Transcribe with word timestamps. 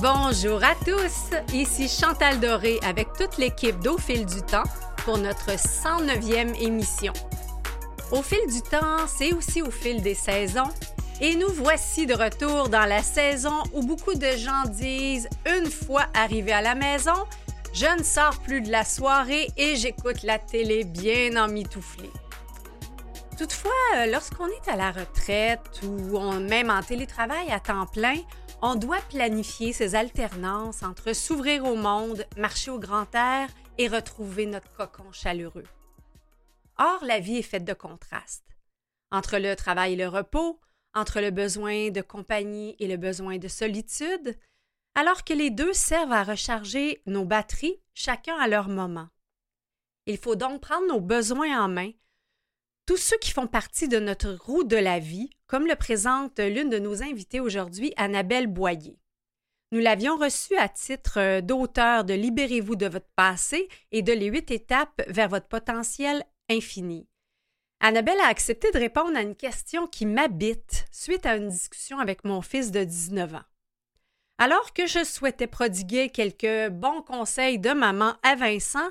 Bonjour 0.00 0.62
à 0.62 0.76
tous, 0.76 1.36
ici 1.52 1.88
Chantal 1.88 2.38
Doré 2.38 2.78
avec 2.84 3.12
toute 3.14 3.36
l'équipe 3.36 3.80
d'Au 3.80 3.98
fil 3.98 4.26
du 4.26 4.42
temps 4.42 4.62
pour 5.04 5.18
notre 5.18 5.50
109e 5.50 6.54
émission. 6.62 7.12
Au 8.12 8.22
fil 8.22 8.38
du 8.46 8.62
temps, 8.62 9.08
c'est 9.08 9.32
aussi 9.32 9.60
au 9.60 9.72
fil 9.72 10.00
des 10.00 10.14
saisons 10.14 10.68
et 11.20 11.34
nous 11.34 11.48
voici 11.48 12.06
de 12.06 12.14
retour 12.14 12.68
dans 12.68 12.84
la 12.84 13.02
saison 13.02 13.60
où 13.72 13.82
beaucoup 13.82 14.14
de 14.14 14.36
gens 14.36 14.68
disent 14.68 15.28
une 15.46 15.68
fois 15.68 16.04
arrivé 16.14 16.52
à 16.52 16.62
la 16.62 16.76
maison, 16.76 17.24
je 17.72 17.98
ne 17.98 18.04
sors 18.04 18.38
plus 18.38 18.60
de 18.60 18.70
la 18.70 18.84
soirée 18.84 19.48
et 19.56 19.74
j'écoute 19.74 20.22
la 20.22 20.38
télé 20.38 20.84
bien 20.84 21.34
emmitouflée. 21.42 22.12
Toutefois, 23.36 24.06
lorsqu'on 24.06 24.46
est 24.46 24.68
à 24.68 24.76
la 24.76 24.92
retraite 24.92 25.80
ou 25.82 26.20
même 26.38 26.70
en 26.70 26.82
télétravail 26.82 27.50
à 27.50 27.58
temps 27.58 27.86
plein, 27.86 28.16
on 28.60 28.74
doit 28.74 29.00
planifier 29.08 29.72
ces 29.72 29.94
alternances 29.94 30.82
entre 30.82 31.12
s'ouvrir 31.12 31.64
au 31.64 31.76
monde, 31.76 32.26
marcher 32.36 32.70
au 32.70 32.78
grand 32.78 33.14
air 33.14 33.48
et 33.78 33.88
retrouver 33.88 34.46
notre 34.46 34.70
cocon 34.72 35.12
chaleureux. 35.12 35.66
Or, 36.78 36.98
la 37.02 37.20
vie 37.20 37.36
est 37.36 37.42
faite 37.42 37.64
de 37.64 37.72
contrastes. 37.72 38.56
Entre 39.10 39.38
le 39.38 39.54
travail 39.54 39.94
et 39.94 39.96
le 39.96 40.08
repos, 40.08 40.60
entre 40.94 41.20
le 41.20 41.30
besoin 41.30 41.90
de 41.90 42.00
compagnie 42.00 42.76
et 42.78 42.88
le 42.88 42.96
besoin 42.96 43.38
de 43.38 43.48
solitude, 43.48 44.36
alors 44.94 45.24
que 45.24 45.32
les 45.32 45.50
deux 45.50 45.72
servent 45.72 46.12
à 46.12 46.24
recharger 46.24 47.02
nos 47.06 47.24
batteries, 47.24 47.80
chacun 47.94 48.36
à 48.36 48.48
leur 48.48 48.68
moment. 48.68 49.08
Il 50.06 50.18
faut 50.18 50.36
donc 50.36 50.60
prendre 50.60 50.88
nos 50.88 51.00
besoins 51.00 51.62
en 51.62 51.68
main 51.68 51.92
tous 52.88 52.96
ceux 52.96 53.18
qui 53.18 53.32
font 53.32 53.46
partie 53.46 53.86
de 53.86 53.98
notre 53.98 54.32
roue 54.32 54.64
de 54.64 54.78
la 54.78 54.98
vie, 54.98 55.28
comme 55.46 55.66
le 55.66 55.76
présente 55.76 56.38
l'une 56.38 56.70
de 56.70 56.78
nos 56.78 57.02
invitées 57.02 57.38
aujourd'hui, 57.38 57.92
Annabelle 57.98 58.46
Boyer. 58.46 58.98
Nous 59.72 59.80
l'avions 59.80 60.16
reçue 60.16 60.56
à 60.56 60.70
titre 60.70 61.40
d'auteur 61.40 62.04
de 62.04 62.14
Libérez-vous 62.14 62.76
de 62.76 62.86
votre 62.86 63.10
passé 63.14 63.68
et 63.92 64.00
de 64.00 64.14
Les 64.14 64.28
huit 64.28 64.50
étapes 64.50 65.02
vers 65.06 65.28
votre 65.28 65.48
potentiel 65.48 66.24
infini. 66.48 67.06
Annabelle 67.80 68.20
a 68.20 68.28
accepté 68.28 68.70
de 68.70 68.78
répondre 68.78 69.18
à 69.18 69.20
une 69.20 69.36
question 69.36 69.86
qui 69.86 70.06
m'habite 70.06 70.86
suite 70.90 71.26
à 71.26 71.36
une 71.36 71.50
discussion 71.50 71.98
avec 71.98 72.24
mon 72.24 72.40
fils 72.40 72.70
de 72.70 72.84
19 72.84 73.34
ans. 73.34 73.44
Alors 74.38 74.72
que 74.72 74.86
je 74.86 75.04
souhaitais 75.04 75.46
prodiguer 75.46 76.08
quelques 76.08 76.70
bons 76.70 77.02
conseils 77.02 77.58
de 77.58 77.72
maman 77.72 78.14
à 78.22 78.34
Vincent, 78.34 78.88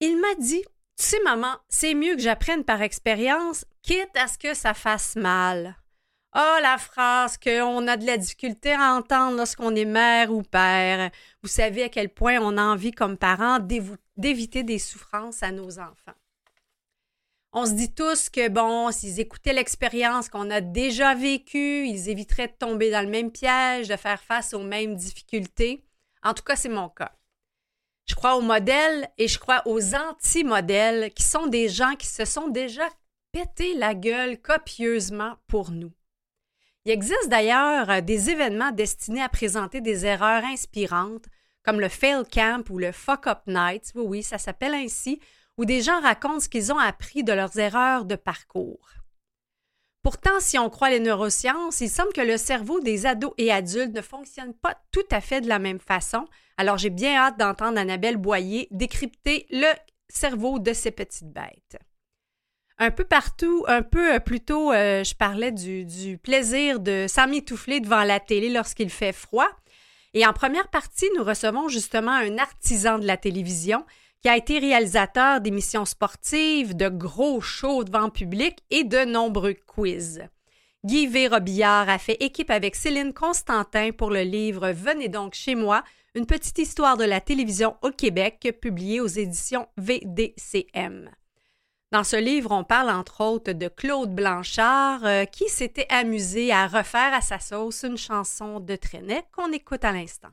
il 0.00 0.18
m'a 0.18 0.34
dit 0.36 0.64
tu 0.98 1.04
sais, 1.04 1.22
maman, 1.22 1.54
c'est 1.68 1.94
mieux 1.94 2.16
que 2.16 2.22
j'apprenne 2.22 2.64
par 2.64 2.82
expérience, 2.82 3.64
quitte 3.82 4.16
à 4.16 4.26
ce 4.26 4.36
que 4.36 4.52
ça 4.52 4.74
fasse 4.74 5.14
mal. 5.14 5.76
Oh, 6.34 6.58
la 6.60 6.76
phrase 6.76 7.38
qu'on 7.38 7.86
a 7.86 7.96
de 7.96 8.04
la 8.04 8.16
difficulté 8.16 8.72
à 8.72 8.94
entendre 8.94 9.36
lorsqu'on 9.36 9.74
est 9.76 9.84
mère 9.84 10.32
ou 10.32 10.42
père. 10.42 11.10
Vous 11.42 11.48
savez 11.48 11.84
à 11.84 11.88
quel 11.88 12.08
point 12.10 12.38
on 12.40 12.56
a 12.58 12.62
envie, 12.62 12.90
comme 12.90 13.16
parents, 13.16 13.60
d'éviter 14.16 14.64
des 14.64 14.78
souffrances 14.78 15.42
à 15.42 15.52
nos 15.52 15.78
enfants. 15.78 16.18
On 17.52 17.64
se 17.64 17.72
dit 17.72 17.94
tous 17.94 18.28
que, 18.28 18.48
bon, 18.48 18.90
s'ils 18.90 19.20
écoutaient 19.20 19.54
l'expérience 19.54 20.28
qu'on 20.28 20.50
a 20.50 20.60
déjà 20.60 21.14
vécue, 21.14 21.86
ils 21.86 22.08
éviteraient 22.10 22.48
de 22.48 22.52
tomber 22.58 22.90
dans 22.90 23.02
le 23.02 23.10
même 23.10 23.30
piège, 23.30 23.88
de 23.88 23.96
faire 23.96 24.22
face 24.22 24.52
aux 24.52 24.62
mêmes 24.62 24.96
difficultés. 24.96 25.84
En 26.22 26.34
tout 26.34 26.42
cas, 26.42 26.56
c'est 26.56 26.68
mon 26.68 26.88
cas. 26.88 27.17
Je 28.08 28.14
crois 28.14 28.36
aux 28.36 28.42
modèles 28.42 29.08
et 29.18 29.28
je 29.28 29.38
crois 29.38 29.62
aux 29.66 29.94
anti-modèles 29.94 31.12
qui 31.12 31.22
sont 31.22 31.46
des 31.46 31.68
gens 31.68 31.94
qui 31.94 32.06
se 32.06 32.24
sont 32.24 32.48
déjà 32.48 32.88
pété 33.32 33.74
la 33.74 33.94
gueule 33.94 34.40
copieusement 34.40 35.36
pour 35.46 35.70
nous. 35.70 35.92
Il 36.84 36.92
existe 36.92 37.28
d'ailleurs 37.28 37.90
euh, 37.90 38.00
des 38.00 38.30
événements 38.30 38.72
destinés 38.72 39.22
à 39.22 39.28
présenter 39.28 39.82
des 39.82 40.06
erreurs 40.06 40.44
inspirantes, 40.44 41.26
comme 41.62 41.80
le 41.80 41.90
Fail 41.90 42.22
Camp 42.32 42.68
ou 42.70 42.78
le 42.78 42.92
Fuck 42.92 43.26
Up 43.26 43.40
Night, 43.46 43.92
oui, 43.94 44.04
oui, 44.06 44.22
ça 44.22 44.38
s'appelle 44.38 44.72
ainsi, 44.72 45.20
où 45.58 45.66
des 45.66 45.82
gens 45.82 46.00
racontent 46.00 46.40
ce 46.40 46.48
qu'ils 46.48 46.72
ont 46.72 46.78
appris 46.78 47.24
de 47.24 47.32
leurs 47.34 47.58
erreurs 47.58 48.06
de 48.06 48.16
parcours. 48.16 48.88
Pourtant, 50.10 50.40
si 50.40 50.58
on 50.58 50.70
croit 50.70 50.88
les 50.88 51.00
neurosciences, 51.00 51.82
il 51.82 51.90
semble 51.90 52.14
que 52.14 52.22
le 52.22 52.38
cerveau 52.38 52.80
des 52.80 53.04
ados 53.04 53.34
et 53.36 53.52
adultes 53.52 53.94
ne 53.94 54.00
fonctionne 54.00 54.54
pas 54.54 54.74
tout 54.90 55.04
à 55.10 55.20
fait 55.20 55.42
de 55.42 55.48
la 55.48 55.58
même 55.58 55.80
façon. 55.80 56.26
Alors, 56.56 56.78
j'ai 56.78 56.88
bien 56.88 57.14
hâte 57.14 57.38
d'entendre 57.38 57.76
Annabelle 57.76 58.16
Boyer 58.16 58.68
décrypter 58.70 59.46
le 59.50 59.70
cerveau 60.08 60.60
de 60.60 60.72
ces 60.72 60.92
petites 60.92 61.30
bêtes. 61.30 61.78
Un 62.78 62.90
peu 62.90 63.04
partout, 63.04 63.66
un 63.68 63.82
peu 63.82 64.14
euh, 64.14 64.18
plus 64.18 64.40
tôt, 64.40 64.72
euh, 64.72 65.04
je 65.04 65.14
parlais 65.14 65.52
du, 65.52 66.16
plaisir 66.16 66.80
de 66.80 67.04
s'emmitoufler 67.06 67.80
devant 67.80 68.04
la 68.04 68.18
télé 68.18 68.48
lorsqu'il 68.48 68.88
fait 68.88 69.12
froid. 69.12 69.50
Et 70.14 70.26
en 70.26 70.32
première 70.32 70.68
partie, 70.68 71.10
nous 71.18 71.22
recevons 71.22 71.68
justement 71.68 72.12
un 72.12 72.38
artisan 72.38 72.98
de 72.98 73.06
la 73.06 73.18
télévision 73.18 73.84
qui 74.22 74.28
a 74.28 74.36
été 74.36 74.58
réalisateur 74.58 75.40
d'émissions 75.40 75.84
sportives, 75.84 76.76
de 76.76 76.88
gros 76.88 77.40
shows 77.40 77.84
devant 77.84 78.10
public 78.10 78.58
et 78.70 78.84
de 78.84 79.04
nombreux 79.04 79.54
quiz. 79.54 80.22
Guy 80.84 81.06
V. 81.06 81.28
A 81.62 81.98
fait 81.98 82.22
équipe 82.22 82.50
avec 82.50 82.76
Céline 82.76 83.12
Constantin 83.12 83.90
pour 83.90 84.10
le 84.10 84.22
livre 84.22 84.70
Venez 84.70 85.08
donc 85.08 85.34
chez 85.34 85.54
moi, 85.54 85.82
une 86.14 86.26
petite 86.26 86.58
histoire 86.58 86.96
de 86.96 87.04
la 87.04 87.20
télévision 87.20 87.76
au 87.82 87.90
Québec, 87.90 88.56
publié 88.60 89.00
aux 89.00 89.06
éditions 89.06 89.66
VDCM. 89.76 91.10
Dans 91.90 92.04
ce 92.04 92.16
livre, 92.16 92.52
on 92.52 92.64
parle 92.64 92.90
entre 92.90 93.22
autres 93.22 93.52
de 93.52 93.68
Claude 93.68 94.14
Blanchard, 94.14 95.04
euh, 95.04 95.24
qui 95.24 95.48
s'était 95.48 95.86
amusé 95.88 96.52
à 96.52 96.66
refaire 96.66 97.14
à 97.14 97.22
sa 97.22 97.38
sauce 97.38 97.82
une 97.82 97.96
chanson 97.96 98.60
de 98.60 98.76
Trenet 98.76 99.24
qu'on 99.32 99.52
écoute 99.52 99.84
à 99.84 99.92
l'instant. 99.92 100.28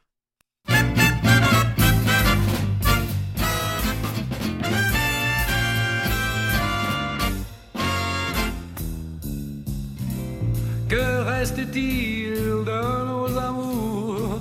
Que 10.87 11.23
reste-t-il 11.23 12.63
de 12.63 13.05
nos 13.07 13.37
amours? 13.37 14.39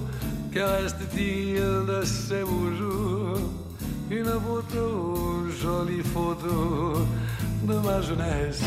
Que 0.52 0.60
reste-t-il 0.60 1.86
de 1.86 2.04
ces 2.04 2.42
beaux 2.42 2.70
jours? 2.78 3.38
Une 4.10 4.26
photo, 4.26 5.46
jolie 5.62 6.02
photo 6.02 7.06
de 7.62 7.74
ma 7.86 8.02
jeunesse. 8.02 8.62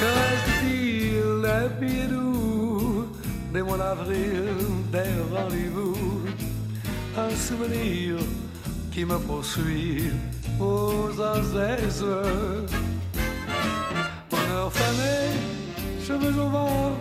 Que 0.00 0.08
reste-t-il 0.22 1.42
des 1.42 1.86
pieds 1.86 2.06
doux, 2.06 3.06
des 3.52 3.62
mois 3.62 3.76
d'avril, 3.76 4.48
des 4.90 5.12
rendez-vous? 5.30 6.22
Un 7.18 7.36
souvenir 7.36 8.16
qui 8.90 9.04
me 9.04 9.18
poursuit 9.18 10.10
aux 10.58 11.20
azès 11.20 12.02
fané, 14.74 15.16
cheveux 16.06 16.36
au 16.40 16.48
vent, 16.48 16.92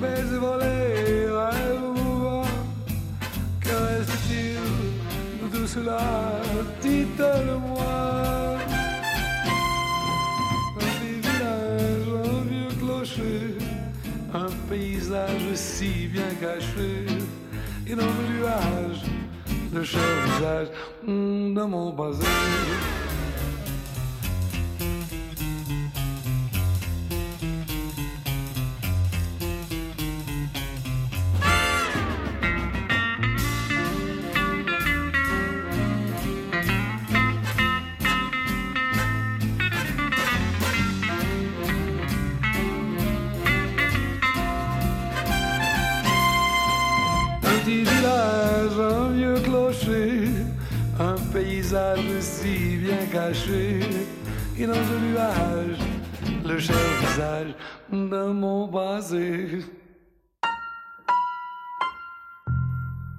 baisers 0.00 0.40
volés, 0.40 1.26
rêves 1.28 1.88
mouvants. 1.94 2.52
Que 3.60 3.74
reste-t-il 3.88 4.64
de 5.42 5.56
tout 5.56 5.66
cela? 5.66 6.00
Dites-le-moi. 6.82 8.56
Un 10.74 10.78
petit 10.78 11.14
village, 11.26 12.08
un 12.24 12.40
vieux 12.50 12.74
clocher, 12.80 13.58
un 14.34 14.50
paysage 14.68 15.54
si 15.54 16.08
bien 16.08 16.32
caché, 16.40 16.92
et 17.86 17.94
dans 17.94 18.12
le 18.18 18.24
nuage, 18.38 19.02
visage 19.72 20.68
de 21.06 21.64
mon 21.64 21.92
basé. 21.92 22.26
Caché 53.16 53.80
et 54.58 54.66
dans 54.66 54.74
nuage 54.74 55.78
le 56.44 56.56
visage 56.56 57.54
de 57.90 58.32
mon 58.32 58.66
basé. 58.66 59.64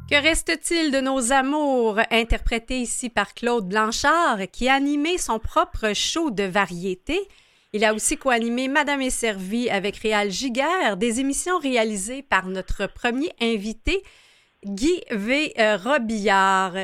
Que 0.10 0.22
reste-t-il 0.22 0.92
de 0.92 1.02
nos 1.02 1.32
amours, 1.32 2.00
interprété 2.12 2.80
ici 2.80 3.10
par 3.10 3.34
Claude 3.34 3.68
Blanchard, 3.68 4.40
qui 4.54 4.70
a 4.70 4.76
animé 4.76 5.18
son 5.18 5.40
propre 5.40 5.94
show 5.96 6.30
de 6.30 6.44
variété? 6.44 7.20
Il 7.74 7.84
a 7.84 7.96
aussi 7.96 8.18
co-animé 8.18 8.68
Madame 8.68 9.02
est 9.02 9.10
servie 9.10 9.70
avec 9.70 9.98
Réal 9.98 10.30
Giguère, 10.30 10.96
des 10.98 11.20
émissions 11.20 11.58
réalisées 11.58 12.22
par 12.22 12.46
notre 12.48 12.86
premier 12.86 13.32
invité, 13.42 14.04
Guy 14.64 15.02
V. 15.10 15.54
Robillard. 15.58 16.76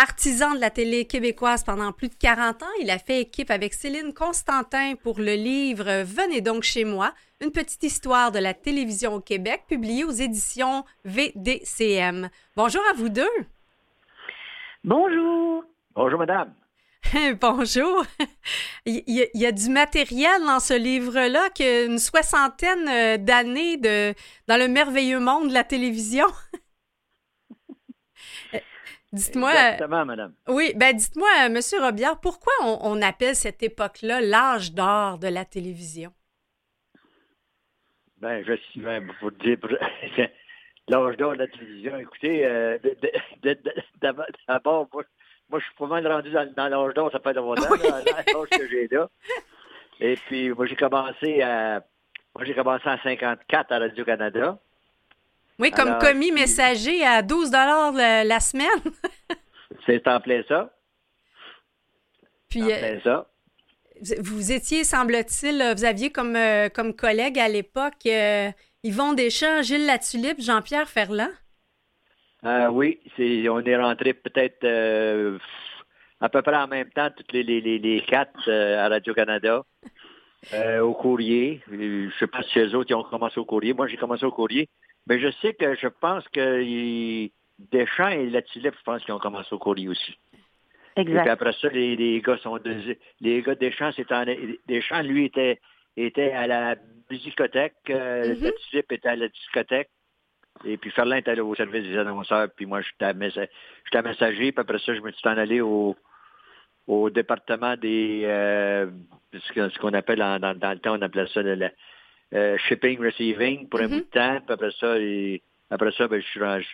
Artisan 0.00 0.54
de 0.54 0.60
la 0.60 0.70
télé 0.70 1.06
québécoise 1.06 1.64
pendant 1.64 1.90
plus 1.90 2.08
de 2.08 2.14
40 2.14 2.62
ans, 2.62 2.66
il 2.80 2.88
a 2.88 3.00
fait 3.00 3.20
équipe 3.20 3.50
avec 3.50 3.74
Céline 3.74 4.14
Constantin 4.14 4.94
pour 4.94 5.18
le 5.18 5.34
livre 5.34 6.04
Venez 6.04 6.40
donc 6.40 6.62
chez 6.62 6.84
moi, 6.84 7.12
une 7.40 7.50
petite 7.50 7.82
histoire 7.82 8.30
de 8.30 8.38
la 8.38 8.54
télévision 8.54 9.14
au 9.14 9.20
Québec, 9.20 9.64
publié 9.66 10.04
aux 10.04 10.12
éditions 10.12 10.84
VDCM. 11.04 12.30
Bonjour 12.54 12.80
à 12.88 12.94
vous 12.94 13.08
deux. 13.08 13.26
Bonjour. 14.84 15.64
Bonjour, 15.96 16.18
madame. 16.20 16.54
Bonjour. 17.40 18.04
Il 18.86 19.02
y, 19.34 19.46
a, 19.46 19.50
du 19.50 19.68
matériel 19.68 20.42
dans 20.46 20.60
ce 20.60 20.74
livre-là, 20.74 21.50
qu'une 21.50 21.98
soixantaine 21.98 22.88
euh, 22.88 23.16
d'années 23.16 23.76
de, 23.78 24.14
dans 24.46 24.58
le 24.58 24.68
merveilleux 24.68 25.18
monde 25.18 25.48
de 25.48 25.54
la 25.54 25.64
télévision. 25.64 26.28
Dites-moi. 29.12 29.50
Exactement, 29.50 30.04
madame. 30.04 30.34
Oui, 30.48 30.72
ben 30.76 30.94
dites-moi, 30.94 31.48
Monsieur 31.48 31.80
Robillard, 31.80 32.20
pourquoi 32.20 32.52
on, 32.62 33.00
appelle 33.00 33.34
cette 33.34 33.62
époque-là 33.62 34.20
l'âge 34.20 34.72
d'or 34.72 35.18
de 35.18 35.28
la 35.28 35.44
télévision? 35.44 36.12
Ben, 38.18 38.44
je 38.44 38.54
suis 38.54 38.80
même, 38.80 39.10
vous 39.22 39.30
dire, 39.30 39.56
l'âge 40.88 41.16
d'or 41.16 41.32
de 41.32 41.38
la 41.38 41.48
télévision, 41.48 41.96
écoutez, 41.96 42.44
euh, 42.44 42.78
d'abord, 44.46 44.88
moi, 44.92 45.04
moi, 45.50 45.60
je 45.60 45.64
suis 45.64 45.74
pas 45.76 45.86
mal 45.86 46.06
rendu 46.06 46.30
dans, 46.30 46.68
l'âge 46.68 46.94
d'or, 46.94 47.10
ça 47.10 47.20
fait 47.20 47.32
longtemps, 47.32 47.70
l'âge 47.70 48.48
que 48.50 48.68
j'ai 48.68 48.88
là. 48.88 49.08
Et 50.00 50.16
puis, 50.26 50.50
moi, 50.50 50.66
j'ai 50.66 50.76
commencé 50.76 51.40
à, 51.40 51.82
moi, 52.34 52.44
j'ai 52.44 52.54
commencé 52.54 52.86
en 52.86 52.98
54 52.98 53.72
à 53.72 53.78
Radio-Canada. 53.78 54.58
Oui, 55.58 55.72
comme 55.72 55.98
commis 55.98 56.30
messager 56.30 57.04
à 57.04 57.22
12 57.22 57.50
la, 57.50 58.40
semaine. 58.40 58.92
c'est 59.86 60.06
en 60.06 60.20
plein 60.20 60.42
ça. 60.46 60.72
Puis, 62.48 62.62
en 62.62 62.66
plein 62.66 62.96
euh, 62.96 63.00
ça. 63.02 63.26
Vous 64.20 64.52
étiez, 64.52 64.84
semble-t-il, 64.84 65.74
vous 65.76 65.84
aviez 65.84 66.10
comme, 66.10 66.36
euh, 66.36 66.68
comme 66.68 66.94
collègue 66.94 67.40
à 67.40 67.48
l'époque 67.48 68.06
euh, 68.06 68.50
Yvon 68.84 69.14
Deschamps, 69.14 69.62
Gilles 69.62 69.86
Latulippe, 69.86 70.40
Jean-Pierre 70.40 70.88
Ferland? 70.88 71.30
oui, 72.70 73.00
c'est, 73.16 73.48
on 73.48 73.58
est 73.60 73.76
rentré 73.76 74.14
peut-être 74.14 74.64
à 76.20 76.28
peu 76.28 76.40
près 76.40 76.56
en 76.56 76.68
même 76.68 76.88
temps, 76.90 77.10
toutes 77.16 77.32
les, 77.32 77.42
les, 77.42 77.60
les, 77.60 78.00
quatre 78.02 78.48
à 78.48 78.88
Radio-Canada. 78.88 79.64
au 80.80 80.94
courrier. 80.94 81.60
Je 81.68 81.74
ne 81.74 82.10
sais 82.20 82.28
pas 82.28 82.44
si 82.44 82.60
les 82.60 82.76
autres 82.76 82.94
ont 82.94 83.02
commencé 83.02 83.40
au 83.40 83.44
courrier. 83.44 83.74
Moi, 83.74 83.88
j'ai 83.88 83.96
commencé 83.96 84.24
au 84.24 84.30
courrier. 84.30 84.68
Mais 85.08 85.18
je 85.18 85.30
sais 85.40 85.54
que 85.54 85.74
je 85.74 85.88
pense 85.88 86.26
que 86.28 87.28
Deschamps 87.72 88.08
et 88.08 88.28
Latulippe, 88.28 88.74
je 88.78 88.82
pense 88.84 89.04
qu'ils 89.04 89.14
ont 89.14 89.18
commencé 89.18 89.52
au 89.52 89.58
courrier 89.58 89.88
aussi. 89.88 90.18
Exact. 90.96 91.18
Et 91.18 91.22
puis 91.22 91.30
après 91.30 91.52
ça, 91.52 91.68
les, 91.68 92.20
gars 92.20 92.36
sont 92.38 92.58
les 93.20 93.42
gars 93.42 93.54
Deschamps, 93.54 93.90
en, 94.10 94.24
Deschamps, 94.66 95.02
lui, 95.02 95.26
était, 95.26 95.60
était 95.96 96.32
à 96.32 96.46
la 96.46 96.76
musicothèque, 97.10 97.74
euh, 97.90 98.34
mm 98.34 98.78
était 98.90 99.08
à 99.08 99.16
la 99.16 99.28
discothèque. 99.28 99.90
Et 100.64 100.76
puis 100.76 100.90
Ferland 100.90 101.16
était 101.16 101.30
allé 101.30 101.40
au 101.40 101.54
service 101.54 101.84
des 101.84 101.96
annonceurs, 101.96 102.48
puis 102.54 102.66
moi, 102.66 102.80
j'étais 102.80 103.14
messager, 103.14 104.52
puis 104.52 104.60
après 104.60 104.78
ça, 104.80 104.94
je 104.94 105.00
me 105.00 105.12
suis 105.12 105.28
en 105.28 105.38
allé 105.38 105.60
au, 105.60 105.96
au 106.88 107.10
département 107.10 107.76
des 107.76 108.22
euh, 108.24 108.90
ce 109.32 109.78
qu'on 109.78 109.94
appelle 109.94 110.18
dans, 110.18 110.40
dans, 110.40 110.72
le 110.72 110.78
temps, 110.80 110.98
on 110.98 111.02
appelait 111.02 111.28
ça 111.28 111.42
le, 111.42 111.70
euh, 112.34 112.58
shipping, 112.58 112.98
receiving 112.98 113.68
pour 113.68 113.80
un 113.80 113.88
bout 113.88 113.96
de 113.96 114.00
temps. 114.00 114.40
Puis 114.40 114.52
après 114.52 114.70
ça, 114.78 114.98
et, 114.98 115.42
après 115.70 115.92
ça, 115.92 116.08
ben, 116.08 116.20
je 116.20 116.64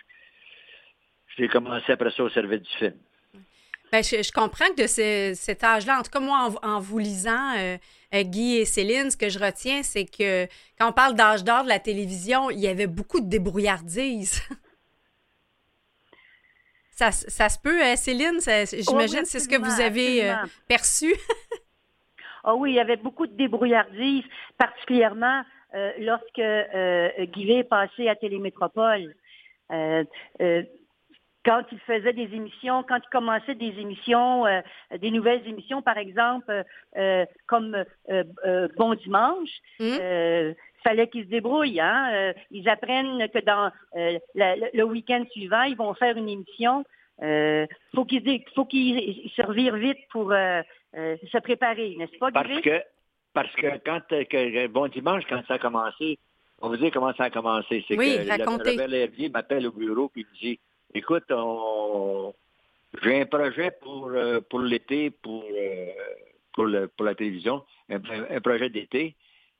j'ai 1.37 1.49
commencé 1.49 1.91
après 1.91 2.11
ça 2.11 2.23
au 2.23 2.29
service 2.29 2.61
du 2.61 2.77
film. 2.77 2.93
Ben, 3.91 4.03
je, 4.03 4.31
comprends 4.31 4.67
que 4.69 4.81
de 4.81 5.33
cet 5.35 5.63
âge-là, 5.63 5.99
en 5.99 6.01
tout 6.01 6.11
cas 6.11 6.19
moi, 6.19 6.49
en, 6.63 6.79
vous 6.79 6.97
lisant, 6.97 7.55
euh, 7.57 7.77
euh, 8.13 8.23
Guy 8.23 8.57
et 8.57 8.65
Céline, 8.65 9.11
ce 9.11 9.17
que 9.17 9.29
je 9.29 9.39
retiens, 9.39 9.83
c'est 9.83 10.05
que 10.05 10.45
quand 10.77 10.89
on 10.89 10.93
parle 10.93 11.15
d'âge 11.15 11.43
d'or 11.43 11.63
de 11.63 11.69
la 11.69 11.79
télévision, 11.79 12.49
il 12.49 12.59
y 12.59 12.67
avait 12.67 12.87
beaucoup 12.87 13.21
de 13.21 13.29
débrouillardise. 13.29 14.41
ça, 16.91 17.11
ça, 17.11 17.49
se 17.49 17.59
peut, 17.59 17.79
Céline, 17.95 18.39
j'imagine, 18.73 19.25
c'est 19.25 19.39
ce 19.39 19.47
que 19.47 19.57
vous 19.57 19.81
avez 19.81 20.33
perçu. 20.67 21.13
Ah 22.47 22.55
oui, 22.55 22.71
il 22.71 22.75
y 22.75 22.79
avait 22.79 22.95
beaucoup 22.95 23.25
de 23.25 23.33
débrouillardise, 23.33 24.23
particulièrement 24.59 25.41
euh, 25.73 25.91
lorsque 25.97 26.37
euh, 26.37 27.09
est 27.17 27.63
passé 27.63 28.07
à 28.07 28.15
Télémétropole. 28.15 29.15
Euh, 29.71 30.03
euh, 30.41 30.61
quand 31.43 31.63
il 31.71 31.79
faisait 31.79 32.13
des 32.13 32.33
émissions, 32.35 32.83
quand 32.87 32.97
il 32.97 33.09
commençait 33.11 33.55
des 33.55 33.73
émissions, 33.79 34.45
des 34.99 35.11
nouvelles 35.11 35.47
émissions, 35.47 35.83
par 35.83 35.99
exemple, 35.99 36.63
comme 37.45 37.85
Bon 38.77 38.95
Dimanche, 38.95 39.51
il 39.79 39.93
mmh. 39.93 40.55
fallait 40.83 41.07
qu'ils 41.07 41.25
se 41.25 41.29
débrouillent. 41.29 41.79
Hein? 41.79 42.33
ils 42.49 42.67
apprennent 42.67 43.29
que 43.29 43.45
dans 43.45 43.69
le, 43.93 44.83
week-end 44.85 45.23
suivant, 45.33 45.61
ils 45.61 45.77
vont 45.77 45.93
faire 45.93 46.17
une 46.17 46.29
émission. 46.29 46.83
Il 47.21 47.67
faut 47.93 48.05
qu'ils 48.05 48.43
qu'ils 48.65 49.29
se 49.35 49.75
vite 49.75 49.99
pour 50.09 50.33
euh, 50.95 51.17
se 51.31 51.37
préparer, 51.39 51.95
n'est-ce 51.97 52.17
pas, 52.17 52.31
Parce 52.31 52.61
que, 52.61 52.81
parce 53.33 53.53
que 53.55 53.77
quand, 53.85 54.01
euh, 54.11 54.23
que, 54.23 54.67
bon 54.67 54.87
dimanche, 54.87 55.23
quand 55.27 55.41
ça 55.47 55.55
a 55.55 55.59
commencé, 55.59 56.17
on 56.61 56.69
vous 56.69 56.77
dit 56.77 56.91
comment 56.91 57.13
ça 57.15 57.25
a 57.25 57.29
commencé. 57.29 57.83
C'est 57.87 57.97
oui, 57.97 58.17
que 58.17 58.29
racontez. 58.29 58.75
le 58.75 58.93
Hervier 58.93 59.29
m'appelle 59.29 59.67
au 59.67 59.71
bureau 59.71 60.11
et 60.15 60.19
me 60.19 60.39
dit, 60.39 60.59
écoute, 60.93 61.25
j'ai 63.03 63.21
un 63.21 63.25
projet 63.25 63.71
pour, 63.81 64.07
euh, 64.07 64.39
pour 64.49 64.59
l'été, 64.59 65.09
pour, 65.09 65.43
pour, 66.53 66.69
pour 66.95 67.05
la 67.05 67.15
télévision, 67.15 67.63
un, 67.89 68.39
projet 68.41 68.69
d'été. 68.69 69.15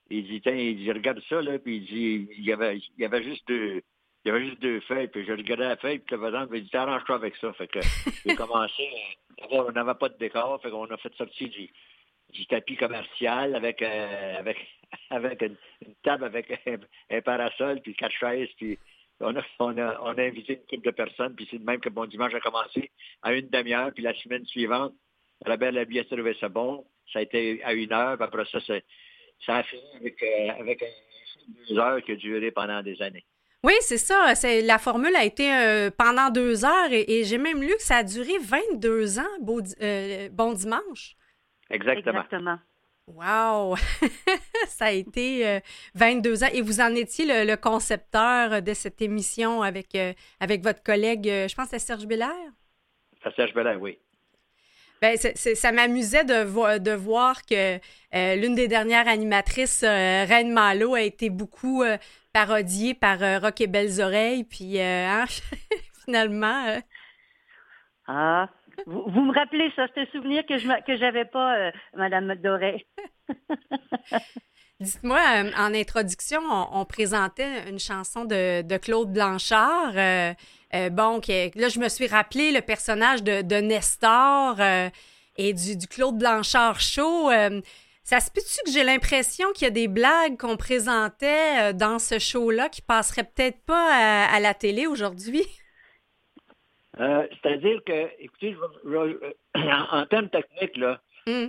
Il 0.09 0.27
dit, 0.27 0.39
tiens, 0.39 0.55
il 0.55 0.77
dit, 0.77 0.91
regarde 0.91 1.21
ça, 1.27 1.41
là, 1.41 1.59
puis 1.59 1.77
il 1.77 1.85
dit, 1.85 2.29
il 2.37 2.45
y 2.45 2.53
avait, 2.53 2.77
il 2.77 3.01
y 3.01 3.05
avait 3.05 3.23
juste 3.23 3.47
deux, 3.47 3.81
il 4.25 4.30
y 4.30 4.31
avait 4.31 4.45
juste 4.45 4.60
deux 4.60 4.80
feuilles, 4.81 5.07
puis 5.07 5.24
je 5.24 5.31
regardais 5.33 5.68
la 5.68 5.77
feuille, 5.77 6.00
puis 6.00 6.16
le 6.16 6.22
président 6.22 6.48
me 6.48 6.60
dit, 6.60 6.75
arrange-toi 6.75 7.16
avec 7.16 7.36
ça. 7.38 7.54
Fait 7.54 7.68
que 7.68 7.80
j'ai 8.25 8.36
commencé 8.36 8.83
on 9.51 9.72
n'avait 9.72 9.94
pas 9.95 10.10
de 10.10 10.18
décor, 10.18 10.62
fait 10.62 10.69
qu'on 10.69 10.86
a 10.86 10.97
fait 10.97 11.14
sortir 11.16 11.49
du, 11.49 11.69
du 12.31 12.45
tapis 12.47 12.76
commercial 12.76 13.56
avec, 13.56 13.81
euh, 13.81 14.40
avec, 14.40 14.57
avec 15.09 15.42
une, 15.42 15.56
table 16.04 16.26
avec 16.26 16.52
un, 17.11 17.21
parasol, 17.21 17.81
puis 17.81 17.95
quatre 17.95 18.16
chaises, 18.16 18.49
puis 18.57 18.80
on 19.19 19.35
a, 19.35 19.44
on 19.59 19.78
a, 19.78 19.99
on 20.02 20.18
a 20.18 20.23
invité 20.23 20.54
une 20.54 20.78
couple 20.78 20.88
de 20.88 20.95
personnes, 20.95 21.35
puis 21.35 21.47
c'est 21.49 21.59
de 21.59 21.64
même 21.64 21.80
que 21.80 21.90
bon 21.90 22.06
dimanche 22.06 22.33
a 22.33 22.40
commencé 22.40 22.92
à 23.21 23.33
une 23.33 23.49
demi-heure, 23.49 23.92
puis 23.94 24.04
la 24.04 24.14
semaine 24.16 24.45
suivante, 24.45 24.94
la 25.45 25.57
belle 25.57 25.76
la 25.76 25.85
bière 25.85 26.06
trouvait 26.07 26.35
ça 26.40 26.49
bon, 26.49 26.85
ça 27.11 27.19
a 27.19 27.21
été 27.21 27.64
à 27.64 27.73
une 27.73 27.94
heure, 27.94 28.18
puis 28.18 28.26
après 28.26 28.45
ça, 28.45 28.59
ça 29.45 29.56
a 29.57 29.64
fini 29.64 29.83
avec, 29.97 30.23
euh, 30.23 30.49
avec 30.59 30.83
deux 31.69 31.78
heures 31.78 32.02
qui 32.02 32.14
a 32.14 32.16
duré 32.16 32.52
pendant 32.52 32.81
des 32.81 33.02
années. 33.02 33.26
Oui, 33.66 33.74
c'est 33.81 33.98
ça. 33.98 34.34
la 34.62 34.78
formule 34.78 35.16
a 35.16 35.24
été 35.24 35.52
euh, 35.52 35.90
pendant 35.90 36.30
deux 36.30 36.66
heures 36.66 36.92
et, 36.92 37.24
j'ai 37.24 37.40
même 37.40 37.64
lu 37.64 37.74
que 37.76 37.81
ça 37.81 37.98
a 37.98 38.04
duré 38.04 38.34
22 38.40 39.18
ans, 39.18 39.24
euh, 39.81 40.30
Bon 40.31 40.54
Dimanche. 40.54 41.16
Exactement. 41.72 42.22
Exactement. 42.22 42.60
Wow! 43.07 43.76
ça 44.68 44.86
a 44.86 44.92
été 44.92 45.62
22 45.95 46.44
euh, 46.44 46.45
ans. 46.45 46.50
Et 46.54 46.62
vous 46.62 46.80
en 46.80 46.94
étiez 46.94 47.26
le, 47.26 47.56
concepteur 47.56 48.62
de 48.62 48.74
cette 48.76 49.02
émission 49.02 49.64
avec, 49.64 49.98
avec 50.40 50.62
votre 50.62 50.84
collègue, 50.84 51.26
je 51.26 51.56
pense, 51.56 51.69
c'est 51.69 51.80
Serge 51.80 52.06
Belair? 52.06 52.36
Serge 53.36 53.56
Belair, 53.56 53.81
oui. 53.81 53.98
Ben, 55.02 55.18
ça 55.18 55.72
m'amusait 55.72 56.24
de, 56.24 56.78
de, 56.78 56.92
voir 56.92 57.44
que 57.48 57.80
l'une 58.14 58.54
des 58.54 58.68
dernières 58.68 59.07
animatrices, 59.07 59.81
Reine 59.81 60.54
Malo, 60.54 60.94
a 60.94 61.02
été 61.02 61.31
beaucoup 61.31 61.84
parodié 62.35 62.94
par 62.94 63.23
euh, 63.23 63.39
Rock 63.39 63.61
et 63.61 63.68
Belles 63.68 64.01
Oreilles, 64.01 64.44
puis 64.44 64.77
euh, 64.77 65.07
hein, 65.07 65.23
finalement. 66.04 66.65
Euh, 66.68 66.80
ah, 68.07 68.49
vous, 68.85 69.21
me 69.21 69.33
rappelez 69.33 69.71
ça, 69.73 69.87
c'est 69.94 70.01
un 70.01 70.06
souvenir 70.11 70.45
que 70.45 70.57
je 70.57 70.68
que 70.85 70.97
j'avais 70.97 71.23
pas, 71.23 71.71
Madame 71.95 72.35
Doré. 72.35 72.85
Dites-moi, 74.81 75.21
en 75.57 75.73
introduction, 75.73 76.42
on, 76.73 76.83
présentait 76.83 77.69
une 77.69 77.80
chanson 77.80 78.25
de, 78.25 78.77
Claude 78.80 79.13
Blanchard. 79.13 79.94
bon, 80.92 81.21
là, 81.56 81.69
je 81.69 81.80
me 81.80 81.87
suis 81.87 82.07
rappelé 82.07 82.51
le 82.51 82.59
personnage 82.59 83.23
de, 83.23 83.61
Nestor 83.61 84.59
et 85.37 85.54
du, 85.54 85.77
du, 85.77 85.87
Claude 85.87 86.18
Blanchard 86.18 86.81
Show. 86.81 87.30
Ça 88.06 88.19
se 88.19 88.30
peut-tu 88.30 88.64
que 88.64 88.69
j'ai 88.69 88.83
l'impression 88.83 89.52
qu'il 89.54 89.64
y 89.64 89.68
a 89.68 89.71
des 89.71 89.88
blagues 89.88 90.38
qu'on 90.38 90.57
présentait 90.57 91.71
euh, 91.71 91.74
dans 91.74 91.97
ce 91.97 92.19
show-là 92.19 92.69
qui 92.69 92.83
passeraient 92.83 93.24
peut-être 93.24 93.66
pas 93.66 94.28
à, 94.31 94.40
la 94.40 94.54
télé 94.54 94.88
aujourd'hui? 94.88 95.44
Euh, 96.97 97.28
c'est-à-dire 97.30 97.83
que, 97.85 98.07
écoutez, 98.19 98.56
euh, 98.85 99.33
en, 99.92 100.06
termes 100.06 100.30
techniques, 100.30 100.78
là, 100.78 101.02
hmm. 101.28 101.47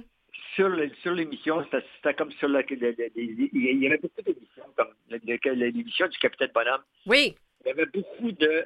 sur, 0.56 0.76
sur 1.02 1.12
l'émission, 1.12 1.64
c'était 1.70 2.14
comme 2.14 2.32
sur 2.32 2.48
le, 2.48 2.64
il 2.68 3.80
y 3.80 3.86
avait 3.86 3.98
beaucoup 3.98 4.22
d'émissions, 4.22 4.64
comme 4.76 4.88
l'émission 5.08 6.08
du 6.08 6.18
Capitaine 6.18 6.50
Bonhomme. 6.52 6.82
Oui. 7.06 7.36
Il 7.64 7.68
y 7.68 7.70
avait 7.70 7.86
beaucoup 7.86 8.32
de, 8.32 8.64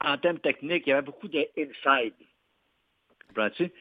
en 0.00 0.16
termes 0.16 0.38
techniques, 0.38 0.84
il 0.86 0.90
y 0.90 0.92
avait 0.92 1.02
beaucoup 1.02 1.26
d'inside. 1.26 2.14
Comprends-tu? 3.26 3.72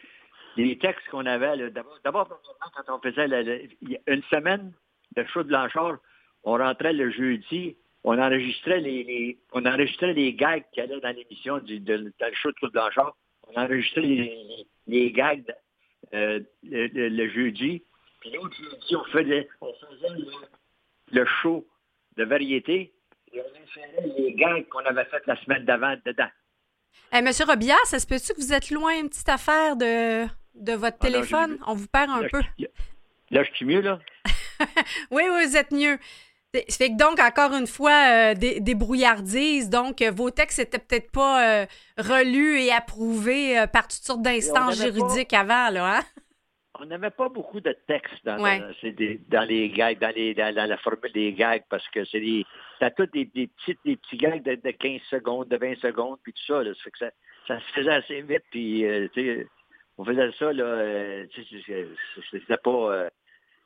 Les 0.57 0.77
textes 0.77 1.07
qu'on 1.09 1.25
avait, 1.25 1.69
d'abord, 2.03 2.27
quand 2.27 2.95
on 2.95 2.99
faisait 2.99 3.69
une 4.07 4.23
semaine 4.23 4.73
de 5.15 5.23
show 5.25 5.43
de 5.43 5.49
Blanchard, 5.49 5.97
on 6.43 6.57
rentrait 6.57 6.93
le 6.93 7.11
jeudi, 7.11 7.77
on 8.03 8.17
enregistrait 8.19 8.79
les, 8.79 9.37
on 9.51 9.65
enregistrait 9.65 10.13
les 10.13 10.33
gags 10.33 10.63
qui 10.73 10.81
allaient 10.81 10.99
dans 10.99 11.15
l'émission 11.15 11.59
du 11.59 11.79
de, 11.79 11.93
le 11.93 12.33
show 12.33 12.51
de 12.51 12.67
Blanchard. 12.69 13.15
On 13.47 13.59
enregistrait 13.59 14.01
les, 14.01 14.67
les, 14.87 15.11
gags 15.11 15.53
euh, 16.13 16.39
le, 16.63 17.29
jeudi. 17.29 17.83
Puis 18.21 18.31
l'autre 18.31 18.55
jeudi, 18.55 18.95
on 18.95 19.03
faisait, 19.05 19.47
on 19.61 19.73
faisait 19.73 20.21
le, 21.11 21.25
show 21.41 21.67
de 22.17 22.23
variété 22.23 22.93
et 23.33 23.41
on 23.41 23.63
insérait 23.63 24.13
les 24.17 24.33
gags 24.33 24.67
qu'on 24.69 24.79
avait 24.79 25.05
fait 25.05 25.25
la 25.27 25.35
semaine 25.43 25.65
d'avant 25.65 25.95
dedans. 26.05 26.29
Hey, 27.11 27.21
Monsieur 27.21 27.45
Robillard, 27.45 27.85
ça 27.85 27.99
se 27.99 28.07
peut-tu 28.07 28.33
que 28.33 28.39
vous 28.39 28.53
êtes 28.53 28.71
loin 28.71 28.97
une 28.97 29.09
petite 29.09 29.29
affaire 29.29 29.75
de, 29.75 30.25
de 30.55 30.73
votre 30.73 30.97
ah 30.99 31.05
téléphone? 31.05 31.57
on 31.67 31.73
vous 31.73 31.87
perd 31.87 32.09
un 32.09 32.27
peu. 32.27 32.41
là, 33.31 33.43
je 33.43 33.51
suis 33.55 33.65
mieux, 33.65 33.81
là? 33.81 33.99
oui, 35.11 35.23
oui, 35.31 35.45
vous 35.47 35.57
êtes 35.57 35.71
mieux. 35.71 35.97
Fait 36.53 36.89
que 36.89 36.97
donc, 36.97 37.19
encore 37.21 37.53
une 37.53 37.67
fois, 37.67 38.31
euh, 38.31 38.35
des, 38.35 38.75
brouillardises. 38.75 39.69
Donc, 39.69 40.01
euh, 40.01 40.11
vos 40.11 40.31
textes 40.31 40.59
n'étaient 40.59 40.79
peut-être 40.79 41.09
pas 41.11 41.61
euh, 41.61 41.65
relus 41.97 42.59
et 42.59 42.71
approuvés 42.73 43.65
par 43.71 43.83
toutes 43.83 44.03
sortes 44.03 44.21
d'instances 44.21 44.81
juridiques 44.81 45.33
avant, 45.33 45.69
là, 45.69 45.97
hein? 45.97 46.01
On 46.79 46.85
n'avait 46.85 47.11
pas 47.11 47.29
beaucoup 47.29 47.61
de 47.61 47.75
textes 47.85 48.25
dans, 48.25 48.37
dans, 48.37 49.43
les 49.47 49.69
gags, 49.69 49.99
dans, 49.99 50.15
les, 50.15 50.33
dans, 50.33 50.67
la 50.67 50.77
formule 50.77 51.11
des 51.13 51.31
gags, 51.31 51.63
parce 51.69 51.87
que 51.89 52.03
c'est 52.05 52.19
des. 52.19 52.43
T'as 52.79 52.89
tous 52.89 53.05
des, 53.07 53.25
des, 53.25 53.47
petits, 53.47 53.77
des 53.85 53.97
petits 53.97 54.17
gags 54.17 54.41
de, 54.41 54.71
15 54.71 55.01
secondes, 55.11 55.47
de 55.47 55.57
20 55.57 55.79
secondes, 55.79 56.17
puis 56.23 56.33
tout 56.33 56.43
ça. 56.47 56.63
Là. 56.63 56.73
Ça 56.73 56.81
fait 56.83 56.91
que 56.91 56.97
ça, 56.97 57.09
ça 57.47 57.59
se 57.59 57.73
faisait 57.73 57.93
assez 57.93 58.21
vite, 58.21 58.43
puis 58.49 58.83
on 60.01 60.05
faisait 60.05 60.31
ça, 60.39 60.51
là. 60.51 61.25
c'était 61.35 62.57
pas. 62.57 63.09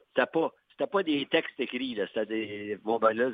c'était 0.10 0.32
pas 0.32 0.52
c'était 0.78 0.92
pas 0.92 1.04
des 1.04 1.26
textes 1.32 1.58
écrits, 1.58 1.96
là. 1.96 2.06
C'était 2.08 2.26
des. 2.26 2.78
Bon, 2.84 3.00
ben 3.00 3.14
là, 3.14 3.30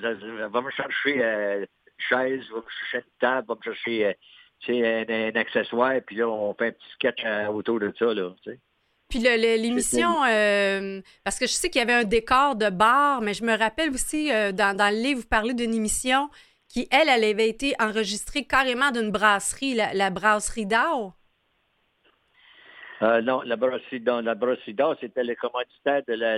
va 0.47 0.61
me 0.61 0.69
chercher 0.69 1.23
euh, 1.23 1.61
une 1.61 1.65
chaise, 1.97 2.47
va 2.51 2.57
me 2.57 2.69
chercher 2.69 2.97
une 2.97 3.19
table, 3.19 3.47
va 3.47 3.55
me 3.55 3.61
chercher 3.63 4.05
euh, 4.05 5.03
un, 5.09 5.33
un, 5.35 5.39
accessoire, 5.39 5.95
puis 6.05 6.17
là, 6.17 6.29
on 6.29 6.53
fait 6.53 6.67
un 6.67 6.71
petit 6.71 6.89
sketch 6.93 7.25
euh, 7.25 7.47
autour 7.47 7.79
de 7.79 7.91
ça, 7.97 8.13
là, 8.13 8.35
tu 8.43 8.51
sais. 8.51 8.59
Puis 9.09 9.19
l'émission, 9.19 10.21
parce 11.25 11.37
que 11.37 11.45
je 11.45 11.51
sais 11.51 11.69
qu'il 11.69 11.79
y 11.79 11.83
avait 11.83 11.91
un 11.91 12.05
décor 12.05 12.55
de 12.55 12.69
bar, 12.69 13.21
mais 13.21 13.33
je 13.33 13.43
me 13.43 13.57
rappelle 13.57 13.89
aussi, 13.89 14.29
dans, 14.29 14.73
dans, 14.77 14.89
le 14.89 15.03
livre, 15.03 15.19
vous 15.19 15.27
parlez 15.27 15.53
d'une 15.53 15.73
émission 15.73 16.29
qui, 16.69 16.87
elle, 16.91 17.09
elle 17.09 17.25
avait 17.25 17.49
été 17.49 17.73
enregistrée 17.77 18.45
carrément 18.45 18.91
d'une 18.91 19.11
brasserie, 19.11 19.73
la, 19.73 20.09
brasserie 20.11 20.65
d'Or. 23.01 23.21
non, 23.21 23.41
la 23.41 23.55
d'Or, 23.55 24.21
la 24.21 24.35
d'Or, 24.35 24.95
c'était 25.01 25.23
le 25.23 25.35
commanditaire 25.35 26.01
de 26.07 26.13
la, 26.13 26.37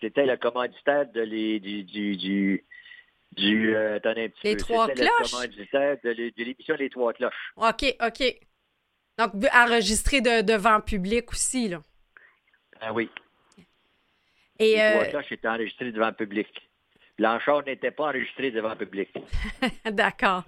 c'était 0.00 0.26
le 0.26 0.36
commanditaire 0.36 1.06
de 1.10 1.20
les, 1.20 1.60
du, 1.60 1.84
du, 1.84 2.16
du, 2.16 2.64
du 3.32 3.74
euh, 3.74 3.96
attendez 3.96 4.24
un 4.24 4.28
petit 4.28 4.48
les 4.48 4.56
Trois 4.56 4.88
cloches? 4.88 5.08
le 5.08 5.30
commanditaire 5.30 5.96
de, 6.04 6.10
l'émission 6.36 6.76
Les 6.78 6.90
Trois 6.90 7.12
cloches. 7.12 7.52
OK, 7.56 7.96
OK. 8.00 8.40
Donc, 9.18 9.32
enregistré 9.52 10.20
de, 10.20 10.42
devant 10.42 10.80
public 10.80 11.30
aussi, 11.32 11.68
là. 11.68 11.82
Ah 12.80 12.92
oui. 12.92 13.10
Et 14.60 14.76
les 14.76 14.90
Trois 14.92 15.04
euh, 15.04 15.10
cloches 15.10 15.32
étaient 15.32 15.48
enregistrées 15.48 15.92
devant 15.92 16.12
public. 16.12 16.67
Blanchard 17.18 17.64
n'était 17.66 17.90
pas 17.90 18.04
enregistré 18.04 18.52
devant 18.52 18.70
le 18.70 18.76
public. 18.76 19.08
D'accord. 19.90 20.44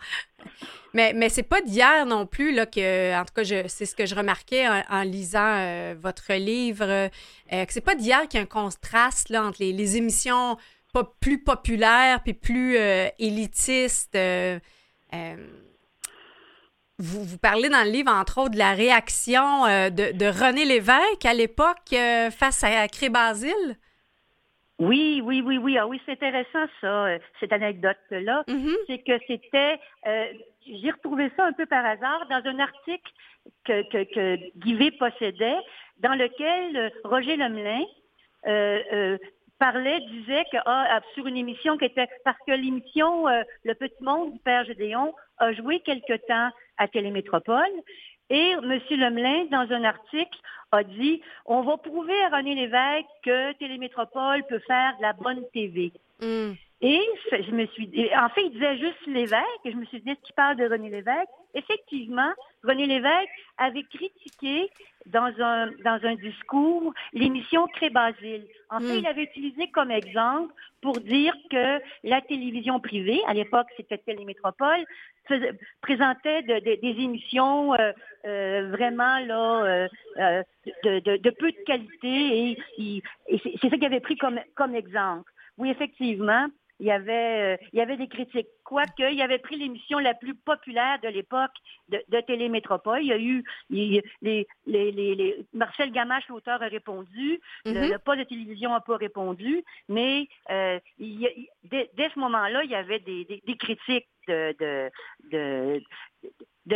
Mais, 0.94 1.12
mais 1.12 1.28
c'est 1.28 1.42
pas 1.42 1.60
d'hier 1.60 2.06
non 2.06 2.26
plus, 2.26 2.54
que, 2.66 3.20
en 3.20 3.24
tout 3.24 3.34
cas, 3.34 3.68
c'est 3.68 3.86
ce 3.86 3.94
que 3.96 4.06
je 4.06 4.14
remarquais 4.14 4.66
en, 4.88 5.02
lisant 5.02 5.56
euh, 5.56 5.94
votre 6.00 6.32
livre, 6.34 6.86
euh, 6.88 7.08
que 7.48 7.72
c'est 7.72 7.80
pas 7.80 7.96
d'hier 7.96 8.22
qu'il 8.28 8.38
y 8.38 8.40
a 8.40 8.44
un 8.44 8.46
contraste 8.46 9.34
entre 9.34 9.60
les, 9.60 9.96
émissions 9.96 10.56
plus 11.20 11.42
populaires 11.42 12.20
puis 12.22 12.34
plus 12.34 12.76
euh, 12.76 13.08
élitistes. 13.18 14.16
Vous, 16.98 17.38
parlez 17.38 17.68
dans 17.68 17.82
le 17.82 17.90
livre, 17.90 18.12
entre 18.12 18.38
autres, 18.38 18.50
de 18.50 18.58
la 18.58 18.74
réaction 18.74 19.64
de, 19.64 20.26
René 20.26 20.64
Lévesque 20.64 21.24
à 21.24 21.34
l'époque 21.34 21.94
face 22.30 22.62
à 22.62 22.86
Cré 22.88 23.08
Basile. 23.08 23.78
Oui, 24.80 25.20
oui, 25.22 25.42
oui, 25.44 25.58
oui. 25.58 25.76
Ah 25.78 25.86
oui, 25.86 26.00
c'est 26.06 26.12
intéressant 26.12 26.66
ça, 26.80 27.06
euh, 27.06 27.18
cette 27.38 27.52
anecdote-là. 27.52 28.44
Mm-hmm. 28.48 28.76
C'est 28.86 28.98
que 28.98 29.12
c'était, 29.26 29.78
euh, 30.06 30.26
j'ai 30.66 30.90
retrouvé 30.90 31.30
ça 31.36 31.44
un 31.44 31.52
peu 31.52 31.66
par 31.66 31.84
hasard 31.84 32.26
dans 32.30 32.42
un 32.46 32.58
article 32.58 33.12
que, 33.64 33.82
que, 33.90 34.04
que 34.14 34.58
Guivet 34.58 34.92
possédait, 34.92 35.58
dans 35.98 36.14
lequel 36.14 36.76
euh, 36.76 36.88
Roger 37.04 37.36
Lemelin 37.36 37.84
euh, 38.46 39.18
parlait, 39.58 40.00
disait 40.00 40.44
que 40.50 40.56
ah, 40.64 41.00
sur 41.14 41.26
une 41.26 41.36
émission 41.36 41.76
qui 41.76 41.84
était 41.84 42.08
parce 42.24 42.38
que 42.46 42.52
l'émission 42.52 43.26
Le 43.64 43.74
Petit 43.74 44.02
Monde 44.02 44.32
du 44.32 44.38
Père 44.38 44.64
Gédéon 44.64 45.14
a 45.36 45.52
joué 45.52 45.80
quelque 45.80 46.16
temps 46.26 46.48
à 46.78 46.88
Télémétropole 46.88 47.68
et 48.30 48.52
M. 48.52 48.80
Lemelin, 48.90 49.44
dans 49.50 49.70
un 49.74 49.84
article, 49.84 50.38
a 50.72 50.84
dit 50.84 51.20
on 51.46 51.62
va 51.62 51.76
prouver 51.76 52.14
à 52.24 52.36
René 52.36 52.54
Lévesque 52.54 53.06
que 53.24 53.52
Télémétropole 53.54 54.44
peut 54.48 54.60
faire 54.60 54.96
de 54.98 55.02
la 55.02 55.12
bonne 55.12 55.42
TV. 55.52 55.92
Hmm. 56.20 56.52
Et 56.80 57.02
je 57.32 57.50
me 57.50 57.66
suis 57.66 57.90
en 58.16 58.28
fait, 58.30 58.42
il 58.42 58.52
disait 58.52 58.78
juste 58.78 59.06
Lévesque, 59.06 59.44
et 59.64 59.72
je 59.72 59.76
me 59.76 59.84
suis 59.84 60.00
dit, 60.00 60.10
est-ce 60.10 60.20
qu'il 60.22 60.34
parle 60.34 60.56
de 60.56 60.64
René 60.64 60.88
Lévesque? 60.88 61.28
Effectivement, 61.54 62.32
René 62.64 62.86
Lévesque 62.86 63.28
avait 63.58 63.84
critiqué 63.84 64.70
dans 65.06 65.32
un, 65.40 65.68
dans 65.84 65.98
un 66.02 66.14
discours 66.14 66.92
l'émission 67.12 67.66
Cré-Basile. 67.68 68.46
En 68.68 68.80
fait, 68.80 68.94
hmm. 68.94 68.98
il 68.98 69.06
avait 69.06 69.22
utilisé 69.22 69.70
comme 69.70 69.90
exemple 69.90 70.52
pour 70.82 70.98
dire 71.00 71.34
que 71.50 71.80
la 72.04 72.20
télévision 72.20 72.80
privée, 72.80 73.20
à 73.26 73.34
l'époque 73.34 73.66
c'était 73.76 73.98
Télémétropole, 73.98 74.84
présentait 75.80 76.42
des 76.42 76.78
émissions 76.82 77.74
euh, 77.74 77.92
euh, 78.26 78.70
vraiment 78.70 79.18
là 79.20 79.88
euh, 80.18 80.42
de, 80.84 81.30
peu 81.30 81.52
de 81.52 81.64
qualité 81.64 82.56
et, 82.78 83.02
et 83.28 83.40
c'est 83.60 83.68
ça 83.68 83.76
qu'il 83.76 83.84
avait 83.84 84.00
pris 84.00 84.16
comme, 84.16 84.40
comme 84.54 84.74
exemple. 84.74 85.30
Oui, 85.58 85.70
effectivement, 85.70 86.46
il 86.80 86.86
y 86.86 86.90
avait, 86.90 87.58
il 87.72 87.78
y 87.78 87.82
avait 87.82 87.96
des 87.96 88.08
critiques. 88.08 88.48
Quoique, 88.64 89.12
il 89.12 89.20
avait 89.20 89.38
pris 89.38 89.56
l'émission 89.56 89.98
la 89.98 90.14
plus 90.14 90.34
populaire 90.34 90.98
de 91.02 91.08
l'époque 91.08 91.52
de, 91.88 92.02
de, 92.08 92.20
Télémétropole. 92.20 93.02
Il 93.02 93.08
y 93.08 93.12
a 93.12 93.18
eu 93.18 93.44
les, 93.68 94.02
les, 94.22 94.46
les, 94.66 95.44
Marcel 95.52 95.92
Gamache, 95.92 96.28
l'auteur, 96.28 96.62
a 96.62 96.66
répondu. 96.68 97.40
le, 97.64 97.72
mm-hmm. 97.72 97.98
poste 97.98 98.18
de 98.20 98.24
télévision 98.24 98.70
n'a 98.70 98.80
pas 98.80 98.96
répondu. 98.96 99.62
Mais 99.88 100.28
dès, 100.48 100.82
ce 100.98 102.18
moment-là, 102.18 102.64
il 102.64 102.70
y 102.70 102.74
avait 102.74 103.00
des, 103.00 103.24
des 103.24 103.56
critiques 103.56 104.08
de, 104.26 104.54
de, 104.58 104.90
de, 105.30 105.82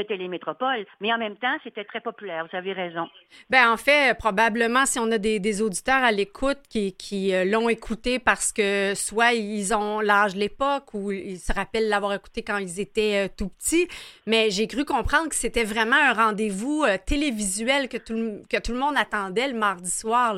Télémétropole. 0.02 0.86
Mais 1.00 1.12
en 1.12 1.18
même 1.18 1.36
temps, 1.36 1.56
c'était 1.62 1.84
très 1.84 2.00
populaire. 2.00 2.46
Vous 2.50 2.56
avez 2.56 2.72
raison. 2.72 3.08
Ben 3.50 3.70
en 3.70 3.76
fait, 3.76 4.16
probablement, 4.18 4.86
si 4.86 4.98
on 4.98 5.10
a 5.10 5.18
des, 5.18 5.62
auditeurs 5.62 6.02
à 6.02 6.10
l'écoute 6.10 6.58
qui, 6.68 6.94
qui 6.96 7.34
euh, 7.34 7.44
l'ont 7.44 7.68
écouté 7.68 8.18
parce 8.18 8.52
que 8.52 8.94
soit 8.94 9.32
ils 9.34 9.74
ont 9.74 10.00
l'âge 10.00 10.34
de 10.34 10.40
l'époque 10.40 10.94
ou 10.94 11.12
ils 11.12 11.38
se 11.38 11.52
rappellent 11.52 11.88
l'avoir 11.88 12.14
écouté 12.14 12.42
quand 12.42 12.58
ils 12.58 12.80
étaient 12.80 13.26
euh, 13.26 13.28
tout 13.36 13.48
petits. 13.48 13.88
Mais 14.26 14.50
j'ai 14.50 14.66
cru 14.66 14.84
comprendre 14.84 15.28
que 15.28 15.36
c'était 15.36 15.64
vraiment 15.64 15.96
un 15.96 16.12
rendez-vous 16.12 16.84
euh, 16.84 16.96
télévisuel 17.04 17.88
que 17.88 17.96
tout, 17.96 18.42
que 18.50 18.60
tout 18.60 18.72
le 18.72 18.78
monde 18.78 18.96
attendait 18.96 19.48
le 19.48 19.58
mardi 19.58 19.90
soir. 19.90 20.36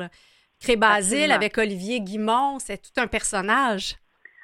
Cré-Basile 0.59 1.31
avec 1.31 1.57
Olivier 1.57 2.01
Guimont, 2.01 2.59
c'est 2.59 2.81
tout 2.81 2.99
un 2.99 3.07
personnage. 3.07 3.95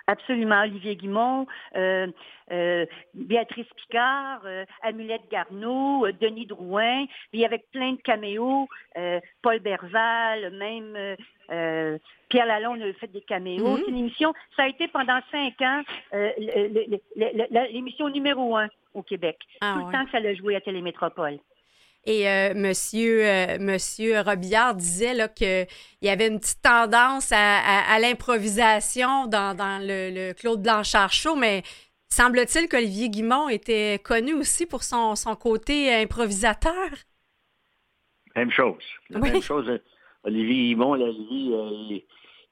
Absolument. 0.08 0.62
Olivier 0.62 0.96
Guimont, 0.96 1.48
euh, 1.75 2.08
euh, 2.51 2.85
Béatrice 3.13 3.67
Picard, 3.75 4.41
euh, 4.45 4.65
Amulette 4.81 5.29
Garneau, 5.31 6.07
Denis 6.19 6.45
Drouin, 6.45 7.05
puis 7.31 7.45
avec 7.45 7.69
plein 7.71 7.93
de 7.93 8.01
caméos, 8.01 8.67
Paul 9.41 9.59
Berval, 9.59 10.51
même 10.51 11.15
Pierre 12.29 12.45
Lalonde 12.45 12.81
a 12.81 12.93
fait 12.93 13.07
des 13.07 13.21
caméos. 13.21 13.77
Mm-hmm. 13.77 13.81
C'est 13.85 13.91
une 13.91 13.97
émission, 13.97 14.33
ça 14.55 14.63
a 14.63 14.67
été 14.67 14.88
pendant 14.88 15.19
cinq 15.31 15.62
ans 15.62 15.83
l'émission 17.15 18.09
numéro 18.09 18.55
un 18.55 18.67
au 18.93 19.01
Québec. 19.01 19.38
Ah 19.62 19.75
Tout 19.77 19.88
le 19.88 19.91
temps 19.91 20.05
que 20.05 20.12
ça 20.12 20.19
l'a 20.19 20.35
joué 20.35 20.55
à 20.55 20.62
Télémétropole. 20.62 21.39
Et 22.05 22.27
euh, 22.27 22.53
monsieur, 22.53 23.25
euh, 23.25 23.57
monsieur 23.59 24.19
Robillard 24.19 24.75
disait 24.75 25.15
qu'il 25.33 25.67
y 26.01 26.09
avait 26.09 26.27
une 26.27 26.39
petite 26.39 26.62
tendance 26.62 27.31
à, 27.31 27.97
l'improvisation 28.00 29.27
dans, 29.27 29.55
le, 29.81 30.33
Claude 30.33 30.62
Blanchard 30.62 31.13
Show, 31.13 31.35
mais 31.35 31.63
semble-t-il 32.13 32.70
qu'Olivier 32.70 33.10
Guimont 33.10 33.50
était 33.50 34.00
connu 34.03 34.34
aussi 34.34 34.65
pour 34.65 34.84
son, 34.84 35.15
côté 35.39 35.93
improvisateur. 35.93 36.89
Même 38.36 38.51
chose. 38.51 38.84
La 39.10 39.20
même 39.20 39.41
chose. 39.41 39.79
Olivier 40.24 40.72
Himon, 40.72 40.93
là, 40.93 41.08
lui, 41.08 41.53
euh, 41.53 42.00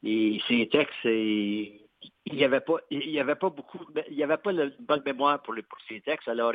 et 0.03 0.41
ses 0.47 0.67
textes, 0.67 1.05
et, 1.05 1.81
il 2.25 2.35
n'y 2.35 2.43
avait 2.43 2.59
pas, 2.59 2.77
il 2.89 3.09
y 3.09 3.19
avait 3.19 3.35
pas 3.35 3.49
beaucoup, 3.49 3.79
il 4.09 4.15
y 4.15 4.23
avait 4.23 4.37
pas 4.37 4.51
le 4.51 4.73
bonne 4.79 5.03
mémoire 5.05 5.41
pour, 5.41 5.55
pour 5.55 5.79
ses 5.87 6.01
textes. 6.01 6.27
Alors, 6.27 6.53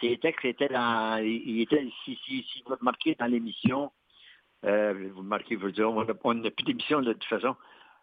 ses 0.00 0.18
textes 0.18 0.44
étaient 0.44 0.68
dans, 0.68 1.22
il 1.22 1.60
était, 1.60 1.86
si, 2.04 2.18
si, 2.24 2.42
si 2.42 2.62
vous 2.66 2.74
remarquez 2.74 3.14
dans 3.14 3.26
l'émission, 3.26 3.92
euh, 4.64 5.10
vous 5.12 5.20
remarquez, 5.20 5.56
vous 5.56 5.70
dire, 5.70 5.90
on 5.90 6.34
n'a 6.34 6.50
plus 6.50 6.64
d'émission 6.64 7.00
de 7.00 7.12
toute 7.12 7.24
façon. 7.24 7.54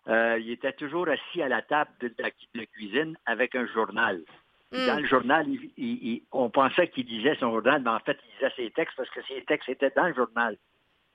Euh, 0.07 0.39
il 0.39 0.51
était 0.51 0.73
toujours 0.73 1.07
assis 1.07 1.41
à 1.41 1.47
la 1.47 1.61
table 1.61 1.91
de, 1.99 2.11
la 2.19 2.65
cuisine 2.65 3.15
avec 3.25 3.55
un 3.55 3.67
journal. 3.67 4.21
Hmm. 4.71 4.87
Dans 4.87 4.99
le 4.99 5.07
journal, 5.07 5.45
on 6.31 6.49
pensait 6.49 6.87
qu'il 6.87 7.05
disait 7.05 7.35
son 7.39 7.51
journal, 7.51 7.81
mais 7.83 7.91
en 7.91 7.99
fait, 7.99 8.17
il 8.23 8.33
disait 8.35 8.53
ses 8.55 8.71
textes 8.71 8.95
parce 8.97 9.09
que 9.09 9.21
ses 9.27 9.43
textes 9.43 9.69
étaient 9.69 9.91
dans 9.95 10.07
le 10.07 10.13
journal. 10.13 10.57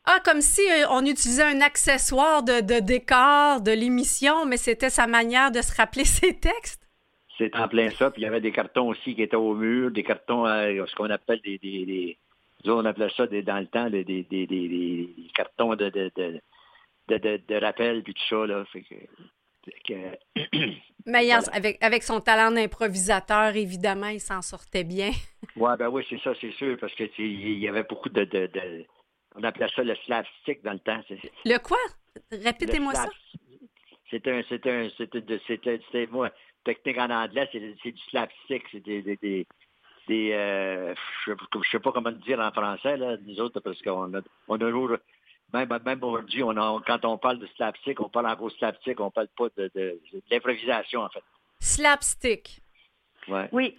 Ah, 0.04 0.20
comme 0.24 0.40
si 0.40 0.60
euh, 0.60 0.86
on 0.90 1.04
utilisait 1.04 1.42
un 1.42 1.60
accessoire 1.60 2.44
de, 2.44 2.80
décor 2.80 3.60
de 3.60 3.72
l'émission, 3.72 4.46
mais 4.46 4.56
c'était 4.56 4.90
sa 4.90 5.08
manière 5.08 5.50
de 5.50 5.60
se 5.62 5.74
rappeler 5.74 6.04
ses 6.04 6.38
textes? 6.38 6.82
C'est 7.38 7.54
en 7.56 7.66
plein 7.66 7.90
ça. 7.90 8.10
Puis 8.10 8.22
il 8.22 8.24
y 8.24 8.28
avait 8.28 8.40
des 8.40 8.52
cartons 8.52 8.88
aussi 8.88 9.16
qui 9.16 9.22
étaient 9.22 9.36
au 9.36 9.54
mur, 9.54 9.90
des 9.90 10.04
cartons, 10.04 10.46
euh, 10.46 10.86
ce 10.86 10.94
qu'on 10.94 11.10
appelle 11.10 11.40
des, 11.42 11.58
des, 11.58 12.16
on 12.64 12.84
appelait 12.84 13.10
ça 13.16 13.26
dans 13.26 13.58
le 13.58 13.66
temps 13.66 13.90
des, 13.90 14.04
des, 14.04 15.28
cartons 15.34 15.74
de, 15.74 15.88
de, 15.90 16.10
de, 16.16 16.40
rappel, 17.08 18.02
puis 18.02 18.14
tout 18.14 18.24
ça. 18.28 18.46
Là. 18.46 18.64
Mais 21.06 21.30
avec, 21.52 21.82
avec 21.82 22.02
son 22.02 22.20
talent 22.20 22.50
d'improvisateur, 22.50 23.54
évidemment, 23.56 24.08
il 24.08 24.20
s'en 24.20 24.42
sortait 24.42 24.84
bien. 24.84 25.10
ouais, 25.56 25.76
ben 25.76 25.88
oui, 25.88 26.04
c'est 26.08 26.20
ça, 26.20 26.32
c'est 26.40 26.52
sûr, 26.52 26.76
parce 26.80 26.94
qu'il 26.94 27.58
y 27.58 27.68
avait 27.68 27.84
beaucoup 27.84 28.08
de 28.08 28.24
on 29.36 29.44
appelait 29.44 29.68
ça 29.74 29.82
le 29.82 29.94
slapstick 30.06 30.62
dans 30.62 30.72
le 30.72 30.78
temps. 30.78 31.00
Le 31.44 31.58
quoi? 31.58 31.76
Répétez-moi 32.32 32.94
ça. 32.94 33.08
C'est 34.10 34.26
un, 34.28 34.42
c'est 34.48 34.66
un, 34.66 34.88
c'est 34.96 36.10
moi, 36.10 36.30
technique 36.64 36.98
en 36.98 37.10
anglais, 37.10 37.48
c'est, 37.52 37.92
du 37.92 38.00
slapstick. 38.08 38.64
C'est 38.72 38.80
des, 38.80 39.02
des, 39.02 39.46
des, 40.08 40.32
euh, 40.32 40.94
je 41.26 41.32
ne 41.32 41.64
sais 41.70 41.80
pas 41.80 41.92
comment 41.92 42.12
dire 42.12 42.40
en 42.40 42.50
français, 42.50 42.96
là, 42.96 43.16
nous 43.26 43.40
autres, 43.40 43.60
parce 43.60 43.80
qu'on 43.82 44.14
a, 44.14 44.20
on 44.48 44.56
a 44.56 44.70
même, 45.52 45.68
même 45.84 46.02
aujourd'hui, 46.02 46.42
on 46.42 46.80
quand 46.80 47.04
on 47.04 47.18
parle 47.18 47.38
de 47.38 47.46
slapstick, 47.56 48.00
on 48.00 48.08
parle 48.08 48.26
en 48.26 48.34
gros 48.34 48.50
slapstick, 48.50 49.00
on 49.00 49.10
parle 49.10 49.28
pas 49.36 49.48
de, 49.56 49.70
de, 49.74 50.00
l'improvisation, 50.30 51.02
en 51.02 51.08
fait. 51.08 51.22
Slapstick. 51.60 52.60
Ouais. 53.28 53.48
Oui. 53.52 53.76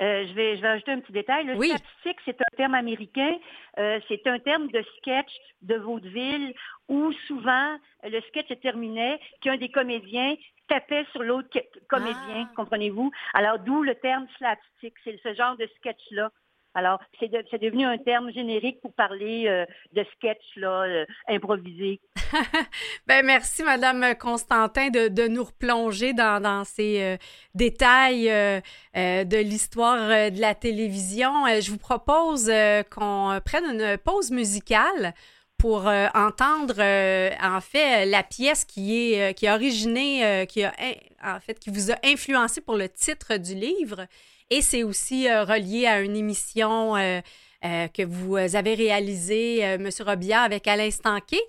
Euh, 0.00 0.26
je, 0.26 0.32
vais, 0.32 0.56
je 0.56 0.62
vais 0.62 0.68
ajouter 0.68 0.90
un 0.90 1.00
petit 1.00 1.12
détail. 1.12 1.46
Le 1.46 1.54
statistique, 1.54 2.18
c'est 2.24 2.40
un 2.40 2.56
terme 2.56 2.74
américain. 2.74 3.36
Euh, 3.78 4.00
c'est 4.08 4.26
un 4.26 4.38
terme 4.40 4.68
de 4.68 4.84
sketch 4.98 5.30
de 5.60 5.76
vaudeville 5.76 6.54
où 6.88 7.12
souvent 7.28 7.76
le 8.02 8.20
sketch 8.22 8.48
se 8.48 8.54
terminait 8.54 9.20
qu'un 9.42 9.56
des 9.58 9.70
comédiens 9.70 10.34
tapait 10.66 11.06
sur 11.12 11.22
l'autre 11.22 11.48
comédien, 11.88 12.48
ah. 12.48 12.52
comprenez-vous? 12.56 13.12
Alors 13.34 13.58
d'où 13.60 13.82
le 13.82 13.94
terme 13.96 14.26
slapstick. 14.38 14.94
C'est 15.04 15.20
ce 15.22 15.34
genre 15.34 15.56
de 15.56 15.68
sketch-là. 15.76 16.30
Alors, 16.74 17.00
c'est 17.20 17.60
devenu 17.60 17.84
un 17.84 17.98
terme 17.98 18.32
générique 18.32 18.80
pour 18.80 18.94
parler 18.94 19.44
euh, 19.46 19.66
de 19.92 20.04
sketch 20.16 20.42
là, 20.56 20.84
euh, 20.84 21.04
improvisé. 21.28 22.00
ben, 23.06 23.24
merci, 23.26 23.62
Madame 23.62 24.14
Constantin, 24.18 24.88
de, 24.88 25.28
nous 25.28 25.44
replonger 25.44 26.14
dans, 26.14 26.64
ces 26.64 27.02
euh, 27.02 27.16
détails 27.54 28.24
de 28.94 29.36
l'histoire 29.38 30.30
de 30.30 30.40
la 30.40 30.54
télévision. 30.54 31.30
je 31.60 31.70
vous 31.70 31.78
propose 31.78 32.50
qu'on 32.90 33.38
prenne 33.44 33.64
une 33.64 33.98
pause 33.98 34.30
musicale 34.30 35.14
pour 35.58 35.86
entendre 36.14 36.80
en 36.80 37.60
fait 37.60 38.06
la 38.06 38.22
pièce 38.22 38.64
qui 38.64 39.12
est 39.12 39.34
qui 39.34 39.46
a 39.46 39.54
originé, 39.54 40.46
qui 40.48 40.64
a 40.64 40.72
en 41.24 41.40
fait 41.40 41.58
qui 41.58 41.70
vous 41.70 41.92
a 41.92 41.96
influencé 42.04 42.60
pour 42.60 42.76
le 42.76 42.88
titre 42.88 43.36
du 43.36 43.54
livre. 43.54 44.06
Et 44.52 44.60
c'est 44.60 44.82
aussi 44.82 45.30
euh, 45.30 45.44
relié 45.44 45.86
à 45.86 46.02
une 46.02 46.14
émission 46.14 46.94
euh, 46.94 47.22
euh, 47.64 47.88
que 47.88 48.02
vous 48.02 48.36
avez 48.36 48.74
réalisée, 48.74 49.60
M. 49.60 49.88
Robillard, 50.00 50.42
avec 50.42 50.68
Alain 50.68 50.90
Stanquet. 50.90 51.40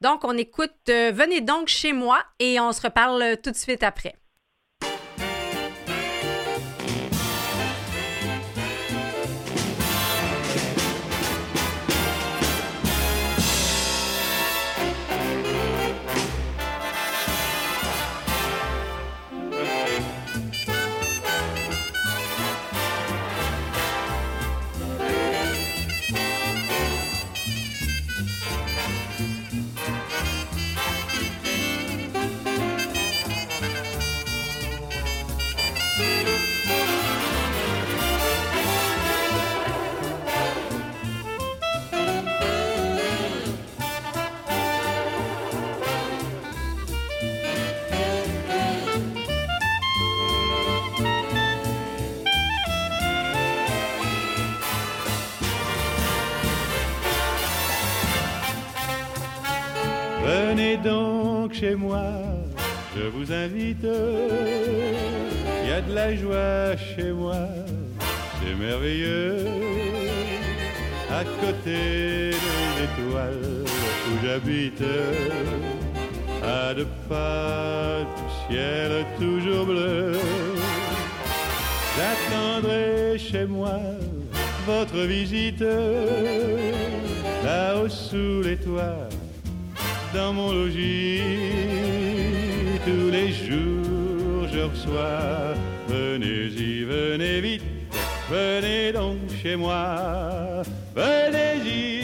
Donc, 0.00 0.22
on 0.22 0.38
écoute 0.38 0.70
Venez 0.86 1.40
donc 1.40 1.66
chez 1.66 1.92
moi 1.92 2.20
et 2.38 2.60
on 2.60 2.70
se 2.70 2.82
reparle 2.82 3.36
tout 3.42 3.50
de 3.50 3.56
suite 3.56 3.82
après. 3.82 4.14
Chez 61.62 61.76
moi, 61.76 62.02
je 62.96 63.04
vous 63.14 63.32
invite. 63.32 63.86
Il 65.62 65.68
y 65.68 65.72
a 65.72 65.80
de 65.80 65.94
la 65.94 66.16
joie 66.16 66.76
chez 66.76 67.12
moi, 67.12 67.46
c'est 68.38 68.56
merveilleux. 68.56 69.46
À 71.08 71.22
côté 71.40 72.32
de 72.42 72.52
l'étoile 72.78 73.64
où 74.08 74.12
j'habite, 74.24 74.82
à 76.42 76.74
deux 76.74 76.88
pas 77.08 78.00
du 78.16 78.26
ciel 78.48 78.90
toujours 79.20 79.66
bleu. 79.66 80.18
J'attendrai 81.96 83.18
chez 83.18 83.46
moi 83.46 83.78
votre 84.66 84.98
visite, 85.06 85.64
là-haut 87.44 87.88
sous 87.88 88.42
les 88.42 88.56
toits 88.56 89.08
dans 90.14 90.32
mon 90.32 90.52
logis. 90.52 91.51
Reçois, 94.72 95.54
venez-y, 95.88 96.84
venez 96.84 97.40
vite, 97.40 97.62
venez 98.30 98.92
donc 98.92 99.18
chez 99.42 99.56
moi, 99.56 100.62
venez-y. 100.94 102.02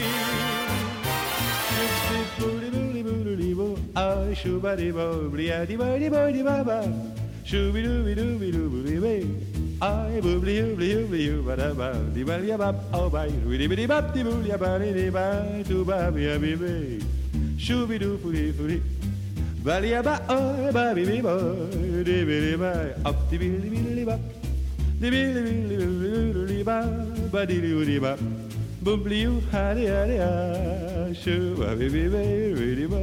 Boobliou, 28.81 29.41
hadi 29.51 29.85
hadi 29.91 30.17
ah, 30.23 31.11
shuba 31.13 31.75
bibi 31.75 32.07
bibi 32.07 32.75
bibi 32.79 33.01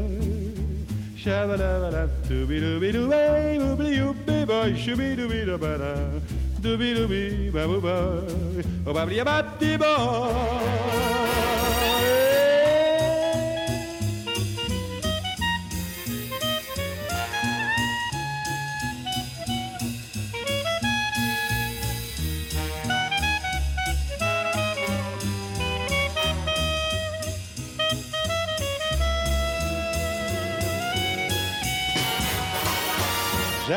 Shabalabala, 1.20 2.08
dooby 2.28 2.60
dooby 2.64 2.92
dooby, 2.96 3.58
boobliou, 3.60 4.14
bibi, 4.26 4.78
shubi 4.82 5.16
dooby 5.18 5.44
doobada, 5.44 5.92
dooby 6.62 6.94
dooby, 6.96 7.50
babu 7.52 7.80
boy, 7.80 8.62
oh 8.86 8.94
babli 8.94 9.20
abati 9.20 9.76
boy. 9.76 11.05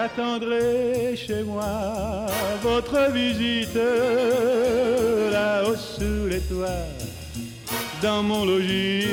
J'attendrai 0.02 1.14
chez 1.18 1.44
moi 1.44 2.26
votre 2.62 3.12
visite 3.12 3.76
là-haut 5.30 5.76
sous 5.76 6.26
les 6.30 6.40
toits, 6.40 6.88
dans 8.02 8.24
mon 8.24 8.46
logis 8.46 9.04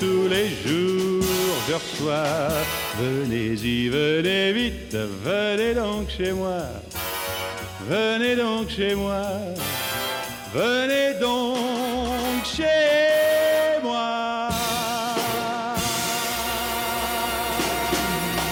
tous 0.00 0.28
les 0.30 0.48
jours 0.64 1.26
je 1.68 1.74
reçois. 1.74 2.48
Venez-y, 2.98 3.90
venez 3.90 4.52
vite, 4.52 4.96
venez 5.22 5.74
donc 5.74 6.08
chez 6.08 6.32
moi, 6.32 6.62
venez 7.86 8.34
donc 8.34 8.70
chez 8.70 8.94
moi, 8.94 9.26
venez 10.54 11.20
donc 11.20 12.46
chez 12.46 13.07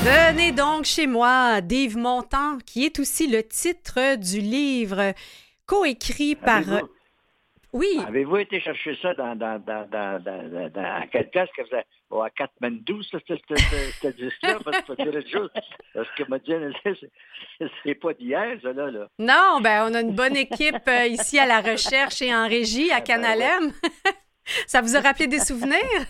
Venez 0.06 0.52
donc 0.52 0.84
chez 0.84 1.08
moi, 1.08 1.60
Dave 1.60 1.96
Montand, 1.96 2.58
qui 2.64 2.84
est 2.84 3.00
aussi 3.00 3.26
le 3.26 3.42
titre 3.42 4.14
du 4.16 4.40
livre 4.40 5.12
coécrit 5.66 6.36
par. 6.36 6.58
Avez-vous- 6.58 6.88
Oui, 7.72 7.98
Avez-vous 8.06 8.36
été 8.36 8.60
chercher 8.60 8.96
ça 9.02 9.14
dans, 9.14 9.34
dans, 9.34 9.58
dans, 9.58 9.86
dans, 9.90 10.22
dans, 10.22 11.08
quelle 11.10 11.28
place 11.30 11.48
que 11.56 11.62
vous 11.62 11.74
avez, 11.74 11.84
oh, 12.10 12.22
à 12.22 12.30
Katmandou, 12.30 13.02
ça, 13.02 13.18
ce, 13.26 13.34
ce, 13.34 13.56
ce, 13.56 13.92
ce 14.02 14.08
disque-là, 14.08 14.58
parce 14.64 16.08
que 16.16 16.22
m'a 16.30 16.38
dit, 16.38 16.52
c'est- 17.58 17.66
c'est 17.82 17.94
pas 17.96 18.14
d'hier, 18.14 18.56
ça, 18.62 18.72
là, 18.72 18.90
là. 18.90 19.08
non, 19.18 19.60
ben 19.60 19.88
on 19.90 19.94
a 19.94 20.00
une 20.02 20.14
bonne 20.14 20.36
équipe 20.36 20.86
euh, 20.88 21.06
ici 21.06 21.38
à 21.38 21.46
la 21.46 21.60
recherche 21.60 22.22
et 22.22 22.32
en 22.34 22.46
régie 22.48 22.90
à 22.92 22.96
Ah, 22.96 23.00
ben 23.00 23.04
Canalem. 23.06 23.72
Ça 24.68 24.80
vous 24.80 24.94
a 24.96 25.00
rappelé 25.00 25.26
des 25.26 25.40
souvenirs? 25.40 26.06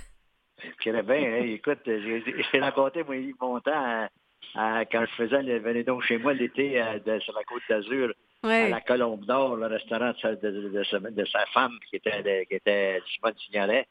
Là, 0.93 1.03
ben, 1.03 1.25
hein, 1.25 1.45
écoute, 1.47 1.81
j'ai 1.87 2.23
j'ai 2.53 2.61
rencontré, 2.61 3.03
moi, 3.05 3.17
Yves 3.17 3.35
Montand, 3.41 3.73
à- 3.75 4.09
à- 4.55 4.85
quand 4.85 5.05
je 5.07 5.13
faisais 5.25 5.43
le 5.43 5.59
Venez 5.59 5.85
donc 5.85 6.03
chez 6.03 6.19
moi 6.19 6.33
l'été 6.35 6.81
euh, 6.81 7.21
sur 7.21 7.35
la 7.35 7.45
côte 7.45 7.63
d'Azur, 7.69 8.13
à 8.43 8.69
la 8.69 8.81
Colombe 8.81 9.25
d'Or, 9.25 9.57
le 9.57 9.67
restaurant 9.67 10.13
de 10.13 10.19
sa, 10.19 10.35
de, 10.35 10.51
de- 10.51 10.69
de 10.69 10.85
sa- 10.85 10.99
de 11.01 11.25
sa 11.25 11.45
femme, 11.47 11.77
qui 11.91 11.97
était, 11.97 12.47
qui 12.47 12.55
était 12.55 13.01
Simone 13.15 13.35
Signoret. 13.39 13.87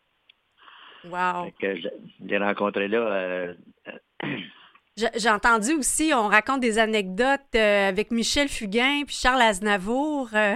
Wow. 1.06 1.52
Que 1.60 1.76
je 1.76 1.88
je 2.22 2.26
l'ai 2.26 2.38
rencontré 2.38 2.88
là. 2.88 2.98
euh, 3.00 3.54
J'ai 5.16 5.30
entendu 5.30 5.74
aussi, 5.74 6.12
on 6.16 6.28
raconte 6.30 6.62
des 6.62 6.80
anecdotes 6.80 7.42
euh, 7.56 7.90
avec 7.90 8.12
Michel 8.12 8.48
Fugain 8.48 9.04
puis 9.06 9.16
Charles 9.16 9.42
Aznavour. 9.42 10.30
euh, 10.34 10.56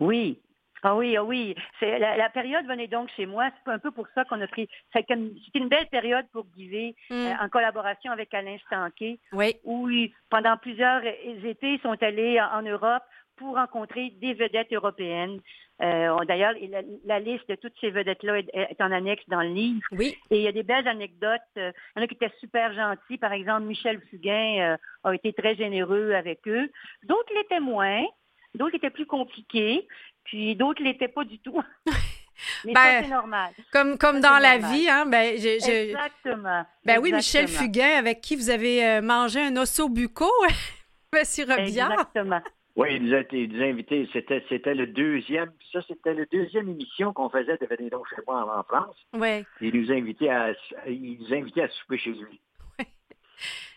Oui. 0.00 0.40
Ah 0.82 0.96
oui, 0.96 1.16
ah 1.16 1.24
oui. 1.24 1.54
C'est 1.80 1.98
la, 1.98 2.16
la 2.16 2.28
période 2.30 2.66
venait 2.66 2.86
donc 2.88 3.10
chez 3.16 3.26
moi. 3.26 3.50
C'est 3.64 3.70
un 3.72 3.78
peu 3.78 3.90
pour 3.90 4.06
ça 4.14 4.24
qu'on 4.24 4.40
a 4.40 4.46
pris. 4.46 4.68
C'était 4.94 5.14
une 5.14 5.68
belle 5.68 5.88
période 5.88 6.26
pour 6.32 6.46
Guivet, 6.46 6.94
hmm, 7.10 7.14
euh, 7.14 7.34
en 7.40 7.48
collaboration 7.48 8.12
avec 8.12 8.32
Alain 8.34 8.56
Stanquet, 8.66 9.18
oui, 9.32 9.56
où 9.64 9.88
pendant 10.30 10.56
plusieurs 10.56 11.02
étés, 11.04 11.74
ils 11.74 11.80
sont 11.80 12.00
allés 12.02 12.40
en, 12.40 12.58
en 12.58 12.62
Europe 12.62 13.02
pour 13.36 13.54
rencontrer 13.54 14.10
des 14.20 14.34
vedettes 14.34 14.72
européennes. 14.72 15.40
Euh, 15.80 16.16
D'ailleurs, 16.26 16.54
la, 16.70 16.82
la 17.04 17.20
liste 17.20 17.48
de 17.48 17.54
toutes 17.54 17.74
ces 17.80 17.90
vedettes-là 17.90 18.38
est, 18.40 18.48
est 18.52 18.80
en 18.80 18.90
annexe 18.90 19.22
dans 19.28 19.42
le 19.42 19.50
livre. 19.50 19.80
oui. 19.92 20.16
Et 20.30 20.38
il 20.38 20.42
y 20.42 20.48
a 20.48 20.52
des 20.52 20.64
belles 20.64 20.88
anecdotes. 20.88 21.40
Euh, 21.56 21.70
Il 21.94 21.98
y 21.98 22.00
en 22.00 22.04
a 22.04 22.08
qui 22.08 22.14
étaient 22.14 22.32
super 22.40 22.72
gentils. 22.74 23.16
Par 23.18 23.32
exemple, 23.32 23.62
Michel 23.62 24.00
Fugain 24.10 24.58
euh, 24.72 24.76
a 25.04 25.14
été 25.14 25.32
très 25.32 25.54
généreux 25.54 26.14
avec 26.14 26.40
eux. 26.48 26.68
D'autres 27.04 27.32
l'étaient 27.36 27.60
moins. 27.60 28.04
D'autres 28.54 28.74
étaient 28.74 28.90
plus 28.90 29.06
compliqués. 29.06 29.86
Puis 30.28 30.54
d'autres 30.56 30.82
l'étaient 30.82 31.08
pas 31.08 31.24
du 31.24 31.38
tout. 31.40 31.60
Mais 32.64 32.72
Ben, 32.72 32.80
ça, 32.84 33.02
c'est 33.02 33.08
normal. 33.08 33.52
Comme, 33.72 33.98
comme 33.98 34.22
Ça, 34.22 34.30
dans 34.30 34.38
la 34.38 34.58
normal. 34.58 34.76
vie, 34.78 34.88
hein? 34.88 35.06
Ben, 35.06 35.36
je- 35.36 35.58
je- 35.64 35.88
Exactement. 35.90 36.64
ben 36.84 37.00
oui, 37.02 37.12
Michel. 37.12 37.48
Fugain, 37.48 37.96
avec 37.98 38.20
qui 38.20 38.36
vous 38.36 38.48
avez 38.50 38.84
euh, 38.86 39.02
mangé 39.02 39.40
un 39.40 39.56
osso 39.56 39.88
bucco, 39.88 40.30
Monsieur 41.12 41.46
Robillard. 41.48 41.90
Exactement. 41.92 42.40
oui, 42.76 42.88
il 42.96 43.06
nous 43.06 43.14
a, 43.14 43.20
été- 43.20 43.42
il 43.42 43.52
nous 43.52 43.62
a 43.62 43.66
invités. 43.66 44.08
C'était, 44.12 44.44
c'était 44.48 44.74
le 44.74 44.86
deuxième. 44.86 45.50
Ça, 45.72 45.80
c'était 45.88 46.14
la 46.14 46.26
deuxième 46.26 46.68
émission 46.68 47.12
qu'on 47.12 47.28
faisait 47.28 47.56
de 47.56 47.66
Venez 47.68 47.90
donc 47.90 48.06
chez 48.08 48.22
moi 48.26 48.44
en, 48.44 48.60
en 48.60 48.62
France. 48.62 48.96
Oui. 49.14 49.44
Il 49.60 49.74
nous 49.74 49.90
a 49.90 49.94
invités 49.96 50.30
à, 50.30 50.52
il 50.86 51.18
nous 51.20 51.32
a 51.34 51.36
invités 51.38 51.62
à 51.62 51.68
souper 51.70 51.98
chez 51.98 52.10
lui. 52.10 52.40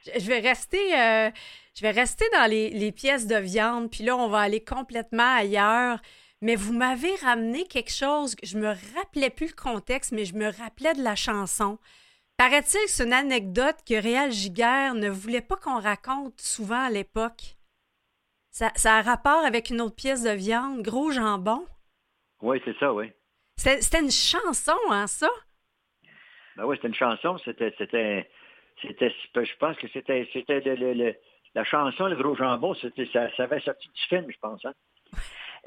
Je 0.05 0.19
je 0.19 0.27
vais 0.27 0.39
rester, 0.39 0.99
euh, 0.99 1.29
je 1.75 1.81
vais 1.81 1.91
rester 1.91 2.25
dans 2.33 2.49
les, 2.49 2.69
les 2.71 2.91
pièces 2.91 3.27
de 3.27 3.35
viande, 3.37 3.89
puis 3.91 4.03
là, 4.03 4.15
on 4.17 4.27
va 4.29 4.39
aller 4.39 4.63
complètement 4.63 5.35
ailleurs. 5.37 5.99
Mais 6.41 6.55
vous 6.55 6.73
m'avez 6.73 7.13
ramené 7.17 7.67
quelque 7.67 7.91
chose, 7.91 8.35
je 8.43 8.57
me 8.57 8.67
rappelais 8.95 9.29
plus 9.29 9.47
le 9.47 9.53
contexte, 9.61 10.11
mais 10.11 10.25
je 10.25 10.33
me 10.35 10.45
rappelais 10.51 10.93
de 10.93 11.03
la 11.03 11.15
chanson. 11.15 11.77
Paraît-il 12.37 12.79
que 12.85 12.89
c'est 12.89 13.05
une 13.05 13.13
anecdote 13.13 13.75
que 13.87 14.01
Réal 14.01 14.31
Giguère 14.31 14.95
ne 14.95 15.09
voulait 15.09 15.41
pas 15.41 15.55
qu'on 15.57 15.79
raconte 15.79 16.41
souvent 16.41 16.83
à 16.83 16.89
l'époque. 16.89 17.55
Ça, 18.49 18.71
ça 18.75 18.95
a 18.95 18.99
un 18.99 19.01
rapport 19.03 19.45
avec 19.45 19.69
une 19.69 19.81
autre 19.81 19.95
pièce 19.95 20.23
de 20.23 20.31
viande, 20.31 20.81
gros 20.81 21.11
jambon? 21.11 21.65
Oui, 22.41 22.59
c'est 22.65 22.75
ça, 22.79 22.91
oui. 22.91 23.11
C'était 23.57 23.81
c'était 23.81 23.99
une 24.01 24.11
chanson, 24.11 24.77
hein, 24.89 25.05
ça? 25.05 25.29
Ben 26.57 26.65
oui, 26.65 26.75
c'était 26.77 26.87
une 26.87 26.95
chanson. 26.95 27.37
C'était, 27.45 27.73
c'était, 27.77 28.29
c'était, 28.81 29.13
je 29.35 29.57
pense 29.57 29.77
que 29.77 29.87
c'était, 29.93 30.27
c'était 30.33 30.59
le- 30.61 30.75
le- 30.75 30.93
le- 30.93 31.15
la 31.53 31.63
chanson, 31.63 32.07
le 32.07 32.15
gros 32.15 32.35
jambon, 32.35 32.73
c'était, 32.73 33.07
ça, 33.13 33.29
ça 33.37 33.43
avait 33.43 33.61
sorti 33.61 33.87
du 33.87 34.01
film, 34.09 34.25
je 34.31 34.37
pense. 34.39 34.65
Hein? 34.65 34.73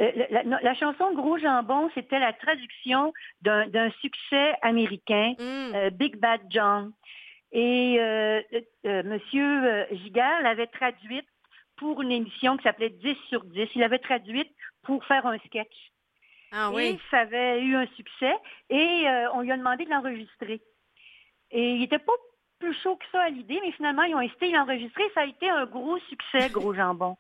Euh, 0.01 0.11
la, 0.31 0.43
la- 0.43 0.61
la 0.61 0.75
chanson 0.75 1.13
Gros 1.15 1.39
Jambon, 1.39 1.89
c'était 1.95 2.19
la 2.19 2.33
traduction 2.33 3.13
d'un 3.43 3.91
succès 4.01 4.57
américain, 4.63 5.35
Hum, 5.39 5.73
euh, 5.75 5.91
Big 5.91 6.17
Bad 6.17 6.41
John. 6.51 6.93
Et 7.53 7.97
euh, 8.01 8.41
euh, 8.53 8.61
euh, 8.87 9.03
Monsieur 9.05 9.87
Giguère 9.97 10.43
l'avait 10.43 10.67
traduite 10.67 11.27
pour 11.77 12.03
une 12.03 12.11
émission 12.11 12.57
qui 12.57 12.65
s'appelait 12.65 12.91
10 12.91 13.17
sur 13.29 13.45
10. 13.45 13.69
Il 13.77 13.81
l'avait 13.81 13.99
traduite 14.01 14.51
pour 14.83 15.05
faire 15.05 15.25
un 15.27 15.39
sketch. 15.39 15.93
Ah 16.51 16.71
Et 16.73 16.75
oui. 16.75 17.01
ça 17.11 17.21
avait 17.21 17.61
eu 17.63 17.77
un 17.77 17.87
succès 17.97 18.35
et 18.71 19.09
euh, 19.09 19.31
on 19.35 19.41
lui 19.43 19.53
a 19.53 19.57
demandé 19.57 19.85
de 19.85 19.91
l'enregistrer. 19.91 20.61
Et 21.53 21.71
il 21.75 21.81
n'était 21.81 21.99
pas 22.01 22.13
plus 22.65 22.75
chaud 22.83 22.97
que 22.97 23.05
ça 23.13 23.23
à 23.23 23.29
l'idée, 23.29 23.61
mais 23.65 23.73
finalement, 23.73 24.03
ils 24.05 24.15
ont 24.15 24.21
essayé 24.21 24.53
de 24.53 24.57
l'enregistrer. 24.57 25.05
Ça 25.15 25.21
a 25.23 25.27
été 25.27 25.49
un 25.49 25.67
gros 25.67 25.99
succès, 26.09 26.49
Gros 26.51 26.73
Jambon. 26.75 27.17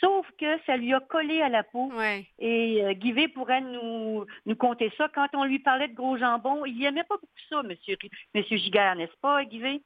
Sauf 0.00 0.26
que 0.40 0.46
ça 0.66 0.76
lui 0.76 0.92
a 0.92 1.00
collé 1.00 1.40
à 1.42 1.48
la 1.48 1.62
peau. 1.62 1.90
Ouais. 1.94 2.26
Et 2.38 2.82
euh, 2.84 2.92
Guivet 2.94 3.28
pourrait 3.28 3.60
nous, 3.60 4.24
nous 4.46 4.56
conter 4.56 4.90
ça. 4.98 5.08
Quand 5.14 5.28
on 5.34 5.44
lui 5.44 5.58
parlait 5.60 5.88
de 5.88 5.94
Gros 5.94 6.16
Jambon, 6.16 6.64
il 6.64 6.78
n'aimait 6.78 7.04
pas 7.04 7.14
beaucoup 7.16 7.26
ça, 7.48 7.62
Monsieur, 7.62 7.96
monsieur 8.34 8.56
Giguère, 8.56 8.96
n'est-ce 8.96 9.16
pas, 9.20 9.44
Guivet? 9.44 9.80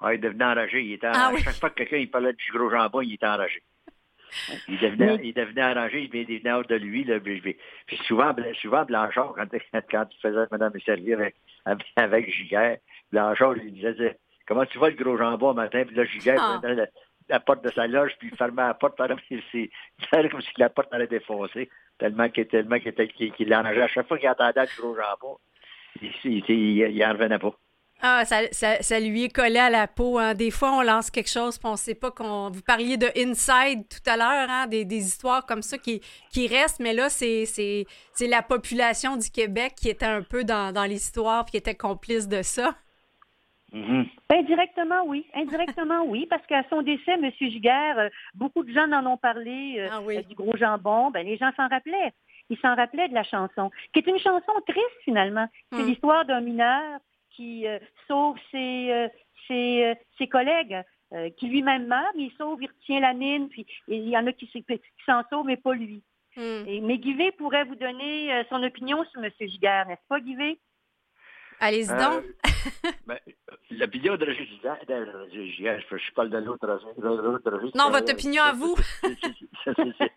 Ah, 0.00 0.12
il 0.14 0.20
devenait 0.20 0.44
enragé. 0.44 0.82
Il 0.82 0.92
était 0.92 1.06
Ah 1.12 1.28
à 1.28 1.32
oui. 1.32 1.40
chaque 1.42 1.54
fois 1.56 1.70
que 1.70 1.76
quelqu'un 1.76 1.96
il 1.98 2.10
parlait 2.10 2.32
du 2.34 2.52
gros 2.52 2.68
jambon, 2.70 3.00
il 3.00 3.14
était 3.14 3.26
enragé. 3.26 3.62
Il 4.68 4.78
devenait, 4.80 5.16
Mais- 5.16 5.28
il 5.28 5.32
devenait 5.32 5.62
enragé, 5.62 6.02
il 6.02 6.08
devenait- 6.08 6.26
il 6.28 6.38
devenait 6.38 6.52
hors 6.52 6.64
de 6.66 6.74
lui. 6.74 7.04
Là, 7.04 7.20
puis, 7.20 7.40
puis- 7.40 7.56
souvent, 8.06 8.34
souvent 8.60 8.84
Blanchard, 8.84 9.34
quand, 9.36 9.46
quand 9.90 10.06
il 10.10 10.20
faisait 10.20 10.46
Madame 10.50 10.72
et 10.76 10.80
servir 10.80 11.20
avec, 11.20 11.36
avec, 11.64 11.86
avec 11.96 12.30
Giguère, 12.34 12.78
Blanchard 13.12 13.52
lui 13.52 13.70
disait 13.70 14.18
Comment 14.46 14.66
tu 14.66 14.78
vas 14.78 14.90
le 14.90 14.96
gros 14.96 15.16
jambon 15.16 15.48
le 15.50 15.54
matin? 15.54 15.84
Puis 15.86 15.96
là, 15.96 16.04
Giguère 16.04 16.38
Ah. 16.40 16.58
prenait 16.60 16.74
la, 16.74 16.86
la 17.28 17.40
porte 17.40 17.64
de 17.64 17.70
sa 17.70 17.86
loge, 17.86 18.12
puis 18.18 18.28
il 18.32 18.36
fermait 18.36 18.62
la 18.62 18.74
porte 18.74 18.96
comme 18.98 19.18
si 19.28 19.70
la 20.56 20.68
porte 20.68 20.92
allait 20.92 21.06
défoncer. 21.06 21.70
Tellement 21.98 22.28
qu'il 22.28 22.46
tellement 22.48 22.78
qu'il 22.78 23.32
qu'il 23.32 23.48
l'enrageait. 23.48 23.82
À 23.82 23.88
chaque 23.88 24.08
fois 24.08 24.18
qu'il 24.18 24.28
entendait 24.28 24.62
le 24.62 24.82
gros 24.82 24.96
jambon, 24.96 25.38
il, 26.02 26.10
il, 26.24 26.44
il, 26.48 26.96
il 26.96 27.04
en 27.04 27.12
revenait 27.12 27.38
pas. 27.38 27.54
Ah, 28.02 28.24
ça, 28.26 28.40
ça, 28.52 28.82
ça 28.82 29.00
lui 29.00 29.24
est 29.24 29.28
collé 29.34 29.58
à 29.58 29.70
la 29.70 29.86
peau. 29.86 30.18
Hein. 30.18 30.34
Des 30.34 30.50
fois, 30.50 30.72
on 30.72 30.82
lance 30.82 31.10
quelque 31.10 31.30
chose, 31.30 31.56
puis 31.58 31.68
on 31.68 31.76
sait 31.76 31.94
pas 31.94 32.10
qu'on. 32.10 32.50
Vous 32.50 32.60
parliez 32.60 32.96
de 32.96 33.06
Inside 33.16 33.88
tout 33.88 34.10
à 34.10 34.16
l'heure, 34.16 34.50
hein, 34.50 34.66
des, 34.66 34.84
des 34.84 35.06
histoires 35.06 35.46
comme 35.46 35.62
ça 35.62 35.78
qui, 35.78 36.02
qui 36.30 36.46
restent, 36.48 36.80
mais 36.80 36.92
là, 36.92 37.08
c'est, 37.08 37.86
la 38.20 38.42
population 38.42 39.16
du 39.16 39.30
Québec 39.30 39.74
qui 39.76 39.88
était 39.88 40.04
un 40.04 40.22
peu 40.22 40.44
dans, 40.44 40.72
dans 40.72 40.84
l'histoire, 40.84 41.44
puis 41.44 41.52
qui 41.52 41.56
était 41.58 41.74
complice 41.76 42.28
de 42.28 42.42
ça. 42.42 42.74
Mhm. 43.74 44.06
Indirectement, 44.30 45.02
oui. 45.04 45.26
Indirectement, 45.34 46.04
oui, 46.06 46.26
parce 46.30 46.46
qu'à 46.46 46.62
son 46.70 46.80
décès, 46.82 47.12
M. 47.12 47.30
Giguère, 47.40 47.98
euh, 47.98 48.08
beaucoup 48.34 48.62
de 48.62 48.72
gens 48.72 48.90
en 48.92 49.04
ont 49.04 49.16
parlé 49.16 49.76
euh, 49.80 49.88
Ah 49.90 50.00
oui. 50.00 50.16
euh, 50.18 50.22
du 50.22 50.34
gros 50.36 50.56
jambon. 50.56 51.10
Ben, 51.10 51.26
les 51.26 51.36
gens 51.36 51.50
s'en 51.56 51.66
rappelaient. 51.68 52.12
Ils 52.50 52.58
s'en 52.58 52.76
rappelaient 52.76 53.08
de 53.08 53.14
la 53.14 53.24
chanson, 53.24 53.70
qui 53.92 53.98
est 53.98 54.06
une 54.06 54.18
chanson 54.18 54.52
triste 54.68 54.98
finalement. 55.02 55.48
C'est 55.72 55.82
Hmm. 55.82 55.86
l'histoire 55.88 56.24
d'un 56.24 56.40
mineur 56.40 57.00
qui 57.30 57.66
euh, 57.66 57.78
sauve 58.06 58.36
ses, 58.52 58.92
euh, 58.92 59.08
ses, 59.48 59.84
euh, 59.86 59.94
ses 60.18 60.28
collègues, 60.28 60.80
euh, 61.12 61.30
qui 61.36 61.48
lui-même 61.48 61.86
meurt, 61.86 62.14
mais 62.16 62.24
il 62.24 62.32
sauve, 62.38 62.62
il 62.62 62.68
retient 62.68 63.00
la 63.00 63.12
mine, 63.12 63.48
puis 63.48 63.66
il 63.88 64.08
y 64.08 64.16
en 64.16 64.26
a 64.28 64.32
qui, 64.32 64.48
s'en 65.04 65.22
sauvent, 65.30 65.46
mais 65.46 65.56
pas 65.56 65.74
lui. 65.74 66.02
Et, 66.36 66.80
mais 66.80 66.98
Guivet 66.98 67.32
pourrait 67.32 67.64
vous 67.64 67.76
donner 67.76 68.32
euh, 68.32 68.42
son 68.50 68.62
opinion 68.62 69.04
sur 69.06 69.22
M. 69.24 69.30
Giguère, 69.40 69.86
n'est-ce 69.86 70.06
pas, 70.08 70.20
Guivet? 70.20 70.58
Allez-y 71.60 71.90
Euh, 71.90 71.98
donc. 71.98 72.24
Ben, 73.06 73.18
L'opinion 73.70 74.16
de 74.16 74.26
je, 74.26 76.12
parle 76.14 76.30
de 76.30 76.38
l'autre 76.38 76.66
Non, 77.74 77.90
votre 77.90 78.10
euh, 78.10 78.14
opinion 78.14 78.42
à 78.42 78.52
vous. 78.52 78.74
c'est- 79.00 79.16
c'est- 79.22 79.74
c'est- 79.74 79.92
c'est- 79.98 80.12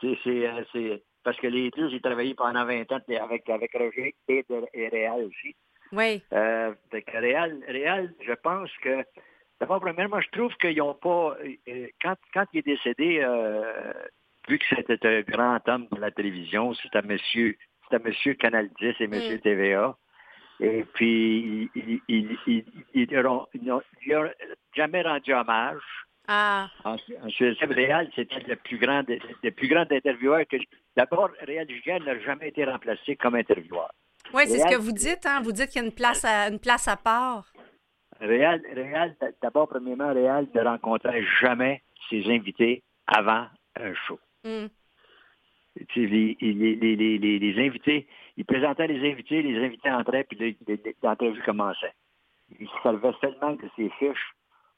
c'est- 0.00 0.18
c'est, 0.24 0.46
euh, 0.48 0.64
c'est- 0.72 1.02
Parce 1.22 1.36
que 1.38 1.46
les 1.48 1.70
deux, 1.70 1.90
j'ai 1.90 2.00
travaillé 2.00 2.34
pendant 2.34 2.64
20 2.64 2.90
ans 2.92 3.00
avec, 3.20 3.48
avec 3.50 3.72
Roger 3.74 4.14
et, 4.28 4.44
de, 4.48 4.62
et 4.72 4.88
Réal 4.88 5.24
aussi. 5.24 5.54
Oui. 5.92 6.22
Euh, 6.32 6.72
que 6.90 7.16
Réal, 7.18 7.58
Réal, 7.68 8.14
je 8.26 8.32
pense 8.34 8.70
que 8.82 9.04
D'abord, 9.60 9.80
premièrement, 9.80 10.18
je 10.22 10.30
trouve 10.30 10.54
qu'ils 10.56 10.78
n'ont 10.78 10.94
pas. 10.94 11.36
euh, 11.68 11.86
quand, 12.00 12.14
quand 12.32 12.46
il 12.54 12.60
est 12.60 12.62
décédé, 12.62 13.20
euh, 13.22 13.92
vu 14.48 14.58
que 14.58 14.64
c'était 14.74 15.06
un 15.06 15.20
grand 15.20 15.60
homme 15.68 15.86
de 15.92 16.00
la 16.00 16.10
télévision, 16.10 16.72
c'était 16.72 17.02
monsieur, 17.02 17.58
c'était 17.82 18.02
monsieur 18.02 18.32
Canal 18.34 18.70
10 18.80 18.94
et 19.00 19.06
monsieur 19.06 19.36
Mm. 19.36 19.40
TVA. 19.40 19.98
Et 20.60 20.84
puis, 20.94 21.70
ils 21.74 22.00
il, 22.08 22.36
il, 22.46 22.64
il, 22.94 24.42
jamais 24.76 25.02
rendu 25.02 25.32
hommage. 25.32 25.80
Ah, 26.28 26.68
En, 26.84 26.92
en 26.94 27.28
Suède, 27.30 27.56
Réal, 27.62 28.08
c'était 28.14 28.38
le 28.46 28.56
plus 28.56 28.78
grand, 28.78 29.02
des- 29.02 29.20
le 29.42 29.50
plus 29.50 29.68
grand 29.68 29.90
intervieweur 29.90 30.46
que. 30.48 30.58
D'abord, 30.96 31.30
Réal 31.40 31.66
Giguère 31.68 32.00
n'a 32.04 32.18
jamais 32.20 32.48
été 32.48 32.64
remplacé 32.64 33.16
comme 33.16 33.34
intervieweur. 33.36 33.90
oui, 34.34 34.42
c'est 34.46 34.58
ce 34.58 34.66
que 34.66 34.76
vous 34.80 34.92
dites, 34.92 35.24
hein? 35.24 35.40
Vous 35.42 35.52
dites 35.52 35.70
qu'il 35.70 35.80
y 35.80 35.84
a 35.84 35.88
une 35.88 35.94
place 35.94 36.24
à, 36.24 36.48
une 36.48 36.60
place 36.60 36.86
à 36.88 36.96
part. 36.96 37.50
Réal, 38.20 38.60
Réal, 38.74 39.16
d'abord, 39.42 39.68
premièrement, 39.68 40.12
Réal 40.12 40.46
ne 40.54 40.60
rencontrait 40.62 41.24
jamais 41.40 41.82
ses 42.10 42.22
invités 42.30 42.82
avant 43.06 43.46
un 43.76 43.94
show. 44.06 44.20
Hmm. 44.44 44.66
Les 45.88 47.54
invités, 47.58 48.06
il 48.40 48.46
présentait 48.46 48.86
les 48.86 49.10
invités, 49.12 49.42
les 49.42 49.62
invités 49.66 49.90
entraient, 49.90 50.24
puis 50.24 50.56
l'entrevue 51.02 51.42
commençait. 51.42 51.92
Il 52.58 52.66
servait 52.82 53.12
seulement 53.20 53.52
de 53.52 53.68
ses 53.76 53.90
fiches 53.98 54.32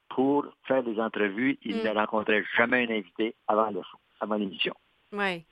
pour 0.09 0.45
faire 0.67 0.83
des 0.83 0.99
entrevues. 0.99 1.57
Il 1.63 1.77
Mm. 1.77 1.83
ne 1.85 1.91
rencontrait 1.91 2.43
jamais 2.57 2.87
un 2.89 2.91
invité 2.99 3.37
avant 3.47 3.71
le 3.71 3.81
show, 3.83 3.99
avant 4.21 4.35
l'émission. 4.35 4.75
Oui. 5.13 5.45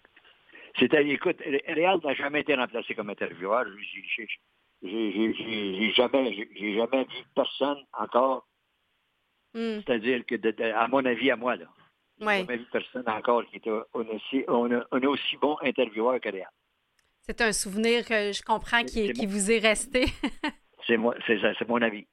C'était, 0.76 1.06
écoute, 1.08 1.38
Ré- 1.38 1.62
Réal 1.68 2.00
n'a 2.02 2.14
jamais 2.14 2.40
été 2.40 2.52
remplacé 2.56 2.96
comme 2.96 3.10
intervieweur. 3.10 3.64
J'ai- 4.82 5.92
jamais, 5.92 6.32
j'ai- 6.34 6.74
jamais 6.74 7.04
vu 7.04 7.22
personne 7.34 7.78
encore, 7.92 8.44
Hmm. 9.54 9.78
c'est-à-dire 9.86 10.26
que, 10.26 10.34
de- 10.34 10.50
de- 10.50 10.64
à 10.64 10.88
mon 10.88 11.04
avis, 11.04 11.30
à 11.30 11.36
moi, 11.36 11.54
là, 11.56 11.66
j'ai 12.18 12.26
Oui. 12.26 12.38
jamais 12.40 12.56
vu 12.56 12.66
personne 12.72 13.08
encore 13.08 13.44
qui 13.46 13.56
était 13.58 13.70
un 13.70 14.08
aussi, 14.16 14.44
un 14.48 15.02
aussi 15.04 15.36
bon 15.36 15.56
intervieweur 15.62 16.20
que 16.20 16.28
Réal. 16.28 16.50
C'est 17.30 17.42
un 17.42 17.52
souvenir 17.52 18.04
que 18.04 18.32
je 18.32 18.42
comprends 18.42 18.82
qui, 18.82 19.06
C'est 19.06 19.12
qui 19.12 19.26
bon. 19.28 19.32
vous 19.32 19.50
est 19.52 19.58
resté. 19.60 20.06
C'est 20.88 20.96
moi, 20.96 21.14
c'est 21.26 21.40
ça, 21.40 21.52
c'est 21.56 21.68
mon 21.68 21.80
avis. 21.80 22.04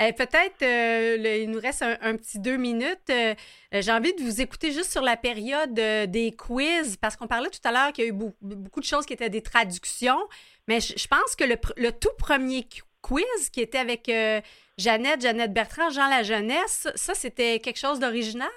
Eh, 0.00 0.12
Peut-être, 0.14 0.62
euh, 0.62 1.40
il 1.42 1.50
nous 1.50 1.60
reste 1.60 1.82
un, 1.82 1.98
un 2.00 2.16
petit 2.16 2.38
deux 2.38 2.56
minutes. 2.56 3.10
Euh, 3.10 3.34
euh, 3.74 3.82
J'ai 3.82 3.92
envie 3.92 4.14
de 4.14 4.22
vous 4.22 4.40
écouter 4.40 4.70
juste 4.72 4.90
sur 4.92 5.02
la 5.02 5.16
période 5.18 5.78
euh, 5.78 6.06
des 6.06 6.34
quiz, 6.34 6.96
parce 6.96 7.16
qu'on 7.16 7.26
parlait 7.26 7.50
tout 7.50 7.60
à 7.64 7.72
l'heure 7.72 7.92
qu'il 7.92 8.04
y 8.04 8.06
a 8.06 8.10
eu 8.10 8.14
beau- 8.14 8.34
beaucoup 8.40 8.80
de 8.80 8.86
choses 8.86 9.04
qui 9.04 9.12
étaient 9.12 9.28
des 9.28 9.42
traductions, 9.42 10.20
mais 10.68 10.80
je, 10.80 10.94
je 10.96 11.06
pense 11.08 11.36
que 11.36 11.44
le, 11.44 11.56
pr- 11.56 11.74
le 11.76 11.92
tout 11.92 12.14
premier 12.16 12.62
qu- 12.64 12.82
quiz 13.02 13.50
qui 13.52 13.60
était 13.60 13.78
avec 13.78 14.08
euh, 14.08 14.40
Jeannette, 14.78 15.20
Jeannette 15.20 15.52
Bertrand, 15.52 15.90
Jean 15.90 16.08
La 16.08 16.22
Jeunesse, 16.22 16.88
ça, 16.94 17.12
c'était 17.14 17.58
quelque 17.58 17.78
chose 17.78 17.98
d'original? 18.00 18.48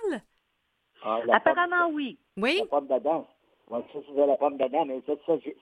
Ah, 1.03 1.19
Apparemment, 1.33 1.89
oui. 1.91 2.17
Oui? 2.37 2.61
La. 2.79 3.25
Ouais, 3.71 3.79
ça, 3.93 3.99
c'était 4.07 4.27
la 4.27 4.35
pomme 4.35 4.57
d'Adam, 4.57 4.85
mais 4.85 5.01
ça, 5.07 5.13
ça, 5.25 5.33
dites 5.37 5.55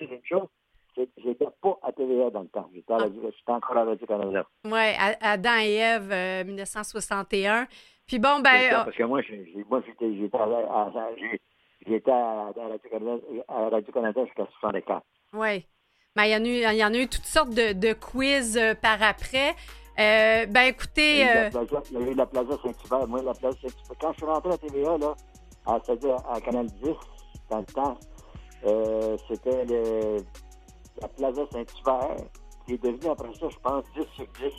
une 0.00 0.20
chose, 0.24 0.46
c'est 0.96 1.08
j'étais 1.24 1.46
pas 1.62 1.78
à 1.82 1.92
TVA 1.92 2.30
dans 2.30 2.42
le 2.42 2.48
temps. 2.48 2.68
J'étais, 2.74 2.92
à 2.92 2.98
Ah. 3.00 3.52
Encore 3.52 3.76
à 3.76 3.84
Radio-Canada. 3.84 4.44
Oui, 4.64 4.92
Adam 5.20 5.58
et 5.62 5.74
Ève, 5.74 6.10
euh, 6.12 6.44
1961. 6.44 7.66
Puis 8.06 8.18
bon, 8.18 8.36
C'est 8.38 8.42
ben, 8.42 8.70
ça, 8.70 8.80
euh, 8.80 8.84
parce 8.84 8.96
que 8.96 9.02
moi, 9.04 9.20
j'étais, 9.22 10.16
j'étais 10.16 10.36
à, 10.36 10.42
à- 10.42 10.46
à- 10.46 10.90
à, 10.90 12.50
à 13.48 13.68
Radio-Canada, 13.68 14.20
à 14.20 14.24
jusqu'à 14.26 14.46
64. 14.60 15.02
Oui. 15.34 15.64
Ben, 16.16 16.24
il, 16.24 16.30
y 16.32 16.36
en 16.36 16.44
a 16.44 16.48
eu, 16.48 16.72
il 16.74 16.78
y 16.78 16.84
en 16.84 16.92
a 16.92 16.98
eu 16.98 17.06
toutes 17.08 17.24
sortes 17.24 17.50
de, 17.50 17.72
de 17.72 17.92
quiz 17.92 18.56
euh, 18.58 18.74
par 18.74 19.00
après. 19.00 19.50
Euh, 19.98 20.46
ben, 20.46 20.62
écoutez, 20.62 21.22
euh, 21.28 21.50
il 21.92 22.00
y 22.00 22.02
a 22.02 22.10
eu 22.10 22.14
la 22.14 22.26
Plaza 22.26 22.56
Saint-Hubert. 22.62 23.06
Moi, 23.06 23.22
la 23.22 23.34
Plaza 23.34 23.56
Saint-Hubert. 23.62 23.96
Quand 24.00 24.12
je 24.12 24.16
suis 24.16 24.26
rentré 24.26 24.52
à 24.52 24.58
TVA, 24.58 24.98
là, 24.98 25.14
à, 25.66 25.78
c'est-à-dire 25.84 26.16
à 26.28 26.40
Canal 26.40 26.66
10, 26.66 26.88
dans 27.50 27.58
le 27.58 27.64
temps, 27.64 27.98
euh, 28.66 29.16
c'était 29.28 29.64
la 31.00 31.08
Plaza 31.08 31.42
Saint-Hubert, 31.52 32.16
qui 32.66 32.74
est 32.74 32.82
devenue 32.82 33.10
après 33.10 33.32
ça, 33.38 33.48
je 33.48 33.56
pense, 33.62 33.84
10 33.96 34.02
sur 34.14 34.26
10. 34.26 34.52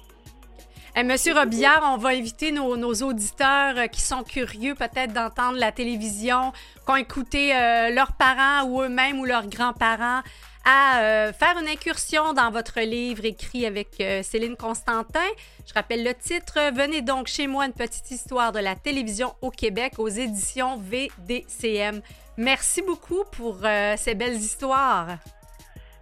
eh, 0.98 1.04
Monsieur 1.04 1.34
Robillard, 1.34 1.82
on 1.94 1.98
va 1.98 2.10
inviter 2.10 2.52
nos, 2.52 2.94
auditeurs 3.04 3.78
euh, 3.78 3.88
qui 3.88 4.02
sont 4.02 4.24
curieux 4.24 4.76
peut-être 4.76 5.14
d'entendre 5.14 5.58
la 5.58 5.72
télévision, 5.72 6.52
qui 6.86 6.92
ont 6.92 6.96
écouté 6.98 7.56
euh, 7.56 7.90
leurs 7.90 8.14
parents 8.14 8.68
ou 8.68 8.82
eux-mêmes 8.82 9.20
ou 9.20 9.26
leurs 9.26 9.48
grands-parents 9.48 10.22
à 10.64 11.02
euh, 11.02 11.34
faire 11.34 11.58
une 11.60 11.68
incursion 11.68 12.34
dans 12.34 12.52
votre 12.52 12.80
livre 12.82 13.26
écrit 13.26 13.66
avec 13.66 14.00
euh, 14.00 14.22
Céline 14.24 14.56
Constantin. 14.56 15.20
Je 15.66 15.74
rappelle 15.74 16.04
le 16.04 16.14
titre 16.14 16.60
Venez 16.74 17.02
donc 17.02 17.28
chez 17.28 17.48
moi, 17.48 17.66
une 17.66 17.74
petite 17.74 18.12
histoire 18.12 18.52
de 18.52 18.60
la 18.60 18.76
télévision 18.76 19.34
au 19.42 19.50
Québec 19.50 19.94
aux 19.98 20.08
éditions 20.08 20.78
VDCM. 20.78 22.02
Merci 22.42 22.82
beaucoup 22.82 23.24
pour 23.34 23.60
euh, 23.64 23.94
ces 23.98 24.16
belles 24.16 24.38
histoires. 24.38 25.20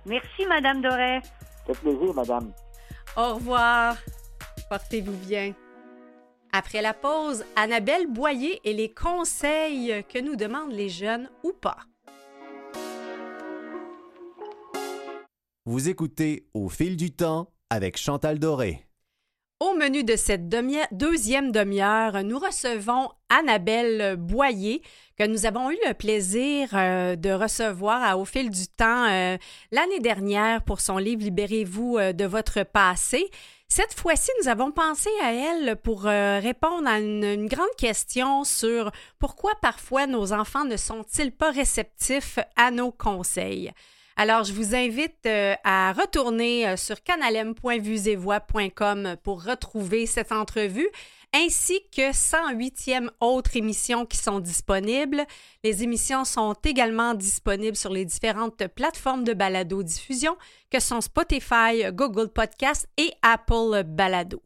Merci, 0.06 0.46
Madame 0.48 0.82
Doré. 0.82 1.20
Ça 1.68 1.74
fait 1.74 1.82
plaisir, 1.82 2.14
madame. 2.14 2.54
Au 3.18 3.36
revoir. 3.36 3.98
Portez-vous 4.70 5.18
bien. 5.28 5.54
Après 6.54 6.82
la 6.82 6.94
pause, 6.94 7.44
Annabelle 7.58 8.08
Boyer 8.08 8.62
et 8.64 8.74
les 8.74 8.90
conseils 8.90 10.06
que 10.08 10.20
nous 10.20 10.38
demandent 10.38 10.72
les 10.72 10.88
jeunes 10.88 11.30
ou 11.44 11.52
pas. 11.52 11.80
Vous 15.66 15.90
écoutez 15.90 16.48
Au 16.54 16.70
fil 16.70 16.96
du 16.96 17.12
temps 17.12 17.52
avec 17.70 17.98
Chantal 17.98 18.40
Doré. 18.40 18.89
Au 19.60 19.74
menu 19.74 20.06
de 20.06 20.16
cette 20.16 20.48
deuxième 20.48 21.52
demi-heure, 21.52 22.24
nous 22.24 22.40
recevons 22.40 23.10
Annabelle 23.28 24.16
Boyer, 24.16 24.82
que 25.18 25.26
nous 25.28 25.46
avons 25.46 25.70
eu 25.70 25.78
le 25.86 25.94
plaisir 25.94 26.70
euh, 26.74 27.18
de 27.18 27.30
recevoir 27.32 28.02
à- 28.02 28.18
au 28.18 28.24
fil 28.24 28.50
du 28.52 28.68
temps 28.70 29.06
euh, 29.10 29.38
l'année 29.74 30.00
dernière 30.00 30.64
pour 30.64 30.80
son 30.80 30.98
livre 30.98 31.24
Libérez-vous 31.24 31.98
euh, 31.98 32.14
de 32.14 32.24
votre 32.24 32.64
passé. 32.64 33.30
Cette 33.68 33.94
fois-ci, 34.00 34.32
nous 34.42 34.48
avons 34.48 34.72
pensé 34.72 35.10
à 35.22 35.34
elle 35.34 35.76
pour 35.76 36.08
euh, 36.08 36.40
répondre 36.40 36.88
à 36.88 37.00
une 37.00 37.46
grande 37.48 37.76
question 37.78 38.46
sur 38.46 38.92
pourquoi 39.20 39.52
parfois 39.62 40.08
nos 40.08 40.32
enfants 40.32 40.64
ne 40.64 40.78
sont-ils 40.78 41.34
pas 41.34 41.52
réceptifs 41.52 42.40
à 42.56 42.72
nos 42.72 42.92
conseils. 42.92 43.72
Alors, 44.22 44.44
je 44.44 44.52
vous 44.52 44.76
invite 44.76 45.26
euh, 45.28 45.56
à 45.64 45.94
retourner 45.94 46.68
euh, 46.68 46.76
sur 46.76 47.02
canalem.vuesetvoix.com 47.04 49.16
pour 49.24 49.46
retrouver 49.46 50.06
cette 50.08 50.34
entrevue, 50.34 50.90
ainsi 51.34 51.80
que 51.96 52.12
108e 52.12 53.12
autres 53.22 53.56
émissions 53.56 54.06
qui 54.06 54.18
sont 54.18 54.42
disponibles. 54.42 55.26
Les 55.64 55.84
émissions 55.84 56.26
sont 56.26 56.54
également 56.66 57.14
disponibles 57.14 57.78
sur 57.78 57.94
les 57.94 58.04
différentes 58.04 58.68
plateformes 58.68 59.24
de 59.24 59.32
balado-diffusion 59.32 60.36
que 60.70 60.82
sont 60.82 61.00
Spotify, 61.00 61.86
Google 61.94 62.28
Podcast 62.28 62.90
et 62.98 63.14
Apple 63.22 63.84
Balado. 63.86 64.44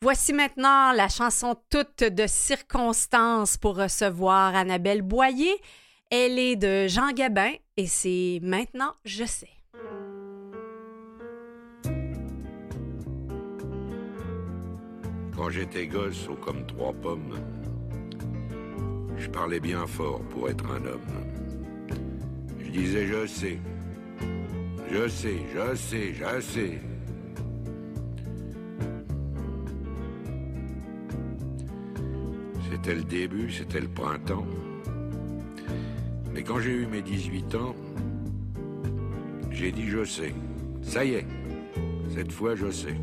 Voici 0.00 0.32
maintenant 0.32 0.92
la 0.92 1.08
chanson 1.08 1.56
toute 1.70 2.04
de 2.04 2.28
circonstance 2.28 3.56
pour 3.56 3.78
recevoir 3.78 4.54
Annabelle 4.54 5.02
Boyer. 5.02 5.60
Elle 6.08 6.38
est 6.38 6.54
de 6.54 6.86
Jean 6.86 7.10
Gabin 7.10 7.50
et 7.76 7.88
c'est 7.88 8.38
maintenant 8.40 8.94
Je 9.04 9.24
sais. 9.24 9.48
Quand 15.34 15.50
j'étais 15.50 15.88
gosse, 15.88 16.28
haut 16.28 16.36
comme 16.36 16.64
trois 16.64 16.92
pommes, 16.92 17.34
je 19.18 19.28
parlais 19.28 19.58
bien 19.58 19.84
fort 19.88 20.20
pour 20.30 20.48
être 20.48 20.64
un 20.70 20.86
homme. 20.86 21.00
Je 22.60 22.70
disais 22.70 23.06
je 23.08 23.26
sais, 23.26 23.58
je 24.88 25.08
sais, 25.08 25.40
je 25.52 25.74
sais, 25.74 26.14
je 26.14 26.40
sais. 26.40 26.80
C'était 32.70 32.94
le 32.94 33.02
début, 33.02 33.50
c'était 33.50 33.80
le 33.80 33.88
printemps. 33.88 34.46
Mais 36.36 36.42
quand 36.42 36.60
j'ai 36.60 36.72
eu 36.72 36.86
mes 36.86 37.00
18 37.00 37.54
ans, 37.54 37.74
j'ai 39.50 39.72
dit 39.72 39.88
je 39.88 40.04
sais. 40.04 40.34
Ça 40.82 41.02
y 41.02 41.14
est, 41.14 41.26
cette 42.14 42.30
fois 42.30 42.54
je 42.54 42.70
sais. 42.70 42.94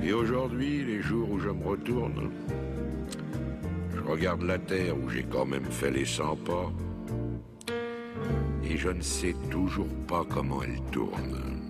Et 0.00 0.12
aujourd'hui, 0.12 0.84
les 0.84 1.02
jours 1.02 1.28
où 1.28 1.40
je 1.40 1.48
me 1.48 1.66
retourne, 1.66 2.30
je 3.96 4.00
regarde 4.00 4.42
la 4.42 4.60
terre 4.60 4.96
où 4.96 5.08
j'ai 5.10 5.24
quand 5.24 5.44
même 5.44 5.64
fait 5.64 5.90
les 5.90 6.04
100 6.04 6.36
pas, 6.36 6.72
et 8.62 8.76
je 8.76 8.90
ne 8.90 9.02
sais 9.02 9.34
toujours 9.50 9.92
pas 10.06 10.24
comment 10.28 10.62
elle 10.62 10.80
tourne. 10.92 11.67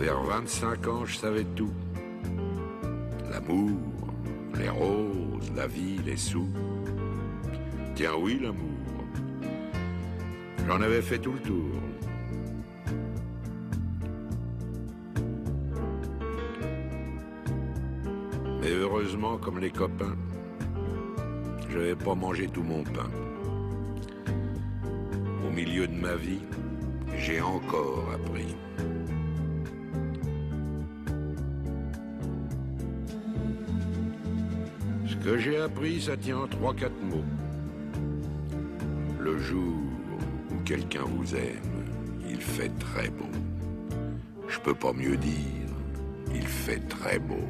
Vers 0.00 0.22
25 0.22 0.88
ans, 0.88 1.04
je 1.04 1.18
savais 1.18 1.44
tout. 1.54 1.74
L'amour 3.30 3.76
les 4.58 4.70
roses, 4.70 5.52
la 5.54 5.66
vie, 5.66 5.98
les 6.06 6.16
sous. 6.16 6.48
Tiens 7.94 8.14
oui, 8.18 8.40
l'amour. 8.42 8.78
J'en 10.66 10.80
avais 10.80 11.02
fait 11.02 11.18
tout 11.18 11.32
le 11.32 11.40
tour. 11.40 11.70
Mais 18.62 18.70
heureusement, 18.70 19.36
comme 19.36 19.58
les 19.58 19.70
copains, 19.70 20.16
je 21.68 21.76
n'avais 21.76 21.94
pas 21.94 22.14
mangé 22.14 22.48
tout 22.48 22.62
mon 22.62 22.84
pain. 22.84 23.10
Au 25.46 25.50
milieu 25.50 25.86
de 25.86 25.94
ma 25.94 26.16
vie, 26.16 26.40
j'ai 27.18 27.42
encore 27.42 28.06
appris. 28.14 28.56
Que 35.24 35.38
j'ai 35.38 35.58
appris, 35.58 36.00
ça 36.00 36.16
tient 36.16 36.38
en 36.38 36.46
trois, 36.46 36.74
quatre 36.74 37.02
mots. 37.02 37.24
Le 39.18 39.38
jour 39.38 39.74
où 40.50 40.62
quelqu'un 40.64 41.04
vous 41.04 41.34
aime, 41.34 41.84
il 42.28 42.40
fait 42.40 42.70
très 42.78 43.08
beau. 43.10 43.28
Je 44.48 44.58
peux 44.60 44.74
pas 44.74 44.92
mieux 44.92 45.16
dire, 45.16 45.68
il 46.34 46.46
fait 46.46 46.80
très 46.88 47.18
beau. 47.18 47.48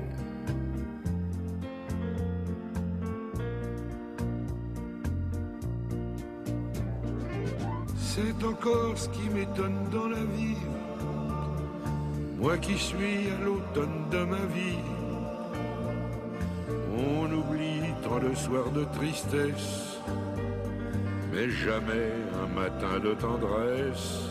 C'est 7.96 8.44
encore 8.44 8.98
ce 8.98 9.08
qui 9.10 9.28
m'étonne 9.30 9.88
dans 9.92 10.08
la 10.08 10.24
vie. 10.36 10.56
Moi 12.38 12.58
qui 12.58 12.76
suis 12.76 13.28
à 13.38 13.44
l'automne 13.44 14.08
de 14.10 14.24
ma 14.24 14.44
vie. 14.46 14.99
De 18.30 18.36
soirs 18.36 18.70
de 18.70 18.84
tristesse, 18.84 19.98
mais 21.32 21.50
jamais 21.50 22.12
un 22.42 22.46
matin 22.54 23.00
de 23.02 23.14
tendresse. 23.14 24.30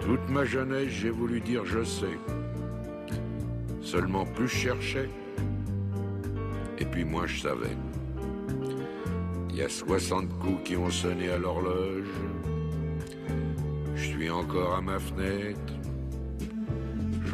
Toute 0.00 0.28
ma 0.28 0.44
jeunesse, 0.44 0.88
j'ai 0.88 1.10
voulu 1.10 1.40
dire 1.40 1.64
je 1.66 1.84
sais. 1.84 2.18
Seulement 3.82 4.24
plus 4.24 4.48
je 4.48 4.56
cherchais, 4.56 5.10
et 6.78 6.84
puis 6.86 7.04
moi 7.04 7.26
je 7.26 7.40
savais. 7.40 7.76
Il 9.50 9.56
y 9.56 9.62
a 9.62 9.68
60 9.68 10.28
coups 10.38 10.62
qui 10.64 10.76
ont 10.76 10.90
sonné 10.90 11.30
à 11.30 11.36
l'horloge. 11.36 12.08
Je 13.96 14.02
suis 14.02 14.30
encore 14.30 14.76
à 14.76 14.80
ma 14.80 14.98
fenêtre. 14.98 15.79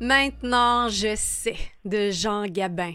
Maintenant, 0.00 0.88
je 0.88 1.16
sais 1.16 1.56
de 1.84 2.12
Jean 2.12 2.46
Gabin. 2.46 2.92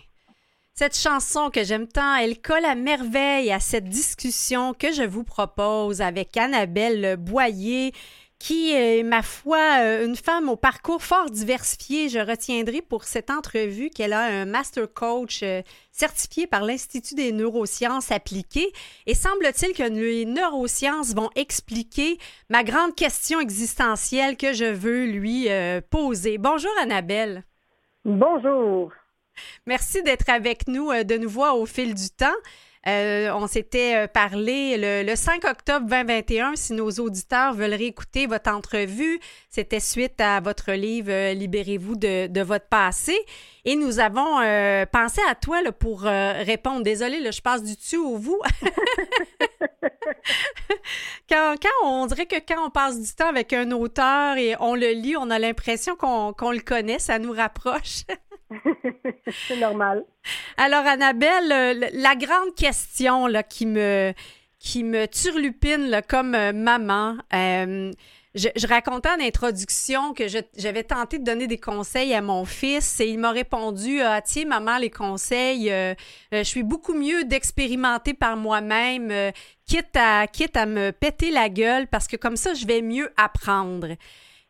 Cette 0.74 0.98
chanson 0.98 1.50
que 1.50 1.64
j'aime 1.64 1.88
tant, 1.88 2.16
elle 2.16 2.42
colle 2.42 2.64
à 2.64 2.76
merveille 2.76 3.52
à 3.52 3.60
cette 3.60 3.90
discussion 3.90 4.74
que 4.74 4.94
je 4.94 5.04
vous 5.04 5.26
propose 5.26 6.02
avec 6.02 6.38
Annabelle 6.38 7.18
Boyer, 7.18 7.92
qui 8.44 8.74
est, 8.74 9.04
ma 9.04 9.22
foi, 9.22 9.80
euh, 9.80 10.06
une 10.06 10.18
femme 10.18 10.50
au 10.50 10.58
parcours 10.58 11.02
fort 11.02 11.30
diversifié. 11.30 12.10
Je 12.10 12.20
retiendrai 12.20 12.82
pour 12.82 13.06
cette 13.06 13.30
entrevue 13.30 13.90
qu'elle 13.90 14.12
a 14.12 14.24
un 14.24 14.44
master 14.44 14.94
coach 14.94 15.40
euh, 15.44 15.62
certifié 15.94 16.46
par 16.46 16.66
l'Institut 16.66 17.16
des 17.16 17.32
neurosciences 17.32 18.12
appliquées. 18.12 18.74
Et 19.08 19.16
semble-t-il 19.16 19.72
que 19.72 19.84
les 19.84 20.26
neurosciences 20.26 21.16
vont 21.16 21.30
expliquer 21.38 22.18
ma 22.50 22.66
grande 22.66 22.96
question 22.96 23.40
existentielle 23.40 24.36
que 24.36 24.52
je 24.52 24.66
veux 24.66 25.06
lui 25.06 25.50
euh, 25.50 25.80
poser. 25.90 26.38
Bonjour, 26.38 26.74
Annabelle. 26.82 27.46
Bonjour. 28.04 28.92
Merci 29.66 30.04
d'être 30.04 30.28
avec 30.28 30.68
nous 30.68 30.92
de 30.92 31.16
nouveau 31.16 31.46
au 31.46 31.66
fil 31.66 31.94
du 31.94 32.10
temps. 32.10 32.36
Euh, 32.88 33.32
on 33.34 33.48
s'était 33.48 34.08
parlé 34.08 34.78
le, 34.78 35.10
le, 35.10 35.16
5 35.16 35.46
octobre 35.46 35.88
2021. 35.88 36.56
Si 36.56 36.74
nos 36.74 36.90
auditeurs 36.92 37.54
veulent 37.54 37.74
réécouter 37.74 38.28
votre 38.28 38.52
entrevue, 38.52 39.20
c'était 39.50 39.80
suite 39.80 40.20
à 40.20 40.40
votre 40.40 40.72
livre 40.72 41.12
euh, 41.12 41.34
Libérez-vous 41.34 41.96
de, 41.96 42.28
de, 42.28 42.42
votre 42.42 42.66
passé. 42.66 43.16
Et 43.66 43.76
nous 43.76 44.00
avons 44.00 44.40
euh, 44.42 44.86
pensé 44.86 45.22
à 45.30 45.36
toi 45.36 45.62
là, 45.62 45.72
pour 45.72 46.06
euh, 46.06 46.34
répondre. 46.44 46.84
Désolée, 46.84 47.20
là, 47.20 47.32
je 47.32 47.42
passe 47.42 47.64
du 47.64 47.78
tu 47.78 47.98
au 47.98 48.18
vous. 48.18 48.42
quand, 51.30 51.56
quand, 51.62 51.86
on 51.86 52.06
dirait 52.08 52.26
que 52.26 52.38
quand 52.46 52.66
on 52.66 52.70
passe 52.70 53.00
du 53.00 53.14
temps 53.14 53.30
avec 53.30 53.54
un 53.54 53.72
auteur 53.72 54.38
et 54.38 54.56
on 54.60 54.76
le 54.76 54.92
lit, 54.92 55.16
on 55.18 55.30
a 55.30 55.40
l'impression 55.40 55.96
qu'on 55.96 56.34
qu 56.34 56.52
le 56.52 56.62
connaît, 56.62 57.00
ça 57.00 57.20
nous 57.20 57.32
rapproche. 57.32 58.04
C'est 59.48 59.58
normal. 59.58 60.06
Alors, 60.58 60.86
Annabelle, 60.86 61.90
la 61.94 62.16
grande 62.16 62.56
question 62.56 63.28
là, 63.28 63.44
qui 63.44 63.66
me 63.66 64.14
qui 64.60 64.84
me 64.86 65.08
turlupine 65.08 66.02
comme 66.08 66.36
euh, 66.36 66.54
maman, 66.54 67.18
euh, 67.34 67.92
je, 68.36 68.68
racontais 68.68 69.10
en 69.10 69.20
introduction 69.20 70.14
que 70.14 70.24
j'avais 70.28 70.84
tenté 70.84 71.20
de 71.20 71.24
donner 71.24 71.48
des 71.48 71.60
conseils 71.60 72.14
à 72.14 72.22
mon 72.22 72.46
fils 72.46 73.00
et 73.00 73.08
il 73.08 73.20
m'a 73.20 73.32
répondu 73.32 74.02
ah, 74.02 74.22
Tiens, 74.22 74.46
maman, 74.46 74.78
les 74.78 74.90
conseils, 74.90 75.72
euh, 75.72 75.94
je 76.32 76.44
suis 76.44 76.64
beaucoup 76.64 76.94
mieux 76.94 77.26
d'expérimenter 77.26 78.14
par 78.14 78.36
moi-même, 78.36 79.12
euh, 79.12 79.32
quitte, 79.68 79.96
à, 79.96 80.26
quitte 80.28 80.58
à 80.58 80.66
me 80.66 80.92
péter 80.92 81.30
la 81.30 81.50
gueule 81.50 81.88
parce 81.88 82.08
que 82.08 82.16
comme 82.16 82.38
ça, 82.38 82.54
je 82.54 82.66
vais 82.66 82.82
mieux 82.82 83.12
apprendre. 83.18 83.90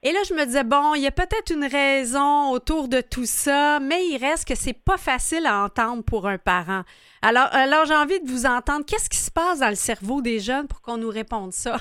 Et 0.05 0.11
là, 0.11 0.19
je 0.27 0.33
me 0.33 0.43
disais, 0.43 0.65
bon, 0.65 0.95
il 0.95 1.01
y 1.01 1.07
a 1.07 1.11
peut-être 1.11 1.53
une 1.53 1.63
raison 1.63 2.51
autour 2.51 2.89
de 2.89 2.99
tout 2.99 3.23
ça, 3.23 3.79
mais 3.79 4.05
il 4.07 4.17
reste 4.17 4.45
que 4.45 4.53
c'est 4.53 4.77
pas 4.77 4.97
facile 4.97 5.45
à 5.45 5.63
entendre 5.63 6.03
pour 6.03 6.27
un 6.27 6.37
parent. 6.37 6.81
Alors, 7.21 7.47
alors 7.53 7.85
j'ai 7.85 7.95
envie 7.95 8.19
de 8.19 8.29
vous 8.29 8.45
entendre. 8.45 8.85
Qu'est-ce 8.85 9.09
qui 9.09 9.17
se 9.17 9.31
passe 9.31 9.61
dans 9.61 9.69
le 9.69 9.75
cerveau 9.75 10.21
des 10.21 10.39
jeunes 10.39 10.67
pour 10.67 10.81
qu'on 10.81 10.97
nous 10.97 11.09
réponde 11.09 11.53
ça? 11.53 11.77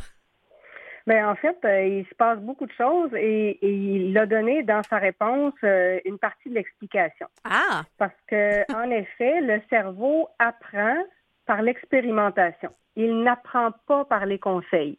Bien, 1.04 1.30
en 1.30 1.34
fait, 1.34 1.58
euh, 1.64 1.84
il 1.84 2.06
se 2.06 2.14
passe 2.14 2.38
beaucoup 2.38 2.66
de 2.66 2.72
choses 2.72 3.10
et, 3.14 3.58
et 3.60 3.70
il 3.72 4.16
a 4.16 4.24
donné 4.24 4.62
dans 4.62 4.84
sa 4.84 4.98
réponse 4.98 5.54
euh, 5.64 5.98
une 6.04 6.18
partie 6.18 6.48
de 6.48 6.54
l'explication. 6.54 7.26
Ah! 7.42 7.82
Parce 7.98 8.14
que, 8.28 8.62
en 8.72 8.88
effet, 8.88 9.40
le 9.40 9.60
cerveau 9.68 10.28
apprend 10.38 10.94
par 11.44 11.60
l'expérimentation. 11.60 12.70
Il 12.94 13.24
n'apprend 13.24 13.72
pas 13.88 14.04
par 14.04 14.26
les 14.26 14.38
conseils. 14.38 14.96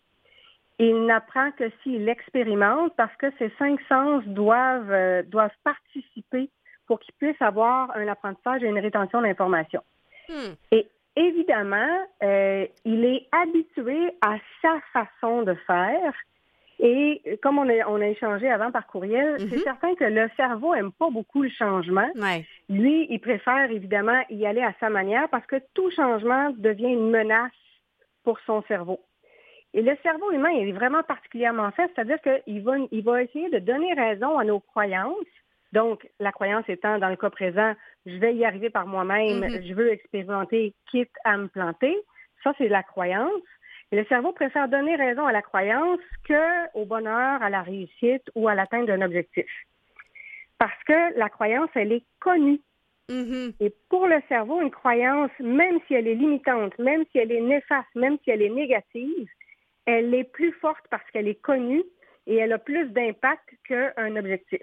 Il 0.80 1.06
n'apprend 1.06 1.52
que 1.52 1.70
s'il 1.82 2.08
expérimente 2.10 2.94
parce 2.96 3.16
que 3.18 3.28
ses 3.38 3.52
cinq 3.60 3.80
sens 3.88 4.24
doivent, 4.26 4.92
euh, 4.92 5.24
doivent 5.24 5.56
participer 5.64 6.50
pour 6.88 7.00
qu'il 7.00 7.14
puisse 7.16 7.42
avoir 7.42 7.96
un 7.96 8.08
apprentissage 8.08 8.64
et 8.64 8.68
une 8.68 8.80
rétention 8.80 9.22
d'informations. 9.22 9.84
Hmm. 10.30 10.54
Et 10.72 10.88
évidemment, 11.16 12.00
euh, 12.24 12.66
il 12.86 13.06
est 13.06 13.28
habitué 13.32 14.10
à 14.22 14.36
sa 14.62 14.80
façon 14.92 15.44
de 15.44 15.54
faire. 15.68 16.14
Et 16.80 17.38
comme 17.42 17.60
on 17.60 17.70
a, 17.70 17.88
on 17.88 18.02
a 18.02 18.08
échangé 18.08 18.50
avant 18.50 18.72
par 18.72 18.88
courriel, 18.88 19.34
Mhm. 19.40 19.50
c'est 19.50 19.60
certain 19.60 19.96
que 19.96 20.04
le 20.06 20.28
cerveau 20.36 20.74
aime 20.74 20.92
pas 20.92 21.10
beaucoup 21.10 21.44
le 21.44 21.50
changement. 21.50 22.10
Ouais. 22.16 22.46
Lui, 22.68 23.08
il 23.10 23.20
préfère 23.20 23.70
évidemment 23.72 24.22
y 24.30 24.46
aller 24.46 24.64
à 24.64 24.74
sa 24.80 24.90
manière 24.90 25.30
parce 25.30 25.46
que 25.46 25.58
tout 25.76 25.92
changement 25.92 26.50
devient 26.58 26.92
une 26.92 27.12
menace 27.12 27.52
pour 28.24 28.40
son 28.42 28.64
cerveau. 28.64 29.00
Et 29.74 29.82
le 29.82 29.96
cerveau 30.04 30.32
humain 30.32 30.50
il 30.52 30.70
est 30.70 30.74
vraiment 30.74 31.04
particulièrement 31.04 31.72
fait, 31.72 31.90
c'est-à-dire 31.96 32.20
qu'il 32.22 32.62
va, 32.64 32.74
il 32.92 33.04
va 33.04 33.24
essayer 33.24 33.50
de 33.50 33.60
donner 33.60 33.94
raison 33.94 34.38
à 34.38 34.44
nos 34.44 34.60
croyances. 34.60 35.16
Donc, 35.72 36.08
la 36.20 36.32
croyance 36.32 36.66
étant, 36.70 37.00
dans 37.00 37.10
le 37.10 37.16
cas 37.16 37.32
présent, 37.32 37.74
je 38.06 38.18
vais 38.18 38.36
y 38.36 38.46
arriver 38.46 38.70
par 38.70 38.86
moi-même, 38.86 39.40
Mhm. 39.40 39.64
je 39.64 39.74
veux 39.74 39.92
expérimenter, 39.92 40.76
quitte 40.92 41.16
à 41.24 41.36
me 41.38 41.48
planter. 41.48 41.98
Ça, 42.44 42.54
c'est 42.60 42.68
la 42.68 42.84
croyance. 42.84 43.32
Et 43.92 43.96
le 43.96 44.06
cerveau 44.06 44.34
préfère 44.34 44.68
donner 44.68 44.96
raison 44.96 45.26
à 45.26 45.32
la 45.32 45.42
croyance 45.42 46.00
que 46.28 46.78
au 46.78 46.86
bonheur, 46.86 47.42
à 47.42 47.50
la 47.50 47.64
réussite 47.64 48.30
ou 48.36 48.48
à 48.48 48.54
l'atteinte 48.56 48.86
d'un 48.86 49.02
objectif. 49.02 49.46
Parce 50.60 50.84
que 50.84 51.18
la 51.18 51.30
croyance, 51.30 51.70
elle 51.74 51.92
est 51.92 52.04
connue. 52.20 52.62
Mhm. 53.10 53.54
Et 53.60 53.74
pour 53.90 54.08
le 54.08 54.22
cerveau, 54.30 54.62
une 54.62 54.72
croyance, 54.72 55.32
même 55.40 55.80
si 55.88 55.96
elle 55.96 56.08
est 56.08 56.16
limitante, 56.16 56.78
même 56.80 57.04
si 57.12 57.18
elle 57.18 57.32
est 57.32 57.42
néfaste, 57.42 57.94
même 57.96 58.18
si 58.24 58.30
elle 58.32 58.42
est 58.44 58.50
négative, 58.50 59.28
elle 59.86 60.14
est 60.14 60.24
plus 60.24 60.54
forte 60.54 60.86
parce 60.90 61.04
qu'elle 61.12 61.28
est 61.28 61.42
connue 61.42 61.84
et 62.28 62.38
elle 62.38 62.54
a 62.54 62.58
plus 62.60 62.90
d'impact 62.90 63.50
qu'un 63.68 64.16
objectif. 64.16 64.62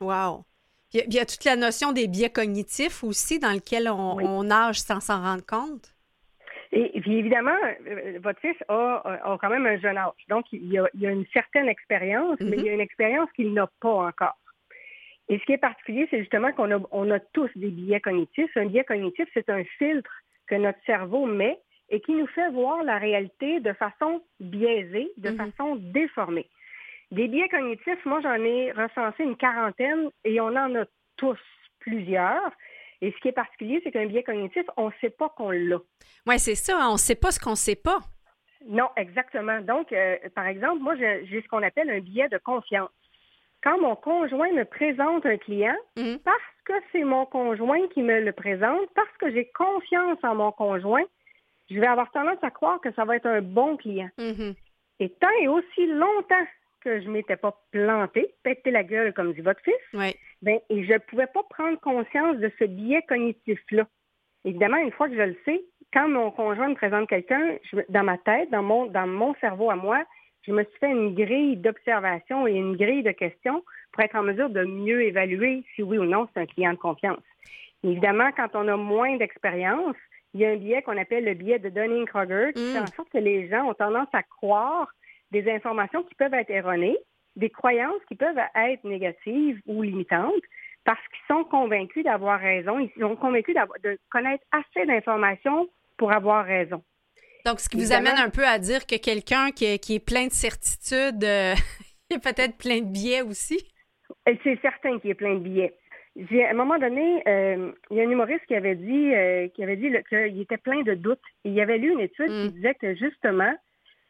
Wow. 0.00 0.44
Il 0.92 0.98
y, 0.98 1.02
a, 1.02 1.04
il 1.06 1.14
y 1.14 1.18
a 1.18 1.26
toute 1.26 1.44
la 1.44 1.56
notion 1.56 1.92
des 1.92 2.06
biais 2.06 2.30
cognitifs 2.30 3.02
aussi 3.02 3.38
dans 3.40 3.52
lequel 3.52 3.88
on, 3.88 4.16
Oui. 4.16 4.24
on 4.26 4.44
nage 4.44 4.80
sans 4.80 5.00
s'en 5.00 5.20
rendre 5.20 5.44
compte. 5.44 5.90
Et 6.76 7.00
puis 7.02 7.18
évidemment, 7.18 7.56
euh, 7.86 8.18
votre 8.20 8.40
fils 8.40 8.56
a, 8.68 9.02
a 9.04 9.38
quand 9.40 9.48
même 9.48 9.64
un 9.66 9.78
jeune 9.78 9.96
âge. 9.96 10.12
Donc, 10.28 10.44
il 10.52 10.72
y 10.72 10.78
a, 10.78 10.88
il 10.94 11.02
y 11.02 11.06
a 11.06 11.10
une 11.10 11.26
certaine 11.32 11.68
expérience, 11.68 12.36
mais 12.40 12.56
Mhm. 12.56 12.58
il 12.58 12.64
y 12.64 12.70
a 12.70 12.72
une 12.72 12.80
expérience 12.80 13.30
qu'il 13.36 13.52
n'a 13.54 13.68
pas 13.80 13.92
encore. 14.08 14.36
Et 15.28 15.38
ce 15.38 15.44
qui 15.44 15.52
est 15.52 15.58
particulier, 15.58 16.08
c'est 16.10 16.18
justement 16.18 16.52
qu'on 16.52 16.70
a, 16.72 16.80
on 16.90 17.10
a 17.12 17.20
tous 17.20 17.48
des 17.54 17.68
biais 17.70 18.00
cognitifs. 18.00 18.50
Un 18.56 18.66
biais 18.66 18.84
cognitif, 18.84 19.28
c'est 19.34 19.48
un 19.50 19.62
filtre 19.78 20.10
que 20.48 20.56
notre 20.56 20.78
cerveau 20.84 21.26
met 21.26 21.60
et 21.90 22.00
qui 22.00 22.12
nous 22.12 22.26
fait 22.28 22.50
voir 22.50 22.82
la 22.82 22.98
réalité 22.98 23.60
de 23.60 23.72
façon 23.74 24.22
biaisée, 24.40 25.10
de 25.16 25.30
Mhm. 25.30 25.36
façon 25.36 25.76
déformée. 25.76 26.48
Des 27.10 27.28
biais 27.28 27.48
cognitifs, 27.48 28.04
moi, 28.04 28.20
j'en 28.22 28.34
ai 28.42 28.72
recensé 28.72 29.22
une 29.22 29.36
quarantaine 29.36 30.10
et 30.24 30.40
on 30.40 30.46
en 30.56 30.74
a 30.74 30.84
tous 31.16 31.38
plusieurs. 31.80 32.50
Et 33.00 33.12
ce 33.12 33.16
qui 33.20 33.28
est 33.28 33.32
particulier, 33.32 33.80
c'est 33.84 33.92
qu'un 33.92 34.06
biais 34.06 34.22
cognitif, 34.22 34.64
on 34.76 34.86
ne 34.88 34.92
sait 35.00 35.10
pas 35.10 35.28
qu'on 35.28 35.50
l'a. 35.50 35.76
Oui, 36.26 36.38
c'est 36.38 36.54
ça. 36.54 36.76
hein, 36.80 36.88
On 36.88 36.92
ne 36.94 36.98
sait 36.98 37.14
pas 37.14 37.30
ce 37.30 37.38
qu'on 37.38 37.50
ne 37.50 37.54
sait 37.56 37.76
pas. 37.76 37.98
Non, 38.66 38.88
exactement. 38.96 39.60
Donc, 39.60 39.92
euh, 39.92 40.16
par 40.34 40.46
exemple, 40.46 40.80
moi, 40.82 40.96
j'ai 40.96 41.42
ce 41.42 41.48
qu'on 41.48 41.62
appelle 41.62 41.90
un 41.90 42.00
biais 42.00 42.28
de 42.30 42.38
confiance. 42.38 42.88
Quand 43.62 43.78
mon 43.78 43.94
conjoint 43.96 44.50
me 44.52 44.64
présente 44.64 45.26
un 45.26 45.36
client, 45.36 45.76
Mhm. 45.96 46.18
parce 46.24 46.38
que 46.64 46.72
c'est 46.92 47.04
mon 47.04 47.26
conjoint 47.26 47.86
qui 47.88 48.02
me 48.02 48.20
le 48.20 48.32
présente, 48.32 48.88
parce 48.94 49.14
que 49.18 49.30
j'ai 49.30 49.50
confiance 49.54 50.18
en 50.22 50.34
mon 50.34 50.52
conjoint, 50.52 51.04
je 51.70 51.80
vais 51.80 51.86
avoir 51.86 52.10
tendance 52.12 52.42
à 52.42 52.50
croire 52.50 52.80
que 52.80 52.92
ça 52.92 53.04
va 53.04 53.16
être 53.16 53.26
un 53.26 53.42
bon 53.42 53.76
client. 53.76 54.10
Mhm. 54.18 54.54
Et 55.00 55.10
tant 55.10 55.30
et 55.40 55.48
aussi 55.48 55.86
longtemps 55.86 56.46
que 56.80 57.00
je 57.00 57.08
m'étais 57.08 57.36
pas 57.36 57.58
plantée, 57.72 58.34
pété 58.42 58.70
la 58.70 58.84
gueule, 58.84 59.14
comme 59.14 59.32
dit 59.32 59.40
votre 59.40 59.60
fils, 59.62 59.74
Oui. 59.94 60.14
ben, 60.42 60.58
et 60.68 60.84
je 60.84 60.92
ne 60.92 60.98
pouvais 60.98 61.26
pas 61.26 61.42
prendre 61.48 61.80
conscience 61.80 62.36
de 62.36 62.52
ce 62.58 62.64
biais 62.64 63.02
cognitif-là. 63.08 63.86
Évidemment, 64.44 64.76
une 64.76 64.92
fois 64.92 65.08
que 65.08 65.16
je 65.16 65.22
le 65.22 65.36
sais, 65.46 65.64
quand 65.92 66.08
mon 66.08 66.30
conjoint 66.30 66.68
me 66.68 66.74
présente 66.74 67.08
quelqu'un, 67.08 67.56
dans 67.88 68.04
ma 68.04 68.18
tête, 68.18 68.50
dans 68.50 68.62
mon, 68.62 68.86
dans 68.86 69.06
mon 69.06 69.34
cerveau 69.36 69.70
à 69.70 69.76
moi, 69.76 70.04
je 70.46 70.52
me 70.52 70.62
suis 70.64 70.78
fait 70.78 70.90
une 70.90 71.14
grille 71.14 71.56
d'observation 71.56 72.46
et 72.46 72.52
une 72.52 72.76
grille 72.76 73.02
de 73.02 73.12
questions 73.12 73.64
pour 73.92 74.04
être 74.04 74.16
en 74.16 74.22
mesure 74.22 74.50
de 74.50 74.64
mieux 74.64 75.02
évaluer 75.02 75.64
si 75.74 75.82
oui 75.82 75.96
ou 75.96 76.04
non 76.04 76.28
c'est 76.34 76.40
un 76.40 76.46
client 76.46 76.72
de 76.72 76.78
confiance. 76.78 77.22
Évidemment, 77.82 78.30
quand 78.36 78.48
on 78.54 78.68
a 78.68 78.76
moins 78.76 79.16
d'expérience, 79.16 79.96
il 80.34 80.40
y 80.40 80.44
a 80.44 80.50
un 80.50 80.56
biais 80.56 80.82
qu'on 80.82 80.98
appelle 80.98 81.24
le 81.24 81.34
biais 81.34 81.58
de 81.58 81.68
Dunning-Kruger 81.70 82.52
qui 82.54 82.60
Mm. 82.62 82.72
fait 82.72 82.78
en 82.80 82.86
sorte 82.96 83.08
que 83.10 83.18
les 83.18 83.48
gens 83.48 83.68
ont 83.70 83.74
tendance 83.74 84.08
à 84.12 84.22
croire 84.22 84.88
des 85.30 85.50
informations 85.50 86.02
qui 86.02 86.14
peuvent 86.16 86.34
être 86.34 86.50
erronées, 86.50 86.98
des 87.36 87.50
croyances 87.50 88.02
qui 88.08 88.14
peuvent 88.16 88.36
être 88.56 88.84
négatives 88.84 89.60
ou 89.66 89.82
limitantes, 89.82 90.42
parce 90.84 91.00
qu'ils 91.08 91.34
sont 91.34 91.44
convaincus 91.44 92.04
d'avoir 92.04 92.38
raison, 92.40 92.78
ils 92.78 92.90
sont 93.00 93.16
convaincus 93.16 93.54
de 93.82 93.98
connaître 94.10 94.44
assez 94.52 94.86
d'informations 94.86 95.68
pour 95.96 96.12
avoir 96.12 96.44
raison. 96.44 96.82
Donc, 97.46 97.60
ce 97.60 97.68
qui 97.68 97.76
vous 97.76 97.92
amène 97.92 98.18
un 98.18 98.30
peu 98.30 98.44
à 98.46 98.58
dire 98.58 98.86
que 98.86 98.96
quelqu'un 98.96 99.50
qui, 99.50 99.64
est- 99.66 99.78
qui 99.78 99.96
est 99.96 100.04
plein 100.04 100.26
de 100.26 100.32
certitudes, 100.32 101.24
euh, 101.24 101.54
il 102.10 102.16
est 102.16 102.22
peut-être 102.22 102.56
plein 102.56 102.80
de 102.80 102.90
biais 102.90 103.22
aussi? 103.22 103.58
Et 104.26 104.38
C'est 104.44 104.60
certain 104.60 104.98
qu'il 104.98 105.08
y 105.08 105.12
a 105.12 105.16
plein 105.16 105.34
de 105.34 105.40
billets. 105.40 105.74
À 106.16 106.50
un 106.50 106.54
moment 106.54 106.78
donné, 106.78 107.22
euh, 107.26 107.72
il 107.90 107.96
y 107.96 108.00
a 108.00 108.04
un 108.04 108.10
humoriste 108.10 108.46
qui 108.46 108.54
avait 108.54 108.76
dit, 108.76 109.12
euh, 109.14 109.48
qui 109.48 109.62
avait 109.64 109.76
dit 109.76 109.90
qu'il 110.08 110.40
était 110.40 110.56
plein 110.58 110.82
de 110.82 110.94
doutes. 110.94 111.18
Et 111.44 111.50
il 111.50 111.60
avait 111.60 111.78
lu 111.78 111.90
une 111.92 112.00
étude 112.00 112.30
Mm. 112.30 112.42
qui 112.46 112.52
disait 112.52 112.74
que 112.76 112.94
justement, 112.94 113.52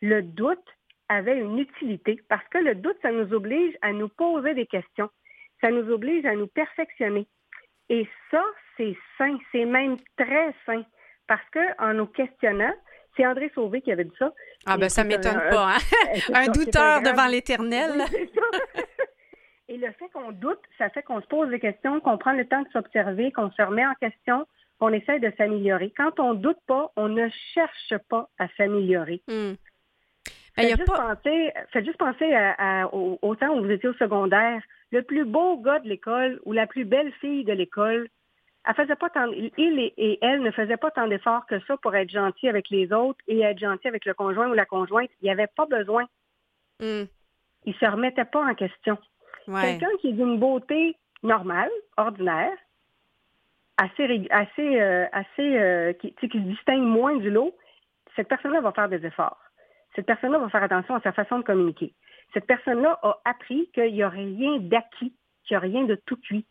le 0.02 0.20
doute 0.22 0.66
avait 1.08 1.38
une 1.38 1.58
utilité 1.58 2.20
parce 2.28 2.46
que 2.48 2.58
le 2.58 2.74
doute, 2.74 2.96
ça 3.02 3.10
nous 3.10 3.32
oblige 3.32 3.74
à 3.82 3.92
nous 3.92 4.08
poser 4.08 4.52
des 4.54 4.66
questions. 4.66 5.08
Ça 5.62 5.70
nous 5.70 5.90
oblige 5.90 6.24
à 6.26 6.34
nous 6.34 6.46
perfectionner. 6.48 7.26
Et 7.88 8.06
ça, 8.30 8.42
c'est 8.76 8.96
sain, 9.16 9.38
c'est 9.52 9.64
même 9.64 9.96
très 10.18 10.54
sain. 10.66 10.82
Parce 11.26 11.48
que 11.52 11.60
en 11.82 11.94
nous 11.94 12.06
questionnant, 12.06 12.74
c'est 13.16 13.26
André 13.26 13.50
Sauvé 13.54 13.80
qui 13.80 13.92
avait 13.92 14.04
dit 14.04 14.16
ça. 14.18 14.30
Ah 14.66 14.76
ben 14.76 14.88
ça 14.90 15.04
m'étonne 15.04 15.40
pas. 15.50 15.76
hein? 15.76 16.18
Un 16.34 16.46
douteur 16.50 17.00
grand- 17.00 17.10
devant 17.12 17.26
l'éternel. 17.28 17.92
Et 19.68 19.76
le 19.78 19.90
fait 19.92 20.08
qu'on 20.12 20.32
doute, 20.32 20.60
ça 20.78 20.90
fait 20.90 21.02
qu'on 21.02 21.20
se 21.22 21.26
pose 21.26 21.48
des 21.48 21.58
questions, 21.60 22.00
qu'on 22.00 22.18
prend 22.18 22.32
le 22.32 22.46
temps 22.46 22.62
de 22.62 22.68
s'observer, 22.68 23.32
qu'on 23.32 23.50
se 23.50 23.62
remet 23.62 23.86
en 23.86 23.94
question, 23.94 24.46
qu'on 24.78 24.90
essaie 24.92 25.20
de 25.20 25.32
s'améliorer. 25.38 25.90
Quand 25.96 26.20
on 26.20 26.34
doute 26.34 26.58
pas, 26.66 26.90
on 26.96 27.08
ne 27.08 27.28
cherche 27.54 27.94
pas 28.10 28.28
à 28.38 28.48
s'améliorer. 28.56 29.22
Y 29.28 29.56
Faites 30.54 30.68
juste, 30.76 30.84
pas... 30.86 31.14
penser, 31.14 31.52
faites 31.72 31.84
juste 31.84 31.98
penser 31.98 32.32
à- 32.32 32.82
à- 32.82 32.86
au, 32.94 33.18
au 33.22 33.34
temps 33.34 33.56
où 33.56 33.62
vous 33.64 33.70
étiez 33.70 33.88
au 33.88 33.94
secondaire. 33.94 34.62
Le 34.92 35.02
plus 35.02 35.24
beau 35.24 35.56
gars 35.56 35.80
de 35.80 35.88
l'école 35.88 36.40
ou 36.44 36.52
la 36.52 36.66
plus 36.66 36.84
belle 36.84 37.10
fille 37.14 37.44
de 37.44 37.52
l'école, 37.52 38.08
elle 38.66 38.74
faisait 38.74 38.94
pas 38.96 39.10
tant, 39.10 39.26
il 39.32 39.50
et, 39.58 39.92
et 39.96 40.18
elle 40.22 40.42
ne 40.42 40.50
faisaient 40.52 40.76
pas 40.76 40.90
tant 40.90 41.08
d'efforts 41.08 41.44
que 41.46 41.58
ça 41.66 41.76
pour 41.78 41.94
être 41.96 42.10
gentil 42.10 42.48
avec 42.48 42.70
les 42.70 42.92
autres 42.92 43.18
et 43.26 43.40
être 43.40 43.58
gentil 43.58 43.88
avec 43.88 44.04
le 44.04 44.14
conjoint 44.14 44.48
ou 44.48 44.54
la 44.54 44.64
conjointe. 44.64 45.10
Il 45.20 45.24
n'y 45.24 45.30
avait 45.30 45.48
pas 45.56 45.66
besoin. 45.66 46.04
Hmm. 46.80 47.04
Ils 47.66 47.74
se 47.74 47.86
remettaient 47.86 48.24
pas 48.24 48.44
en 48.44 48.54
question. 48.54 48.96
Ouais. 49.48 49.78
Quelqu'un 49.78 49.96
qui 50.00 50.08
est 50.08 50.12
d'une 50.12 50.38
beauté 50.38 50.96
normale, 51.22 51.70
ordinaire, 51.96 52.52
assez, 53.76 54.26
assez, 54.30 54.80
euh, 54.80 55.06
assez 55.12 55.58
euh, 55.58 55.92
qui, 55.94 56.14
qui 56.14 56.28
se 56.28 56.38
distingue 56.38 56.82
moins 56.82 57.16
du 57.16 57.30
lot, 57.30 57.56
cette 58.16 58.28
personne-là 58.28 58.60
va 58.60 58.72
faire 58.72 58.88
des 58.88 59.04
efforts. 59.04 59.38
Cette 59.96 60.06
personne-là 60.06 60.38
va 60.38 60.48
faire 60.48 60.62
attention 60.62 60.94
à 60.94 61.00
sa 61.00 61.12
façon 61.12 61.38
de 61.38 61.44
communiquer. 61.44 61.92
Cette 62.32 62.46
personne-là 62.46 62.98
a 63.02 63.18
appris 63.24 63.68
qu'il 63.74 63.92
n'y 63.92 64.02
a 64.02 64.08
rien 64.08 64.58
d'acquis, 64.58 65.14
qu'il 65.44 65.54
n'y 65.54 65.56
a 65.56 65.60
rien 65.60 65.84
de 65.84 65.94
tout 66.06 66.16
cuit. 66.16 66.46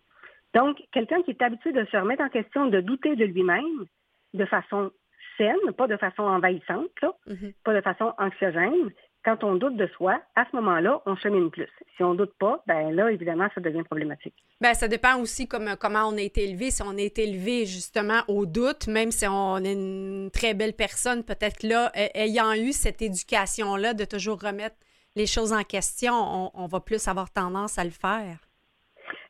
Donc, 0.54 0.82
quelqu'un 0.92 1.22
qui 1.24 1.32
est 1.32 1.42
habitué 1.42 1.72
de 1.72 1.84
se 1.86 1.98
remettre 1.98 2.24
en 2.24 2.30
question, 2.30 2.68
de 2.68 2.80
douter 2.80 3.16
de 3.16 3.26
lui-même 3.26 3.86
de 4.34 4.46
façon 4.46 4.92
saine, 5.38 5.58
pas 5.78 5.88
de 5.88 5.98
façon 5.98 6.24
envahissante, 6.24 6.90
là, 7.02 7.12
Mhm. 7.28 7.54
pas 7.64 7.74
de 7.74 7.82
façon 7.82 8.14
anxiogène, 8.18 8.92
quand 9.24 9.44
on 9.44 9.56
doute 9.56 9.78
de 9.78 9.88
soi, 9.96 10.20
à 10.36 10.46
ce 10.50 10.56
moment-là, 10.56 11.02
on 11.06 11.16
chemine 11.16 11.50
plus. 11.50 11.70
Si 11.96 12.04
on 12.04 12.14
doute 12.14 12.34
pas, 12.40 12.62
ben 12.68 12.92
là, 12.92 13.12
évidemment, 13.12 13.48
ça 13.56 13.62
devient 13.62 13.84
problématique. 13.84 14.34
Ben, 14.60 14.74
ça 14.74 14.88
dépend 14.88 15.20
aussi 15.20 15.48
comme, 15.48 15.76
comment 15.80 16.08
on 16.08 16.18
a 16.18 16.22
été 16.22 16.44
élevé. 16.44 16.72
Si 16.72 16.82
on 16.82 16.98
a 16.98 17.02
été 17.02 17.24
élevé 17.24 17.66
justement 17.66 18.22
au 18.28 18.46
doute, 18.46 18.88
même 18.88 19.12
si 19.12 19.26
on 19.28 19.58
est 19.58 19.74
une 19.74 20.30
très 20.32 20.54
belle 20.54 20.74
personne, 20.74 21.24
peut-être 21.24 21.64
là, 21.64 21.92
euh, 21.98 22.08
ayant 22.16 22.54
eu 22.54 22.72
cette 22.72 23.02
éducation-là 23.02 23.94
de 23.94 24.06
toujours 24.06 24.42
remettre 24.42 24.76
les 25.16 25.26
choses 25.26 25.54
en 25.54 25.64
question, 25.64 26.14
on, 26.14 26.52
on 26.54 26.66
va 26.66 26.80
plus 26.80 27.08
avoir 27.08 27.32
tendance 27.32 27.78
à 27.78 27.84
le 27.84 27.92
faire. 27.92 28.40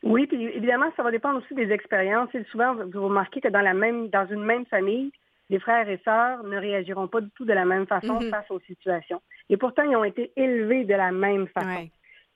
Oui, 0.02 0.26
puis 0.26 0.42
évidemment, 0.44 0.90
ça 0.96 1.02
va 1.02 1.10
dépendre 1.10 1.38
aussi 1.38 1.54
des 1.54 1.70
expériences. 1.72 2.28
Et 2.34 2.44
souvent, 2.50 2.74
vous 2.74 3.04
remarquez 3.04 3.40
que 3.40 3.48
dans 3.48 3.60
la 3.60 3.74
même, 3.74 4.08
dans 4.08 4.26
une 4.26 4.44
même 4.44 4.66
famille, 4.66 5.12
les 5.50 5.58
frères 5.58 5.88
et 5.88 6.00
sœurs 6.04 6.42
ne 6.44 6.56
réagiront 6.56 7.08
pas 7.08 7.20
du 7.20 7.30
tout 7.36 7.44
de 7.44 7.52
la 7.52 7.64
même 7.64 7.86
façon 7.86 8.14
Mhm. 8.20 8.30
face 8.30 8.50
aux 8.50 8.60
situations. 8.60 9.20
Et 9.50 9.56
pourtant, 9.56 9.82
ils 9.82 9.96
ont 9.96 10.04
été 10.04 10.32
élevés 10.36 10.84
de 10.84 10.94
la 10.94 11.12
même 11.12 11.46
façon. 11.48 11.68
Ouais. 11.68 11.90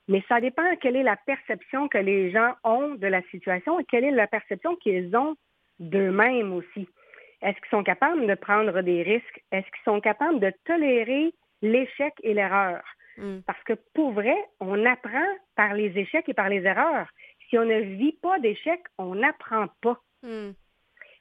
Mais 0.07 0.23
ça 0.27 0.39
dépend 0.41 0.63
quelle 0.81 0.95
est 0.95 1.03
la 1.03 1.15
perception 1.17 1.87
que 1.87 1.97
les 1.99 2.31
gens 2.31 2.53
ont 2.63 2.95
de 2.95 3.07
la 3.07 3.21
situation 3.29 3.79
et 3.79 3.85
quelle 3.85 4.03
est 4.05 4.11
la 4.11 4.27
perception 4.27 4.75
qu'ils 4.77 5.15
ont 5.15 5.35
d'eux-mêmes 5.79 6.53
aussi. 6.53 6.87
Est-ce 7.41 7.55
qu'ils 7.61 7.69
sont 7.69 7.83
capables 7.83 8.27
de 8.27 8.35
prendre 8.35 8.81
des 8.81 9.01
risques? 9.03 9.43
Est-ce 9.51 9.65
qu'ils 9.67 9.83
sont 9.85 10.01
capables 10.01 10.39
de 10.39 10.51
tolérer 10.65 11.33
l'échec 11.61 12.13
et 12.23 12.33
l'erreur? 12.33 12.81
Hmm. 13.17 13.39
Parce 13.45 13.61
que 13.63 13.73
pour 13.93 14.11
vrai, 14.11 14.35
on 14.59 14.85
apprend 14.85 15.25
par 15.55 15.73
les 15.73 15.97
échecs 15.97 16.27
et 16.27 16.33
par 16.33 16.49
les 16.49 16.63
erreurs. 16.63 17.07
Si 17.49 17.57
on 17.57 17.65
ne 17.65 17.79
vit 17.79 18.17
pas 18.21 18.39
d'échecs, 18.39 18.83
on 18.97 19.15
n'apprend 19.15 19.67
pas. 19.81 19.99
Hmm. 20.23 20.51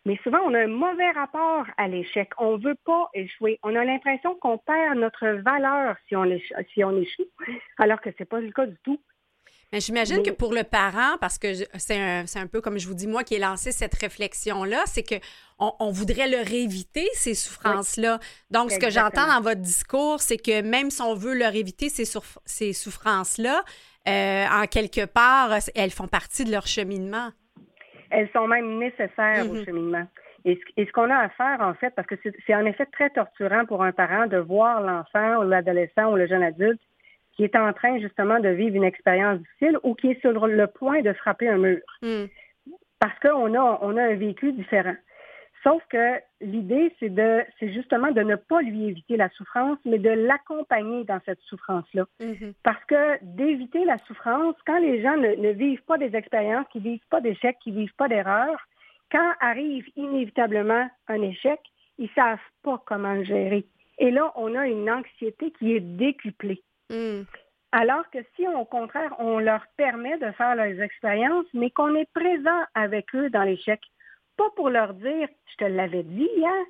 Mais 0.06 0.18
souvent, 0.22 0.38
on 0.46 0.54
a 0.54 0.60
un 0.60 0.68
mauvais 0.68 1.10
rapport 1.10 1.66
à 1.76 1.86
l'échec. 1.88 2.30
On 2.38 2.56
ne 2.56 2.62
veut 2.62 2.76
pas 2.84 3.08
échouer. 3.14 3.58
On 3.62 3.74
a 3.76 3.84
l'impression 3.84 4.34
qu'on 4.36 4.56
perd 4.58 4.96
notre 4.96 5.26
valeur 5.42 5.96
si 6.08 6.16
on, 6.16 6.24
éche- 6.24 6.52
si 6.72 6.82
on 6.84 6.96
échoue, 6.96 7.26
alors 7.78 8.00
que 8.00 8.10
ce 8.10 8.16
n'est 8.20 8.26
pas 8.26 8.40
le 8.40 8.50
cas 8.52 8.66
du 8.66 8.76
tout. 8.84 9.00
Mais 9.70 9.80
j'imagine 9.80 10.22
que 10.22 10.30
pour 10.30 10.54
le 10.54 10.62
parent, 10.64 11.18
parce 11.20 11.36
que 11.36 11.52
c'est 11.76 12.00
un, 12.00 12.24
c'est 12.26 12.38
un 12.38 12.46
peu 12.46 12.62
comme 12.62 12.78
je 12.78 12.88
vous 12.88 12.94
dis, 12.94 13.06
moi, 13.06 13.22
qui 13.22 13.34
ai 13.34 13.38
lancé 13.38 13.70
cette 13.70 13.94
réflexion-là, 13.96 14.82
c'est 14.86 15.02
que 15.02 15.16
on, 15.58 15.74
on 15.78 15.90
voudrait 15.90 16.26
leur 16.26 16.50
éviter 16.50 17.06
ces 17.12 17.34
souffrances-là. 17.34 18.18
Donc, 18.50 18.70
ce 18.70 18.78
que 18.78 18.88
j'entends 18.88 19.26
dans 19.26 19.42
votre 19.42 19.60
discours, 19.60 20.22
c'est 20.22 20.38
que 20.38 20.62
même 20.62 20.90
si 20.90 21.02
on 21.02 21.14
veut 21.14 21.34
leur 21.34 21.54
éviter 21.54 21.90
ces, 21.90 22.06
ces 22.46 22.72
souffrances-là, 22.72 23.62
euh, 24.08 24.46
en 24.50 24.66
quelque 24.66 25.04
part, 25.04 25.50
elles 25.74 25.90
font 25.90 26.08
partie 26.08 26.44
de 26.44 26.50
leur 26.50 26.66
cheminement. 26.66 27.30
Elles 28.10 28.28
sont 28.34 28.46
même 28.46 28.78
nécessaires 28.78 29.44
Mhm. 29.44 29.50
au 29.50 29.64
cheminement. 29.64 30.06
Et 30.44 30.58
ce, 30.76 30.92
qu'on 30.92 31.10
a 31.10 31.16
à 31.16 31.28
faire, 31.30 31.60
en 31.60 31.74
fait, 31.74 31.90
parce 31.94 32.06
que 32.06 32.14
c'est 32.46 32.54
en 32.54 32.64
effet 32.64 32.86
très 32.86 33.10
torturant 33.10 33.66
pour 33.66 33.82
un 33.82 33.92
parent 33.92 34.26
de 34.26 34.38
voir 34.38 34.80
l'enfant 34.80 35.38
ou 35.42 35.48
l'adolescent 35.48 36.12
ou 36.12 36.16
le 36.16 36.26
jeune 36.26 36.42
adulte 36.42 36.80
qui 37.36 37.44
est 37.44 37.56
en 37.56 37.72
train 37.72 37.98
justement 37.98 38.40
de 38.40 38.48
vivre 38.48 38.76
une 38.76 38.84
expérience 38.84 39.38
difficile 39.38 39.78
ou 39.84 39.94
qui 39.94 40.10
est 40.10 40.20
sur 40.20 40.46
le 40.46 40.66
point 40.66 41.02
de 41.02 41.12
frapper 41.12 41.48
un 41.48 41.58
mur. 41.58 41.78
Hmm. 42.02 42.26
parce 43.00 43.16
qu'on 43.20 43.54
a, 43.54 43.78
on 43.82 43.96
a 43.96 44.02
un 44.02 44.14
vécu 44.16 44.52
différent. 44.52 44.96
Sauf 45.62 45.82
que 45.88 46.20
l'idée, 46.40 46.94
c'est 47.00 47.08
de, 47.08 47.42
c'est 47.58 47.72
justement 47.72 48.12
de 48.12 48.22
ne 48.22 48.36
pas 48.36 48.62
lui 48.62 48.84
éviter 48.86 49.16
la 49.16 49.28
souffrance, 49.30 49.78
mais 49.84 49.98
de 49.98 50.10
l'accompagner 50.10 51.04
dans 51.04 51.20
cette 51.24 51.40
souffrance-là. 51.42 52.06
Mhm. 52.20 52.54
Parce 52.62 52.84
que 52.84 53.18
d'éviter 53.22 53.84
la 53.84 53.98
souffrance, 53.98 54.54
quand 54.66 54.78
les 54.78 55.02
gens 55.02 55.16
ne, 55.16 55.34
ne 55.34 55.50
vivent 55.50 55.82
pas 55.82 55.98
des 55.98 56.14
expériences, 56.14 56.66
qui 56.72 56.78
vivent 56.78 57.06
pas 57.10 57.20
d'échecs, 57.20 57.58
qui 57.60 57.72
vivent 57.72 57.94
pas 57.96 58.08
d'erreurs, 58.08 58.60
quand 59.10 59.32
arrive 59.40 59.88
inévitablement 59.96 60.88
un 61.08 61.22
échec, 61.22 61.60
ils 61.98 62.10
savent 62.14 62.38
pas 62.62 62.82
comment 62.86 63.14
le 63.14 63.24
gérer. 63.24 63.66
Et 63.98 64.10
là, 64.10 64.32
on 64.36 64.54
a 64.54 64.66
une 64.66 64.90
anxiété 64.90 65.50
qui 65.58 65.74
est 65.74 65.80
décuplée. 65.80 66.62
Mm. 66.90 67.22
Alors 67.72 68.08
que 68.10 68.18
si, 68.34 68.46
au 68.46 68.64
contraire, 68.64 69.14
on 69.18 69.38
leur 69.38 69.66
permet 69.76 70.16
de 70.18 70.30
faire 70.32 70.54
leurs 70.54 70.80
expériences, 70.80 71.46
mais 71.52 71.70
qu'on 71.70 71.94
est 71.94 72.10
présent 72.14 72.60
avec 72.74 73.14
eux 73.14 73.28
dans 73.30 73.42
l'échec, 73.42 73.80
pas 74.38 74.48
pour 74.56 74.70
leur 74.70 74.94
dire, 74.94 75.28
je 75.50 75.56
te 75.56 75.64
l'avais 75.64 76.04
dit 76.04 76.28
hier, 76.36 76.64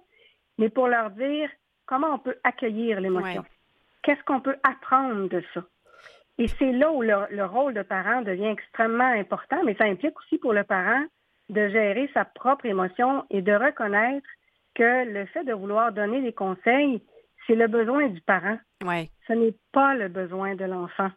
mais 0.56 0.70
pour 0.70 0.88
leur 0.88 1.10
dire 1.10 1.48
comment 1.86 2.14
on 2.14 2.18
peut 2.18 2.36
accueillir 2.42 3.00
l'émotion. 3.00 3.42
Ouais. 3.42 3.48
Qu'est-ce 4.02 4.22
qu'on 4.24 4.40
peut 4.40 4.56
apprendre 4.62 5.28
de 5.28 5.42
ça? 5.54 5.62
Et 6.38 6.48
c'est 6.48 6.72
là 6.72 6.90
où 6.90 7.02
le, 7.02 7.14
le 7.30 7.44
rôle 7.44 7.74
de 7.74 7.82
parent 7.82 8.22
devient 8.22 8.46
extrêmement 8.46 9.12
important, 9.12 9.62
mais 9.64 9.74
ça 9.74 9.84
implique 9.84 10.18
aussi 10.18 10.38
pour 10.38 10.52
le 10.52 10.64
parent 10.64 11.04
de 11.50 11.68
gérer 11.68 12.10
sa 12.14 12.24
propre 12.24 12.66
émotion 12.66 13.24
et 13.30 13.42
de 13.42 13.52
reconnaître 13.52 14.26
que 14.74 15.04
le 15.04 15.26
fait 15.26 15.44
de 15.44 15.52
vouloir 15.52 15.92
donner 15.92 16.22
des 16.22 16.32
conseils, 16.32 17.02
c'est 17.46 17.54
le 17.54 17.66
besoin 17.66 18.08
du 18.08 18.20
parent. 18.20 18.58
Ouais. 18.84 19.10
Ce 19.26 19.32
n'est 19.32 19.54
pas 19.72 19.94
le 19.94 20.08
besoin 20.08 20.54
de 20.54 20.64
l'enfant. 20.64 21.10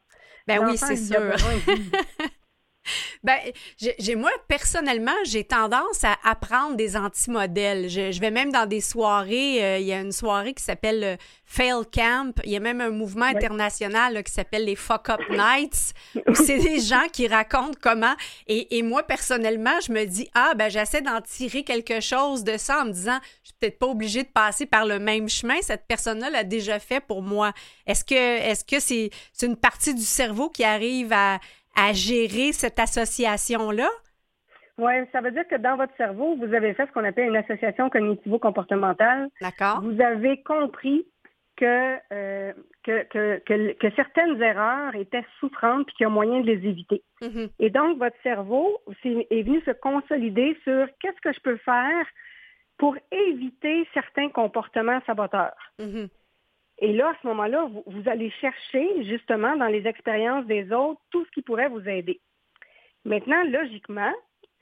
Ben 0.47 0.59
oui, 0.65 0.77
c'est 0.77 0.95
sûr. 0.95 1.19
Ben, 3.23 3.37
j'ai, 3.77 4.15
moi, 4.15 4.31
personnellement, 4.47 5.15
j'ai 5.25 5.43
tendance 5.43 6.03
à 6.03 6.17
apprendre 6.23 6.75
des 6.75 6.97
anti-modèles. 6.97 7.87
Je, 7.87 8.11
je 8.11 8.19
vais 8.19 8.31
même 8.31 8.51
dans 8.51 8.65
des 8.65 8.81
soirées. 8.81 9.63
euh, 9.63 9.77
il 9.77 9.85
y 9.85 9.93
a 9.93 9.99
une 9.99 10.11
soirée 10.11 10.53
qui 10.53 10.63
s'appelle 10.63 10.99
le 10.99 11.17
Fail 11.45 11.83
Camp. 11.93 12.33
Il 12.43 12.51
y 12.51 12.55
a 12.55 12.59
même 12.59 12.81
un 12.81 12.89
mouvement 12.89 13.25
international 13.25 14.13
là, 14.13 14.23
qui 14.23 14.31
s'appelle 14.31 14.65
les 14.65 14.75
Fuck 14.75 15.09
Up 15.09 15.21
Nights, 15.29 15.93
où 16.27 16.33
c'est 16.33 16.57
des 16.57 16.79
gens 16.79 17.07
qui 17.13 17.27
racontent 17.27 17.77
comment. 17.79 18.15
Et, 18.47 18.77
et 18.77 18.81
moi, 18.81 19.03
personnellement, 19.03 19.79
je 19.85 19.91
me 19.91 20.05
dis, 20.05 20.27
ah, 20.33 20.53
ben, 20.55 20.69
j'essaie 20.69 21.01
d'en 21.01 21.21
tirer 21.21 21.63
quelque 21.63 21.99
chose 21.99 22.43
de 22.43 22.57
ça 22.57 22.81
en 22.81 22.85
me 22.85 22.91
disant, 22.91 23.19
je 23.43 23.49
suis 23.49 23.55
peut-être 23.59 23.77
pas 23.77 23.87
obligée 23.87 24.23
de 24.23 24.29
passer 24.29 24.65
par 24.65 24.85
le 24.85 24.97
même 24.97 25.29
chemin. 25.29 25.61
Cette 25.61 25.85
personne-là 25.87 26.31
l'a 26.31 26.43
déjà 26.43 26.79
fait 26.79 27.01
pour 27.01 27.21
moi. 27.21 27.53
Est-ce 27.85 28.03
que, 28.03 28.15
est-ce 28.15 28.65
que 28.65 28.79
c'est, 28.79 29.11
c'est 29.31 29.45
une 29.45 29.57
partie 29.57 29.93
du 29.93 30.03
cerveau 30.03 30.49
qui 30.49 30.63
arrive 30.63 31.13
à 31.13 31.39
à 31.75 31.93
gérer 31.93 32.51
cette 32.51 32.79
association-là? 32.79 33.89
Oui, 34.77 34.93
ça 35.11 35.21
veut 35.21 35.31
dire 35.31 35.47
que 35.47 35.55
dans 35.55 35.77
votre 35.77 35.95
cerveau, 35.95 36.35
vous 36.37 36.53
avez 36.53 36.73
fait 36.73 36.87
ce 36.87 36.91
qu'on 36.91 37.03
appelle 37.03 37.29
une 37.29 37.35
association 37.35 37.89
cognitivo-comportementale. 37.89 39.29
D'accord? 39.41 39.81
Vous 39.81 40.01
avez 40.01 40.41
compris 40.43 41.05
que, 41.57 41.97
euh, 42.11 42.53
que, 42.83 43.03
que, 43.03 43.41
que, 43.45 43.73
que 43.73 43.95
certaines 43.95 44.41
erreurs 44.41 44.95
étaient 44.95 45.25
souffrantes 45.39 45.87
et 45.89 45.91
qu'il 45.91 46.03
y 46.05 46.07
a 46.07 46.09
moyen 46.09 46.39
de 46.39 46.47
les 46.47 46.67
éviter. 46.67 47.03
Mhm. 47.21 47.49
Et 47.59 47.69
donc, 47.69 47.99
votre 47.99 48.15
cerveau 48.23 48.79
est 49.03 49.43
venu 49.43 49.61
se 49.61 49.71
consolider 49.71 50.57
sur 50.63 50.87
qu'est-ce 50.99 51.21
que 51.21 51.33
je 51.33 51.39
peux 51.41 51.57
faire 51.57 52.05
pour 52.77 52.97
éviter 53.11 53.87
certains 53.93 54.29
comportements 54.29 55.01
saboteurs. 55.05 55.55
Mhm. 55.77 56.09
Et 56.81 56.93
là, 56.93 57.09
à 57.09 57.15
ce 57.21 57.27
moment-là, 57.27 57.67
vous, 57.71 57.83
vous 57.85 58.09
allez 58.09 58.31
chercher 58.41 59.03
justement 59.05 59.55
dans 59.55 59.67
les 59.67 59.87
expériences 59.87 60.45
des 60.47 60.71
autres 60.73 60.99
tout 61.11 61.23
ce 61.25 61.31
qui 61.31 61.43
pourrait 61.43 61.69
vous 61.69 61.87
aider. 61.87 62.19
Maintenant, 63.05 63.43
logiquement, 63.43 64.11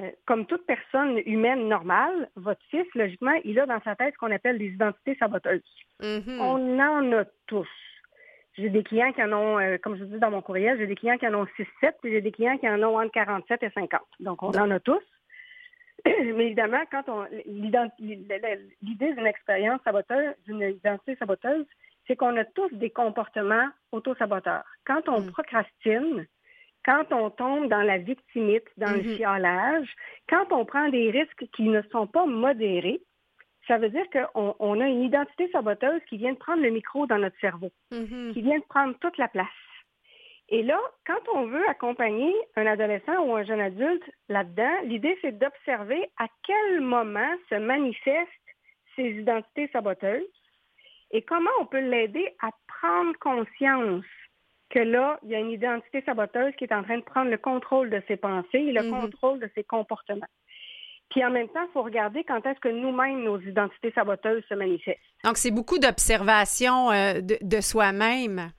euh, 0.02 0.12
comme 0.26 0.46
toute 0.46 0.66
personne 0.66 1.22
humaine 1.26 1.68
normale, 1.68 2.30
votre 2.36 2.62
fils, 2.70 2.86
logiquement, 2.96 3.34
il 3.44 3.60
a 3.60 3.66
dans 3.66 3.82
sa 3.82 3.96
tête 3.96 4.14
ce 4.14 4.18
qu'on 4.18 4.32
appelle 4.32 4.58
des 4.58 4.68
identités 4.68 5.16
saboteuses. 5.16 5.62
Mhm. 6.02 6.40
On 6.42 6.80
en 6.80 7.12
a 7.14 7.26
tous. 7.48 7.68
J'ai 8.58 8.70
des 8.70 8.84
clients 8.84 9.14
qui 9.14 9.24
en 9.24 9.32
ont, 9.32 9.60
euh, 9.60 9.78
comme 9.78 9.98
je 9.98 10.04
vous 10.04 10.14
dis 10.14 10.20
dans 10.20 10.32
mon 10.32 10.42
courriel, 10.42 10.78
j'ai 10.78 10.88
des 10.88 10.96
clients 10.96 11.18
qui 11.18 11.28
en 11.28 11.34
ont 11.34 11.48
6-7, 11.58 11.96
puis 12.02 12.12
j'ai 12.12 12.22
des 12.22 12.32
clients 12.32 12.58
qui 12.58 12.68
en 12.68 12.82
ont 12.84 13.00
entre 13.00 13.12
47 13.12 13.64
et 13.64 13.70
50. 13.70 14.02
Donc, 14.20 14.44
on 14.44 14.50
en 14.50 14.72
a 14.72 14.80
tous. 14.80 15.04
Mais 16.06 16.46
évidemment, 16.48 16.82
quand 16.92 17.04
on 17.08 17.26
l'idée 17.46 19.14
d'une 19.14 19.28
expérience 19.28 19.82
saboteuse, 19.84 20.34
d'une 20.48 20.62
identité 20.62 21.16
saboteuse, 21.18 21.66
c'est 22.10 22.16
qu'on 22.16 22.36
a 22.38 22.44
tous 22.44 22.74
des 22.74 22.90
comportements 22.90 23.70
autosaboteurs. 23.92 24.66
Quand 24.86 25.08
on 25.08 25.22
Mm. 25.22 25.32
procrastine, 25.32 26.26
quand 26.84 27.06
on 27.12 27.30
tombe 27.30 27.70
dans 27.70 27.84
la 27.84 28.00
victimite, 28.00 28.68
dans 28.78 28.90
le 28.92 29.04
Mhm. 29.04 29.16
chialage, 29.16 29.88
quand 30.28 30.52
on 30.52 30.66
prend 30.66 30.90
des 30.90 31.12
risques 31.12 31.46
qui 31.54 31.64
ne 31.64 31.84
sont 31.92 32.08
pas 32.08 32.26
modérés, 32.26 33.00
ça 33.68 33.78
veut 33.78 33.90
dire 33.90 34.06
qu'on 34.10 34.56
on 34.60 34.82
a 34.82 34.88
une 34.88 35.04
identité 35.04 35.50
saboteuse 35.52 36.02
qui 36.10 36.18
vient 36.18 36.34
de 36.34 36.38
prendre 36.40 36.64
le 36.64 36.72
micro 36.72 37.06
dans 37.06 37.20
notre 37.20 37.40
cerveau 37.40 37.70
Mhm. 37.92 38.32
qui 38.34 38.42
vient 38.42 38.58
de 38.58 38.64
prendre 38.64 38.98
toute 39.00 39.18
la 39.20 39.28
place. 39.28 39.48
Et 40.52 40.64
là, 40.64 40.80
quand 41.06 41.22
on 41.36 41.46
veut 41.46 41.68
accompagner 41.70 42.34
un 42.56 42.66
adolescent 42.66 43.24
ou 43.24 43.36
un 43.36 43.44
jeune 43.44 43.62
adulte 43.62 44.10
là-dedans, 44.30 44.82
l'idée, 44.84 45.16
c'est 45.22 45.38
d'observer 45.38 46.10
à 46.18 46.26
quel 46.42 46.82
moment 46.82 47.36
se 47.50 47.56
manifestent 47.56 48.32
ces 48.96 49.12
identités 49.12 49.68
saboteuses 49.68 50.39
et 51.12 51.22
comment 51.24 51.50
on 51.60 51.66
peut 51.66 51.80
l'aider 51.80 52.28
à 52.42 52.50
prendre 52.68 53.18
conscience 53.20 54.06
que 54.70 54.80
là, 54.80 55.20
il 55.24 55.30
y 55.30 55.36
a 55.36 55.40
une 55.40 55.50
identité 55.52 56.02
saboteuse 56.04 56.54
qui 56.56 56.66
est 56.66 56.74
en 56.74 56.84
train 56.84 56.98
de 56.98 57.04
prendre 57.04 57.32
le 57.32 57.38
contrôle 57.38 57.90
de 57.90 58.02
ses 58.08 58.18
pensées 58.18 58.48
et 58.60 58.72
le 58.72 58.84
Mhm. 58.84 59.02
contrôle 59.02 59.40
de 59.40 59.50
ses 59.56 59.64
comportements? 59.64 60.28
Puis 61.10 61.26
en 61.26 61.32
même 61.32 61.48
temps, 61.50 61.64
il 61.68 61.72
faut 61.74 61.82
regarder 61.82 62.24
quand 62.24 62.46
est-ce 62.46 62.60
que 62.60 62.68
nous-mêmes, 62.70 63.24
nos 63.24 63.40
identités 63.40 63.92
saboteuses 63.94 64.44
se 64.48 64.54
manifestent. 64.54 65.00
Donc, 65.24 65.38
c'est 65.38 65.50
beaucoup 65.50 65.80
d'observation 65.80 66.92
euh, 66.92 67.20
de, 67.22 67.38
de 67.42 67.62
soi-même. 67.62 68.52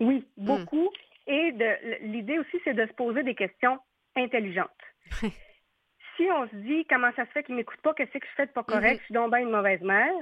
Oui, 0.00 0.26
beaucoup. 0.36 0.90
Et 1.28 1.52
de- 1.52 2.04
l'idée 2.08 2.40
aussi, 2.40 2.58
c'est 2.64 2.74
de 2.74 2.84
se 2.86 2.92
poser 2.94 3.22
des 3.22 3.36
questions 3.36 3.78
intelligentes. 4.16 4.70
si 6.16 6.24
on 6.30 6.48
se 6.48 6.56
dit 6.56 6.84
comment 6.90 7.10
ça 7.14 7.26
se 7.26 7.30
fait 7.30 7.44
qu'il 7.44 7.54
m'écoute 7.54 7.80
pas, 7.82 7.94
qu'est-ce 7.94 8.10
que 8.10 8.18
je 8.26 8.34
fais 8.36 8.46
de 8.46 8.50
pas 8.52 8.64
correct, 8.64 8.94
Mhm. 8.94 8.98
je 8.98 9.04
suis 9.04 9.14
donc 9.14 9.30
bien 9.30 9.40
une 9.40 9.50
mauvaise 9.50 9.80
mère, 9.82 10.12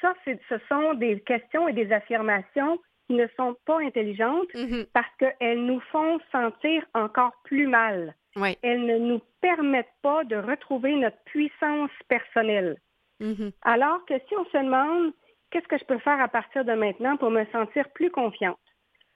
ça, 0.00 0.14
ce 0.24 0.58
sont 0.68 0.94
des 0.94 1.20
questions 1.20 1.68
et 1.68 1.72
des 1.72 1.92
affirmations 1.92 2.78
qui 3.06 3.14
ne 3.14 3.26
sont 3.36 3.56
pas 3.66 3.80
intelligentes 3.80 4.52
Mhm. 4.54 4.86
parce 4.92 5.10
qu'elles 5.18 5.64
nous 5.64 5.80
font 5.92 6.18
sentir 6.30 6.84
encore 6.94 7.32
plus 7.44 7.66
mal. 7.66 8.14
Oui. 8.36 8.56
Elles 8.62 8.84
ne 8.86 8.98
nous 8.98 9.20
permettent 9.40 9.92
pas 10.02 10.22
de 10.24 10.36
retrouver 10.36 10.94
notre 10.94 11.18
puissance 11.24 11.90
personnelle. 12.08 12.76
Mhm. 13.18 13.50
Alors 13.62 14.04
que 14.06 14.14
si 14.28 14.36
on 14.36 14.44
se 14.46 14.56
demande 14.56 15.12
qu'est-ce 15.50 15.66
que 15.66 15.78
je 15.78 15.84
peux 15.84 15.98
faire 15.98 16.20
à 16.20 16.28
partir 16.28 16.64
de 16.64 16.72
maintenant 16.72 17.16
pour 17.16 17.30
me 17.30 17.44
sentir 17.46 17.88
plus 17.90 18.10
confiante, 18.10 18.58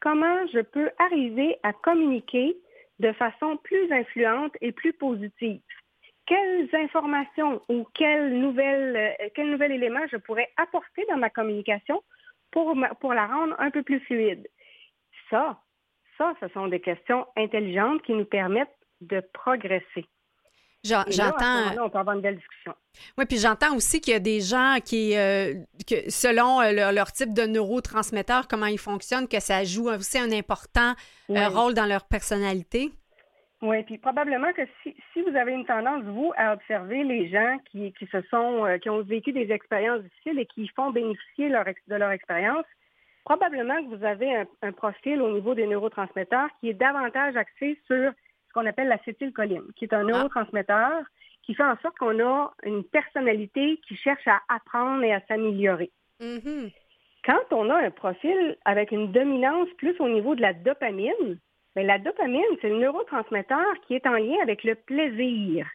comment 0.00 0.46
je 0.52 0.60
peux 0.60 0.90
arriver 0.98 1.56
à 1.62 1.72
communiquer 1.72 2.56
de 2.98 3.12
façon 3.12 3.56
plus 3.58 3.90
influente 3.92 4.52
et 4.60 4.72
plus 4.72 4.92
positive, 4.92 5.60
quelles 6.26 6.68
informations 6.74 7.60
ou 7.68 7.86
quels 7.94 8.32
nouvel, 8.38 8.96
euh, 8.96 9.28
quel 9.34 9.50
nouvel 9.50 9.72
élément 9.72 10.00
je 10.10 10.16
pourrais 10.16 10.50
apporter 10.56 11.04
dans 11.08 11.16
ma 11.16 11.30
communication 11.30 12.02
pour, 12.50 12.74
ma- 12.76 12.94
pour 12.94 13.14
la 13.14 13.26
rendre 13.26 13.54
un 13.58 13.70
peu 13.70 13.82
plus 13.82 14.00
fluide? 14.00 14.46
Ça, 15.30 15.58
ça, 16.18 16.34
ce 16.40 16.48
sont 16.48 16.68
des 16.68 16.80
questions 16.80 17.26
intelligentes 17.36 18.02
qui 18.02 18.12
nous 18.12 18.24
permettent 18.24 18.68
de 19.00 19.20
progresser. 19.32 20.06
J'entends. 20.84 21.82
on 21.82 21.88
peut 21.88 21.98
avoir 21.98 22.14
une 22.14 22.20
belle 22.20 22.36
discussion. 22.36 22.74
Oui, 23.16 23.24
puis 23.24 23.38
j'entends 23.38 23.74
aussi 23.74 24.02
qu'il 24.02 24.12
y 24.12 24.16
a 24.16 24.20
des 24.20 24.40
gens 24.42 24.76
qui, 24.84 25.16
euh, 25.16 25.54
que 25.88 26.10
selon 26.10 26.60
euh, 26.60 26.72
leur, 26.72 26.92
leur 26.92 27.10
type 27.10 27.32
de 27.32 27.42
neurotransmetteur, 27.46 28.46
comment 28.48 28.66
ils 28.66 28.78
fonctionnent, 28.78 29.26
que 29.26 29.40
ça 29.40 29.64
joue 29.64 29.88
aussi 29.88 30.18
un 30.18 30.30
important 30.30 30.92
euh, 31.30 31.48
rôle 31.48 31.72
dans 31.72 31.86
leur 31.86 32.04
personnalité. 32.04 32.92
Oui, 33.64 33.82
puis 33.84 33.96
probablement 33.96 34.52
que 34.52 34.60
si, 34.82 34.94
si 35.12 35.22
vous 35.22 35.34
avez 35.34 35.52
une 35.52 35.64
tendance, 35.64 36.04
vous, 36.04 36.34
à 36.36 36.52
observer 36.52 37.02
les 37.02 37.30
gens 37.30 37.56
qui, 37.70 37.94
qui 37.94 38.06
se 38.08 38.20
sont, 38.28 38.66
euh, 38.66 38.76
qui 38.76 38.90
ont 38.90 39.02
vécu 39.02 39.32
des 39.32 39.50
expériences 39.50 40.02
difficiles 40.02 40.38
et 40.38 40.44
qui 40.44 40.68
font 40.68 40.90
bénéficier 40.90 41.48
leur 41.48 41.64
de 41.64 41.94
leur 41.94 42.10
expérience, 42.10 42.66
probablement 43.24 43.82
que 43.82 43.96
vous 43.96 44.04
avez 44.04 44.36
un, 44.36 44.46
un 44.60 44.72
profil 44.72 45.22
au 45.22 45.32
niveau 45.32 45.54
des 45.54 45.66
neurotransmetteurs 45.66 46.50
qui 46.60 46.68
est 46.68 46.74
davantage 46.74 47.36
axé 47.36 47.80
sur 47.86 48.12
ce 48.12 48.52
qu'on 48.52 48.66
appelle 48.66 48.88
l'acétylcholine, 48.88 49.72
qui 49.76 49.86
est 49.86 49.94
un 49.94 50.04
neurotransmetteur 50.04 51.02
qui 51.42 51.54
fait 51.54 51.64
en 51.64 51.78
sorte 51.78 51.96
qu'on 51.96 52.22
a 52.22 52.52
une 52.64 52.84
personnalité 52.84 53.80
qui 53.88 53.96
cherche 53.96 54.26
à 54.28 54.40
apprendre 54.48 55.02
et 55.04 55.14
à 55.14 55.22
s'améliorer. 55.26 55.90
Mhm. 56.20 56.70
Quand 57.24 57.44
on 57.50 57.70
a 57.70 57.76
un 57.76 57.90
profil 57.90 58.58
avec 58.66 58.92
une 58.92 59.10
dominance 59.10 59.68
plus 59.78 59.98
au 60.00 60.08
niveau 60.10 60.34
de 60.34 60.42
la 60.42 60.52
dopamine, 60.52 61.38
bien, 61.76 61.84
la 61.84 61.98
dopamine, 61.98 62.42
c'est 62.60 62.68
le 62.68 62.78
neurotransmetteur 62.78 63.64
qui 63.86 63.94
est 63.94 64.06
en 64.06 64.12
lien 64.14 64.36
avec 64.42 64.64
le 64.64 64.74
plaisir. 64.74 65.66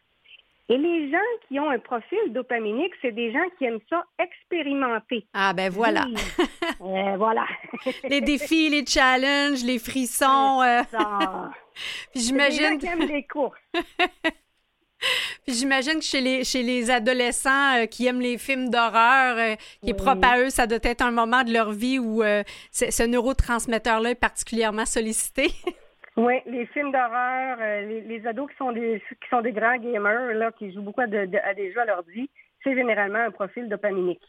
Et 0.68 0.78
les 0.78 1.10
gens 1.10 1.18
qui 1.48 1.58
ont 1.58 1.68
un 1.68 1.80
profil 1.80 2.18
dopaminique, 2.28 2.92
c'est 3.02 3.10
des 3.10 3.32
gens 3.32 3.42
qui 3.58 3.64
aiment 3.64 3.80
ça 3.88 4.04
expérimenter. 4.20 5.26
Ah, 5.34 5.52
ben 5.52 5.70
voilà. 5.70 6.04
Euh, 6.82 7.16
voilà. 7.18 7.44
les 8.08 8.22
défis, 8.22 8.70
les 8.70 8.86
challenges, 8.86 9.62
les 9.64 9.78
frissons. 9.78 10.62
euh, 10.62 10.80
puis 12.14 12.14
des 12.14 12.20
gens 12.20 12.26
j'imagine. 12.26 12.78
qui 12.78 12.86
aiment 12.86 13.06
les 13.06 13.26
courses. 13.26 13.58
Puis 15.46 15.54
j'imagine 15.56 15.94
que 15.98 16.04
chez 16.04 16.20
les, 16.20 16.44
chez 16.44 16.62
les 16.62 16.90
adolescents 16.90 17.76
euh, 17.78 17.86
qui 17.86 18.06
aiment 18.06 18.20
les 18.20 18.36
films 18.38 18.68
d'horreur, 18.68 19.36
euh, 19.38 19.54
qui 19.82 19.90
est 19.90 19.94
propre 19.94 20.26
à 20.26 20.38
eux, 20.40 20.50
ça 20.50 20.66
doit 20.66 20.78
être 20.82 21.00
un 21.02 21.10
moment 21.10 21.42
de 21.42 21.52
leur 21.52 21.72
vie 21.72 21.98
où 21.98 22.22
euh, 22.22 22.42
ce, 22.70 22.90
ce 22.90 23.02
neurotransmetteur-là 23.02 24.10
est 24.10 24.14
particulièrement 24.14 24.84
sollicité. 24.86 25.50
Oui, 26.16 26.34
les 26.46 26.66
films 26.66 26.92
d'horreur, 26.92 27.58
euh, 27.60 27.82
les, 27.82 28.00
les 28.02 28.26
ados 28.26 28.50
qui 28.50 28.56
sont 28.56 28.72
des 28.72 29.00
qui 29.22 29.28
sont 29.28 29.42
des 29.42 29.52
grands 29.52 29.76
gamers, 29.78 30.34
là, 30.34 30.50
qui 30.52 30.72
jouent 30.72 30.82
beaucoup 30.82 31.02
à, 31.02 31.06
de- 31.06 31.26
de- 31.26 31.38
à 31.38 31.54
des 31.54 31.72
jeux 31.72 31.80
à 31.80 31.84
l'ordi, 31.84 32.28
c'est 32.62 32.74
généralement 32.74 33.20
un 33.20 33.30
profil 33.30 33.68
dopaminique. 33.68 34.24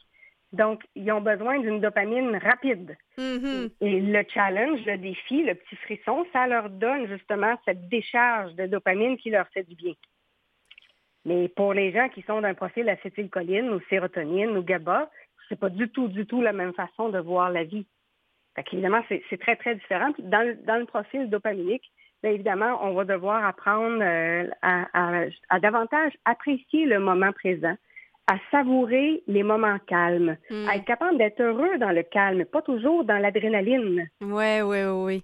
Donc, 0.53 0.83
ils 0.95 1.09
ont 1.11 1.21
besoin 1.21 1.59
d'une 1.59 1.79
dopamine 1.79 2.35
rapide. 2.37 2.95
Mhm. 3.17 3.69
Et 3.81 3.99
le 4.01 4.23
challenge, 4.27 4.85
le 4.85 4.97
défi, 4.97 5.43
le 5.43 5.55
petit 5.55 5.75
frisson, 5.77 6.25
ça 6.33 6.45
leur 6.45 6.69
donne 6.69 7.07
justement 7.07 7.55
cette 7.65 7.87
décharge 7.89 8.53
de 8.55 8.67
dopamine 8.67 9.17
qui 9.17 9.29
leur 9.29 9.47
fait 9.49 9.63
du 9.63 9.75
bien. 9.75 9.93
Mais 11.25 11.47
pour 11.49 11.73
les 11.73 11.91
gens 11.91 12.09
qui 12.09 12.21
sont 12.23 12.41
d'un 12.41 12.53
profil 12.53 12.89
acétylcholine 12.89 13.69
ou 13.69 13.79
sérotonine 13.89 14.57
ou 14.57 14.63
GABA, 14.63 15.09
c'est 15.47 15.59
pas 15.59 15.69
du 15.69 15.89
tout, 15.89 16.07
du 16.07 16.25
tout 16.25 16.41
la 16.41 16.53
même 16.53 16.73
façon 16.73 17.09
de 17.09 17.19
voir 17.19 17.49
la 17.49 17.63
vie. 17.63 17.85
Fait 18.55 18.63
qu'évidemment, 18.63 19.01
c'est 19.09 19.37
très, 19.39 19.55
très 19.55 19.75
différent. 19.75 20.09
Dans, 20.19 20.41
le- 20.45 20.55
dans 20.65 20.75
le 20.77 20.85
profil 20.85 21.29
dopaminique, 21.29 21.89
bien 22.21 22.31
évidemment, 22.33 22.79
on 22.83 22.93
va 22.93 23.05
devoir 23.05 23.45
apprendre 23.45 23.99
euh, 24.01 24.47
à, 24.61 24.85
à- 24.93 25.25
à 25.49 25.59
davantage 25.59 26.11
apprécier 26.25 26.85
le 26.85 26.99
moment 26.99 27.31
présent, 27.31 27.75
à 28.27 28.35
savourer 28.51 29.23
les 29.27 29.43
moments 29.43 29.79
calmes, 29.87 30.37
Mm. 30.49 30.69
à 30.69 30.75
être 30.75 30.85
capable 30.85 31.17
d'être 31.17 31.41
heureux 31.41 31.77
dans 31.79 31.91
le 31.91 32.03
calme, 32.03 32.45
pas 32.45 32.61
toujours 32.61 33.03
dans 33.05 33.17
l'adrénaline. 33.17 34.07
Oui, 34.21 34.61
oui, 34.61 34.83
oui. 34.85 35.23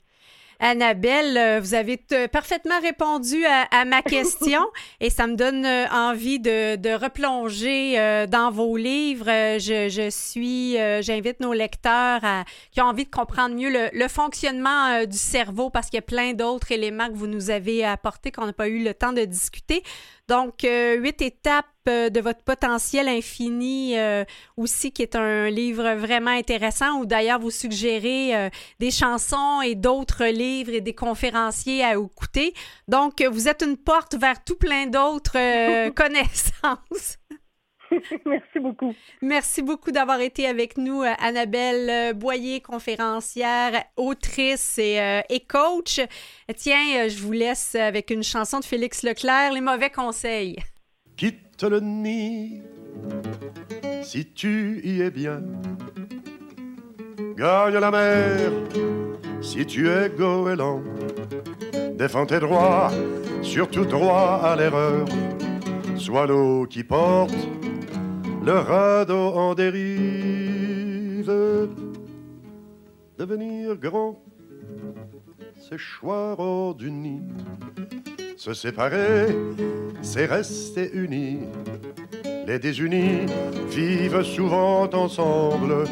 Annabelle, 0.59 1.37
euh, 1.37 1.59
vous 1.59 1.73
avez 1.73 1.97
t- 1.97 2.27
parfaitement 2.27 2.79
répondu 2.81 3.45
à, 3.45 3.63
à 3.71 3.85
ma 3.85 4.01
question 4.03 4.65
et 4.99 5.09
ça 5.09 5.27
me 5.27 5.35
donne 5.35 5.65
euh, 5.65 5.85
envie 5.91 6.39
de, 6.39 6.75
de 6.75 6.89
replonger 6.91 7.99
euh, 7.99 8.25
dans 8.27 8.49
vos 8.51 8.75
livres. 8.77 9.29
Euh, 9.29 9.59
Je, 9.59 9.89
je 9.89 10.09
suis, 10.09 10.77
euh, 10.79 11.01
j'invite 11.01 11.39
nos 11.39 11.53
lecteurs 11.53 12.19
à- 12.23 12.43
qui 12.71 12.81
ont 12.81 12.85
envie 12.85 13.05
de 13.05 13.09
comprendre 13.11 13.55
mieux 13.55 13.69
le, 13.69 13.89
le 13.93 14.07
fonctionnement 14.07 14.87
euh, 14.87 15.05
du 15.05 15.17
cerveau 15.17 15.69
parce 15.69 15.87
qu'il 15.89 15.97
y 15.97 15.99
a 15.99 16.01
plein 16.01 16.33
d'autres 16.33 16.71
éléments 16.71 17.07
que 17.07 17.15
vous 17.15 17.27
nous 17.27 17.49
avez 17.49 17.85
apportés 17.85 18.31
qu'on 18.31 18.45
n'a 18.47 18.53
pas 18.53 18.67
eu 18.67 18.83
le 18.83 18.93
temps 18.93 19.13
de 19.13 19.23
discuter. 19.25 19.83
Donc, 20.27 20.63
euh, 20.65 20.95
huit 20.97 21.21
étapes 21.21 21.65
euh, 21.65 21.76
de 21.87 22.19
votre 22.19 22.43
potentiel 22.43 23.07
infini 23.07 23.97
euh, 23.97 24.23
aussi, 24.55 24.91
qui 24.91 25.01
est 25.01 25.15
un 25.15 25.49
livre 25.49 25.95
vraiment 25.95 26.31
intéressant 26.31 26.99
où 26.99 27.05
d'ailleurs 27.05 27.39
vous 27.39 27.51
suggérez 27.51 28.35
euh, 28.35 28.49
des 28.79 28.91
chansons 28.91 29.61
et 29.61 29.75
d'autres 29.75 30.25
livres 30.25 30.73
et 30.73 30.81
des 30.81 30.93
conférenciers 30.93 31.83
à 31.83 31.93
écouter. 31.93 32.53
Donc, 32.87 33.21
euh, 33.21 33.29
vous 33.29 33.47
êtes 33.47 33.63
une 33.63 33.77
porte 33.77 34.15
vers 34.15 34.43
tout 34.43 34.57
plein 34.57 34.87
d'autres 34.87 35.37
euh, 35.37 35.91
connaissances. 35.95 37.17
Merci 38.25 38.59
beaucoup. 38.59 38.93
Merci 39.21 39.61
beaucoup 39.61 39.91
d'avoir 39.91 40.19
été 40.21 40.47
avec 40.47 40.77
nous, 40.77 41.01
euh, 41.01 41.13
Annabelle 41.19 41.89
euh, 41.89 42.13
Boyer, 42.13 42.61
conférencière, 42.61 43.83
autrice 43.95 44.77
et, 44.77 44.99
euh, 44.99 45.21
et 45.29 45.39
coach. 45.39 45.99
Tiens, 46.55 46.85
euh, 46.97 47.09
je 47.09 47.19
vous 47.21 47.31
laisse 47.31 47.75
avec 47.75 48.09
une 48.09 48.23
chanson 48.23 48.59
de 48.59 48.65
Félix 48.65 49.03
Leclerc, 49.03 49.53
Les 49.53 49.61
mauvais 49.61 49.89
conseils. 49.89 50.57
Quitte 51.15 51.46
le 51.65 51.79
nid 51.79 52.61
si 54.03 54.25
tu 54.25 54.79
y 54.83 55.01
es 55.01 55.11
bien. 55.11 55.41
Gagne 57.35 57.79
la 57.79 57.91
mer 57.91 58.51
si 59.41 59.65
tu 59.65 59.89
es 59.89 60.09
goéland. 60.09 60.81
Défends 61.95 62.25
tes 62.25 62.39
droits, 62.39 62.91
surtout 63.41 63.85
droit 63.85 64.39
à 64.43 64.55
l'erreur. 64.55 65.05
Sois 65.95 66.27
l'eau 66.27 66.65
qui 66.67 66.83
porte 66.83 67.35
le 68.45 68.53
radeau 68.53 69.33
en 69.35 69.55
dérive. 69.55 71.31
Devenir 73.17 73.75
grand, 73.75 74.21
c'est 75.59 75.79
choir 75.79 76.39
hors 76.39 76.75
du 76.75 76.91
nid. 76.91 77.21
Se 78.37 78.53
séparer, 78.53 79.35
c'est 80.03 80.27
rester 80.27 80.91
unis. 80.93 81.39
Les 82.45 82.59
désunis 82.59 83.25
vivent 83.67 84.21
souvent 84.21 84.87
ensemble. 84.93 85.85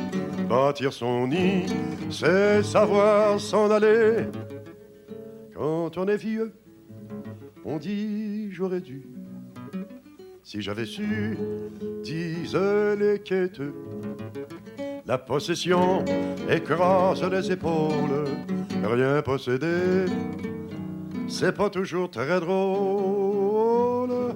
Bâtir 0.47 0.93
son 0.93 1.27
nid, 1.27 1.65
c'est 2.11 2.61
savoir 2.61 3.39
s'en 3.39 3.71
aller. 3.71 4.27
Quand 5.55 5.97
on 5.97 6.07
est 6.07 6.17
vieux, 6.17 6.53
on 7.65 7.77
dit 7.77 8.51
j'aurais 8.51 8.81
dû. 8.81 9.07
Si 10.43 10.61
j'avais 10.61 10.85
su, 10.85 11.35
disent 12.03 12.55
les 12.99 13.19
quêteux. 13.19 13.73
La 15.07 15.17
possession 15.17 16.05
écrase 16.47 17.23
les 17.23 17.51
épaules. 17.51 18.25
Rien 18.83 19.23
posséder, 19.23 20.05
c'est 21.27 21.51
pas 21.51 21.69
toujours 21.69 22.09
très 22.09 22.39
drôle. 22.39 24.35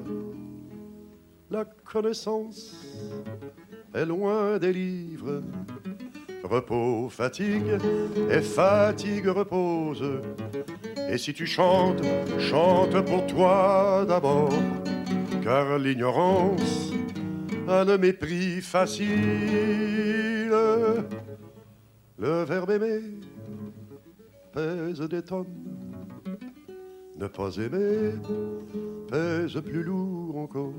La 1.49 1.65
connaissance 1.65 2.75
est 3.93 4.05
loin 4.05 4.57
des 4.57 4.73
livres. 4.73 5.41
Repos, 6.43 7.09
fatigue, 7.09 7.77
et 8.29 8.41
fatigue 8.41 9.27
repose. 9.27 10.03
Et 11.09 11.17
si 11.17 11.33
tu 11.33 11.45
chantes, 11.45 12.01
chante 12.37 13.03
pour 13.05 13.25
toi 13.27 14.05
d'abord, 14.07 14.53
car 15.43 15.77
l'ignorance 15.77 16.91
a 17.67 17.83
le 17.83 17.97
mépris 17.97 18.61
facile. 18.61 19.09
Le 22.17 22.43
verbe 22.43 22.71
aimer 22.71 23.01
pèse 24.53 24.99
des 25.01 25.21
tonnes. 25.21 25.88
Ne 27.19 27.27
pas 27.27 27.53
aimer 27.57 28.13
pèse 29.11 29.61
plus 29.65 29.83
lourd 29.83 30.37
encore. 30.37 30.71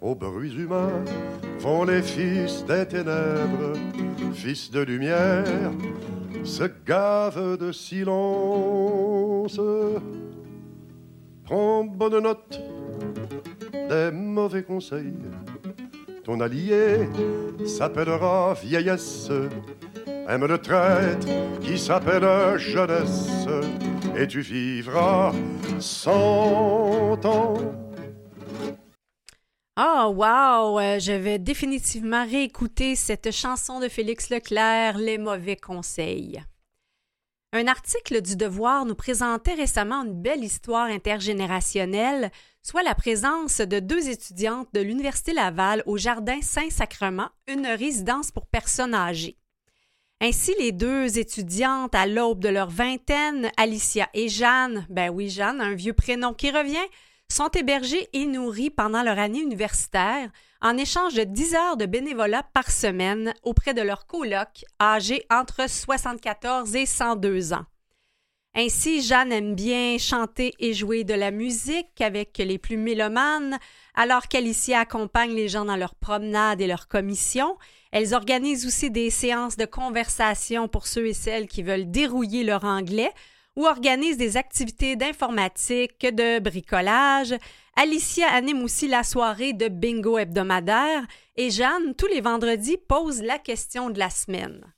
Aux 0.00 0.14
bruits 0.14 0.54
humains 0.54 1.02
vont 1.58 1.82
les 1.82 2.00
fils 2.00 2.64
des 2.64 2.86
ténèbres, 2.86 3.76
fils 4.32 4.70
de 4.70 4.82
lumière, 4.82 5.72
se 6.44 6.62
gavent 6.86 7.58
de 7.58 7.72
silence. 7.72 9.60
Prends 11.42 11.82
bonne 11.82 12.22
note 12.22 12.62
des 13.72 14.12
mauvais 14.12 14.62
conseils. 14.62 15.18
Ton 16.22 16.38
allié 16.38 17.08
s'appellera 17.66 18.54
vieillesse. 18.54 19.28
Aime 20.28 20.46
le 20.46 20.58
traître 20.58 21.26
qui 21.60 21.76
s'appelle 21.76 22.56
jeunesse. 22.58 23.48
Et 24.16 24.26
tu 24.26 24.40
vivras 24.40 25.32
cent 25.78 27.24
ans. 27.24 27.54
Oh, 29.78 30.12
wow! 30.14 30.78
Euh, 30.78 30.98
je 30.98 31.12
vais 31.12 31.38
définitivement 31.38 32.24
réécouter 32.24 32.96
cette 32.96 33.30
chanson 33.30 33.80
de 33.80 33.88
Félix 33.88 34.28
Leclerc, 34.28 34.98
Les 34.98 35.16
mauvais 35.16 35.56
conseils. 35.56 36.42
Un 37.52 37.66
article 37.66 38.20
du 38.20 38.36
Devoir 38.36 38.84
nous 38.84 38.94
présentait 38.94 39.54
récemment 39.54 40.04
une 40.04 40.20
belle 40.20 40.44
histoire 40.44 40.86
intergénérationnelle, 40.86 42.30
soit 42.62 42.82
la 42.82 42.94
présence 42.94 43.58
de 43.60 43.80
deux 43.80 44.08
étudiantes 44.08 44.68
de 44.72 44.80
l'Université 44.80 45.32
Laval 45.32 45.82
au 45.86 45.96
Jardin 45.96 46.40
Saint-Sacrement, 46.42 47.30
une 47.48 47.66
résidence 47.66 48.30
pour 48.30 48.46
personnes 48.46 48.94
âgées. 48.94 49.39
Ainsi, 50.22 50.54
les 50.58 50.72
deux 50.72 51.18
étudiantes 51.18 51.94
à 51.94 52.06
l'aube 52.06 52.40
de 52.40 52.50
leur 52.50 52.68
vingtaine, 52.68 53.50
Alicia 53.56 54.10
et 54.12 54.28
Jeanne, 54.28 54.86
ben 54.90 55.08
oui, 55.08 55.30
Jeanne, 55.30 55.62
un 55.62 55.74
vieux 55.74 55.94
prénom 55.94 56.34
qui 56.34 56.50
revient, 56.50 56.76
sont 57.30 57.48
hébergées 57.48 58.06
et 58.12 58.26
nourries 58.26 58.68
pendant 58.68 59.02
leur 59.02 59.18
année 59.18 59.40
universitaire 59.40 60.30
en 60.60 60.76
échange 60.76 61.14
de 61.14 61.24
10 61.24 61.54
heures 61.54 61.76
de 61.78 61.86
bénévolat 61.86 62.42
par 62.52 62.70
semaine 62.70 63.32
auprès 63.44 63.72
de 63.72 63.80
leurs 63.80 64.06
colocs 64.06 64.66
âgés 64.78 65.24
entre 65.30 65.70
74 65.70 66.76
et 66.76 66.84
102 66.84 67.54
ans. 67.54 67.64
Ainsi, 68.54 69.00
Jeanne 69.00 69.32
aime 69.32 69.54
bien 69.54 69.96
chanter 69.96 70.52
et 70.58 70.74
jouer 70.74 71.04
de 71.04 71.14
la 71.14 71.30
musique 71.30 72.00
avec 72.00 72.36
les 72.36 72.58
plus 72.58 72.76
mélomanes, 72.76 73.58
alors 73.94 74.28
qu'Alicia 74.28 74.80
accompagne 74.80 75.32
les 75.32 75.48
gens 75.48 75.64
dans 75.64 75.76
leurs 75.76 75.94
promenades 75.94 76.60
et 76.60 76.66
leurs 76.66 76.88
commissions. 76.88 77.56
Elles 77.92 78.14
organisent 78.14 78.66
aussi 78.66 78.90
des 78.90 79.10
séances 79.10 79.56
de 79.56 79.64
conversation 79.64 80.68
pour 80.68 80.86
ceux 80.86 81.06
et 81.08 81.14
celles 81.14 81.48
qui 81.48 81.62
veulent 81.62 81.90
dérouiller 81.90 82.44
leur 82.44 82.64
anglais 82.64 83.10
ou 83.56 83.66
organisent 83.66 84.16
des 84.16 84.36
activités 84.36 84.94
d'informatique, 84.96 86.00
de 86.00 86.38
bricolage. 86.38 87.34
Alicia 87.74 88.28
anime 88.28 88.62
aussi 88.62 88.86
la 88.86 89.02
soirée 89.02 89.52
de 89.52 89.68
bingo 89.68 90.18
hebdomadaire 90.18 91.06
et 91.36 91.50
Jeanne, 91.50 91.94
tous 91.96 92.06
les 92.06 92.20
vendredis, 92.20 92.76
pose 92.76 93.22
la 93.22 93.38
question 93.38 93.90
de 93.90 93.98
la 93.98 94.10
semaine. 94.10 94.72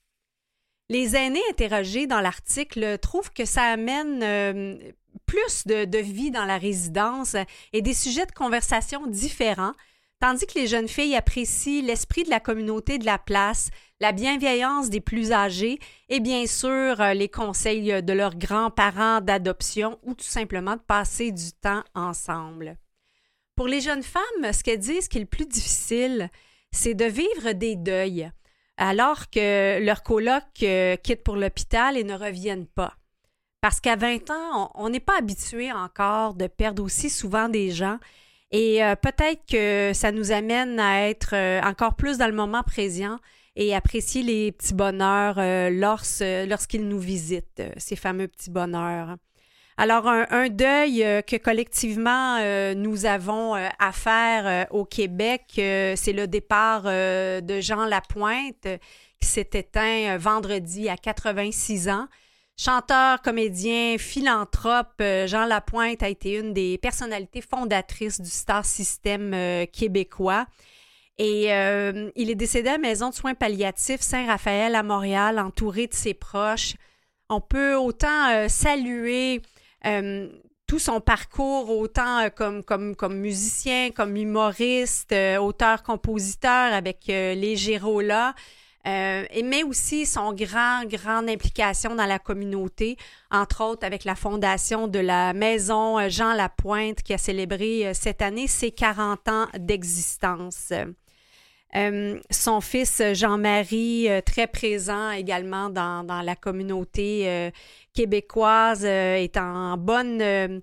Les 0.89 1.17
aînés 1.17 1.41
interrogés 1.51 2.07
dans 2.07 2.21
l'article 2.21 2.99
trouvent 2.99 3.33
que 3.33 3.45
ça 3.45 3.65
amène 3.65 4.23
euh, 4.23 4.77
plus 5.27 5.67
de, 5.67 5.85
de 5.85 5.99
vie 5.99 6.31
dans 6.31 6.45
la 6.45 6.59
résidence 6.59 7.37
et 7.73 7.83
des 7.83 7.95
sujets 7.95 8.27
de 8.27 8.33
conversation 8.33 9.07
différents, 9.07 9.73
tandis 10.23 10.47
que 10.47 10.57
les 10.57 10.69
jeunes 10.69 10.87
filles 10.87 11.17
apprécient 11.17 11.83
l'esprit 11.83 12.23
de 12.23 12.31
la 12.31 12.39
communauté 12.39 12.97
de 12.97 13.05
la 13.05 13.19
place, 13.19 13.71
la 13.99 14.13
bienveillance 14.13 14.89
des 14.89 15.01
plus 15.01 15.33
âgés 15.33 15.81
et 16.09 16.21
bien 16.21 16.47
sûr 16.47 17.01
euh, 17.01 17.13
les 17.13 17.29
conseils 17.29 18.01
de 18.05 18.13
leurs 18.13 18.37
grands-parents 18.37 19.21
d'adoption 19.21 19.99
ou 20.05 20.15
tout 20.15 20.25
simplement 20.25 20.77
de 20.77 20.81
passer 20.81 21.33
du 21.33 21.53
temps 21.61 21.83
ensemble. 21.97 22.77
Pour 23.57 23.67
les 23.67 23.81
jeunes 23.81 24.05
femmes, 24.05 24.53
ce 24.53 24.63
qu'elles 24.63 24.79
disent 24.79 25.09
qui 25.09 25.19
est 25.19 25.23
le 25.23 25.27
plus 25.27 25.47
difficile, 25.47 26.31
c'est 26.71 26.95
de 26.95 27.05
vivre 27.05 27.51
des 27.51 27.75
deuils 27.75 28.31
alors 28.77 29.29
que 29.29 29.81
leurs 29.81 30.05
colocs 30.05 30.45
euh, 30.63 30.97
quittent 31.03 31.25
pour 31.25 31.35
l'hôpital 31.35 31.97
et 31.97 32.05
ne 32.05 32.15
reviennent 32.15 32.69
pas. 32.69 32.95
Parce 33.61 33.81
qu'à 33.81 33.97
20 33.97 34.31
ans, 34.31 34.71
on 34.77 34.89
n'est 34.89 35.01
pas 35.01 35.19
habitué 35.19 35.73
encore 35.73 36.35
de 36.35 36.47
perdre 36.47 36.85
aussi 36.85 37.11
souvent 37.11 37.49
des 37.49 37.73
gens. 37.73 37.99
Et 38.53 38.85
euh, 38.85 38.95
peut-être 38.95 39.41
que 39.51 39.93
ça 39.95 40.13
nous 40.13 40.31
amène 40.31 40.79
à 40.79 41.09
être 41.09 41.35
euh, 41.35 41.61
encore 41.63 41.95
plus 41.95 42.19
dans 42.19 42.29
le 42.29 42.35
moment 42.35 42.63
présent 42.63 43.19
et 43.57 43.75
apprécier 43.75 44.23
les 44.23 44.53
petits 44.53 44.73
bonheurs 44.73 45.37
lorsqu'ils 45.71 46.89
nous 46.89 46.99
visitent, 46.99 47.63
ces 47.77 47.97
fameux 47.97 48.29
petits 48.29 48.51
bonheurs. 48.51 49.17
Alors, 49.79 50.07
un, 50.07 50.49
deuil 50.49 51.03
euh, 51.03 51.23
que 51.23 51.37
collectivement 51.37 52.37
euh, 52.41 52.75
nous 52.75 53.07
avons 53.07 53.57
euh, 53.57 53.69
à 53.79 53.91
faire 53.91 54.67
au 54.71 54.85
Québec, 54.85 55.43
c'est 55.55 56.13
le 56.13 56.27
départ 56.27 56.83
de 56.85 57.61
Jean 57.61 57.87
Lapointe 57.87 58.69
qui 59.21 59.29
s'est 59.29 59.51
éteint 59.55 60.17
vendredi 60.19 60.89
à 60.89 60.97
86 60.97 61.89
ans. 61.89 62.07
Chanteur, 62.57 63.23
comédien, 63.23 63.97
philanthrope, 63.99 65.03
Jean 65.27 65.47
Lapointe 65.47 66.03
a 66.03 66.09
été 66.09 66.39
une 66.39 66.53
des 66.53 66.79
personnalités 66.79 67.41
fondatrices 67.41 68.21
du 68.21 68.31
Star 68.31 68.65
System 68.65 69.35
québécois. 69.73 70.47
Et 71.19 71.47
il 71.47 72.31
est 72.31 72.35
décédé 72.35 72.69
à 72.69 72.73
la 72.73 72.79
maison 72.79 73.11
de 73.11 73.15
soins 73.15 73.35
palliatifs 73.35 74.03
Saint-Raphaël 74.03 74.75
à 74.75 74.83
Montréal, 74.83 75.39
entouré 75.39 75.87
de 75.87 75.95
ses 75.95 76.15
proches. 76.15 76.75
On 77.29 77.41
peut 77.41 77.75
autant 77.75 78.49
saluer 78.49 79.41
euh, 79.87 80.29
tout 80.67 80.79
son 80.79 81.01
parcours, 81.01 81.69
autant 81.71 82.21
euh, 82.21 82.29
comme, 82.31 83.15
musicien, 83.15 83.91
comme 83.91 84.17
humoriste, 84.17 85.13
euh, 85.13 85.39
auteur-compositeur 85.39 86.73
avec 86.73 87.05
les 87.09 87.57
Gérolas, 88.85 89.27
mais 89.45 89.63
aussi 89.63 90.07
son 90.07 90.33
grand, 90.33 90.85
grande 90.87 91.29
implication 91.29 91.95
dans 91.95 92.07
la 92.07 92.19
communauté, 92.19 92.97
entre 93.31 93.65
autres 93.65 93.87
avec 93.87 94.05
la 94.05 94.15
fondation 94.15 94.89
de 94.89 94.99
la 94.99 95.33
Maison 95.33 96.09
Jean 96.09 96.35
Lapointe 96.35 97.03
qui 97.03 97.13
a 97.13 97.19
célébré 97.19 97.93
cette 97.95 98.23
année 98.23 98.47
ses 98.47 98.71
40 98.71 99.29
ans 99.29 99.47
d'existence. 99.59 100.73
son 102.31 102.61
fils 102.61 103.03
Jean-Marie, 103.15 104.09
très 104.27 104.47
présent 104.47 105.11
également 105.11 105.71
dans, 105.71 106.05
dans 106.05 106.23
la 106.23 106.37
communauté 106.37 107.51
québécoise 107.93 108.85
euh, 108.85 109.17
est 109.17 109.37
en 109.37 109.77
bonne, 109.77 110.21
euh, 110.21 110.61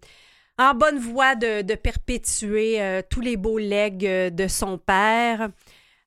en 0.57 0.73
bonne 0.73 0.99
voie 0.99 1.35
de, 1.35 1.75
perpétuer 1.75 2.81
euh, 2.81 3.01
tous 3.07 3.21
les 3.21 3.37
beaux 3.37 3.59
legs 3.59 4.33
de 4.33 4.47
son 4.47 4.77
père. 4.77 5.49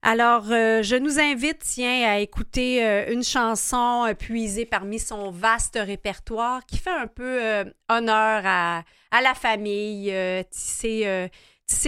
Alors, 0.03 0.47
je 0.47 0.97
nous 0.97 1.21
invite, 1.21 1.61
tiens, 1.61 2.11
à 2.11 2.19
écouter 2.19 2.83
une 3.09 3.23
chanson 3.23 4.13
puisée 4.19 4.67
parmi 4.67 4.99
son 4.99 5.31
vaste 5.31 5.79
répertoire 5.81 6.67
qui 6.67 6.79
fait 6.79 6.91
un 6.91 7.07
peu 7.07 7.41
honneur 7.89 8.43
à, 8.45 8.83
la 9.13 9.35
famille, 9.35 10.13
tissé, 10.51 11.05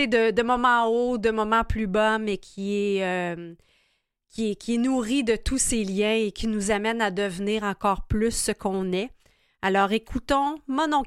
de, 0.06 0.30
de, 0.30 0.42
moments 0.42 0.86
hauts, 0.86 1.18
de 1.18 1.30
moments 1.30 1.64
plus 1.64 1.88
bas, 1.88 2.18
mais 2.18 2.38
qui 2.38 2.98
est, 2.98 3.36
qui 4.28 4.52
est, 4.52 4.54
qui 4.54 4.74
est 4.74 4.78
nourri 4.78 5.24
de 5.24 5.34
tous 5.34 5.58
ces 5.58 5.82
liens 5.82 6.14
et 6.14 6.30
qui 6.30 6.46
nous 6.46 6.70
amène 6.70 7.02
à 7.02 7.10
devenir 7.10 7.64
encore 7.64 8.06
plus 8.06 8.30
ce 8.30 8.52
qu'on 8.52 8.92
est. 8.92 9.10
Alors 9.62 9.92
écoutons 9.92 10.58
Mon. 10.68 11.02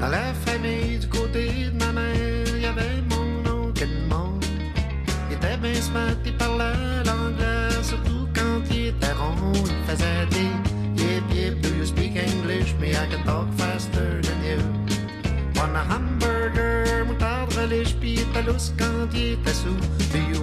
Dans 0.00 0.08
la 0.08 0.34
famille 0.46 0.98
du 0.98 1.08
côté 1.08 1.70
de 1.72 1.78
ma 1.78 1.92
mère, 1.92 2.46
il 2.56 2.62
y 2.62 2.66
avait 2.66 3.02
mon 3.10 3.50
oncle 3.50 3.82
Edmond. 3.82 4.40
Il 5.30 5.36
était 5.36 5.56
bien 5.56 5.80
smart, 5.80 6.16
il 6.24 6.36
parlait 6.36 7.02
l'anglais, 7.04 7.82
surtout 7.82 8.28
quand 8.34 8.62
il 8.70 8.88
était 8.88 9.12
rond. 9.12 9.52
Il 9.54 9.90
faisait 9.90 10.26
des 10.30 11.02
yip 11.02 11.24
yip, 11.32 11.60
do 11.60 11.68
you 11.78 11.86
speak 11.86 12.16
English? 12.16 12.74
Me, 12.80 12.90
I 12.90 13.06
can 13.10 13.22
talk 13.24 13.48
faster 13.56 14.20
want 15.64 15.76
a 15.76 15.84
hamburger, 15.92 17.04
moutarde, 17.06 17.56
relish, 17.56 17.94
pis 18.00 18.24
talus 18.32 18.72
quand 18.78 19.08
il 19.14 19.32
était 19.32 19.54
sous. 19.54 20.33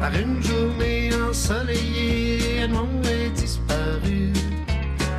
Par 0.00 0.14
une 0.14 0.42
journée 0.42 1.10
ensoleillée, 1.28 2.60
Edmond 2.64 3.02
est 3.04 3.30
disparu. 3.30 4.32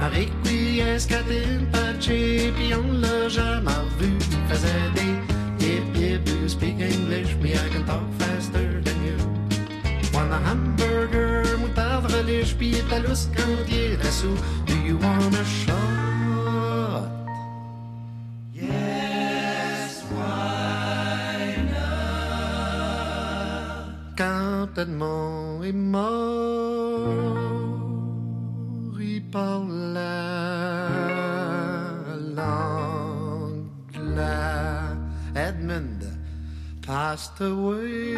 Avec 0.02 0.30
lui, 0.46 0.80
Escadine 0.80 1.68
patché, 1.72 2.54
puis 2.56 2.74
on 2.74 2.94
l'a 2.94 3.28
jamais 3.28 3.72
revu. 3.72 4.14
Il 4.20 4.54
faisait 4.54 4.90
des 4.96 5.66
yip 5.66 5.96
yip, 5.96 6.30
you 6.30 6.48
speak 6.48 6.76
English? 6.80 7.36
Me, 7.42 7.54
I 7.54 7.70
can 7.74 7.84
talk 7.86 8.04
faster 8.20 8.82
than 8.84 8.98
you. 9.04 9.18
Want 10.14 10.32
a 10.32 10.40
hamburger, 10.48 11.44
moutarde, 11.58 12.12
relish, 12.12 12.56
puis 12.56 12.76
talus 12.90 13.28
quand 13.36 13.68
il 13.68 13.94
était 13.94 14.12
sous. 14.12 14.38
Do 14.66 14.74
you 14.86 14.98
want 14.98 15.34
a? 15.34 15.87
Quand 24.78 24.84
Edmond 24.84 25.64
est 25.64 25.72
mort, 25.72 27.38
il 29.00 29.24
parlait 29.32 29.74
l'anglais. 32.36 33.64
Edmund 35.36 36.06
passed 36.86 37.42
away. 37.42 38.18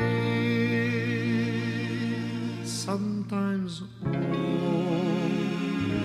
Sometimes 2.66 3.84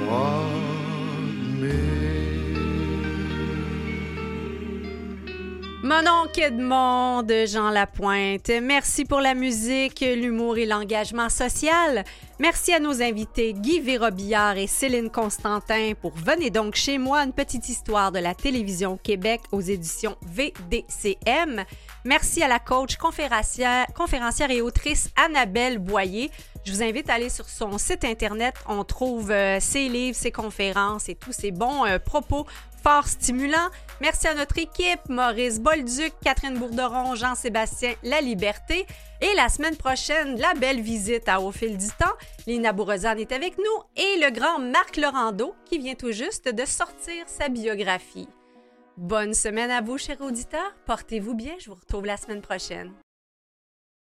on 0.09 1.61
me. 1.61 2.24
Mon 5.85 6.09
oncle 6.09 6.41
Edmond 6.41 7.23
de 7.25 7.45
Jean 7.45 7.69
Lapointe. 7.69 8.51
Merci 8.63 9.05
pour 9.05 9.21
la 9.21 9.35
musique, 9.35 10.01
l'humour 10.01 10.57
et 10.57 10.65
l'engagement 10.65 11.29
social. 11.29 12.05
Merci 12.39 12.73
à 12.73 12.81
nos 12.81 13.03
invités 13.03 13.53
Guy 13.53 13.81
Vérobillard 13.81 14.57
et 14.57 14.67
Céline 14.67 15.11
Constantin 15.11 15.93
pour 16.01 16.15
Venez 16.17 16.49
donc 16.49 16.75
chez 16.75 16.97
moi, 16.97 17.21
une 17.21 17.35
petite 17.35 17.69
histoire 17.69 18.13
de 18.13 18.19
la 18.19 18.35
télévision 18.35 18.97
Québec 18.97 19.43
aux 19.53 19.61
éditions 19.61 20.17
VDCM. 20.23 21.65
Merci 22.07 22.43
à 22.43 22.49
la 22.49 22.61
coach 22.61 22.97
conférencière, 22.97 23.87
et 24.49 24.63
autrice 24.63 25.11
Annabelle 25.23 25.77
Boyer. 25.77 26.31
Je 26.65 26.73
vous 26.73 26.83
invite 26.83 27.11
à 27.11 27.15
aller 27.15 27.29
sur 27.29 27.47
son 27.47 27.77
site 27.77 28.07
internet. 28.07 28.55
On 28.67 28.85
trouve 28.85 29.31
euh, 29.31 29.61
ses 29.61 29.91
livres, 29.91 30.17
ses 30.17 30.33
conférences 30.33 31.11
et 31.11 31.15
tous 31.15 31.33
ses 31.33 31.51
bons 31.51 31.85
euh, 31.85 31.99
propos 31.99 32.47
fort 32.85 33.09
stimulants. 33.09 33.71
Merci 34.03 34.29
à 34.29 34.35
notre 34.35 34.59
équipe, 34.59 35.09
Maurice 35.09 35.59
Bolduc, 35.59 36.13
Catherine 36.23 36.59
Bourderon, 36.59 37.15
Jean-Sébastien 37.15 37.95
La 38.03 38.21
Liberté. 38.21 38.87
Et 39.23 39.35
la 39.37 39.49
semaine 39.49 39.77
prochaine, 39.77 40.39
la 40.39 40.53
belle 40.53 40.83
visite 40.83 41.29
à 41.29 41.41
Au 41.41 41.51
fil 41.51 41.79
du 41.79 41.89
temps. 41.89 42.13
Lina 42.47 42.73
Bourrezane 42.73 43.19
est 43.19 43.33
avec 43.33 43.57
nous 43.57 43.65
et 43.97 44.21
le 44.21 44.31
grand 44.31 44.59
Marc 44.59 44.99
Laurando 44.99 45.55
qui 45.65 45.79
vient 45.79 45.95
tout 45.95 46.13
juste 46.13 46.55
de 46.55 46.65
sortir 46.67 47.25
sa 47.27 47.49
biographie. 47.49 48.29
Bonne 48.99 49.33
semaine 49.33 49.71
à 49.71 49.81
vous, 49.81 49.97
chers 49.97 50.21
auditeurs. 50.21 50.75
Portez-vous 50.85 51.35
bien. 51.35 51.55
Je 51.59 51.71
vous 51.71 51.77
retrouve 51.77 52.05
la 52.05 52.19
semaine 52.19 52.43
prochaine. 52.43 52.93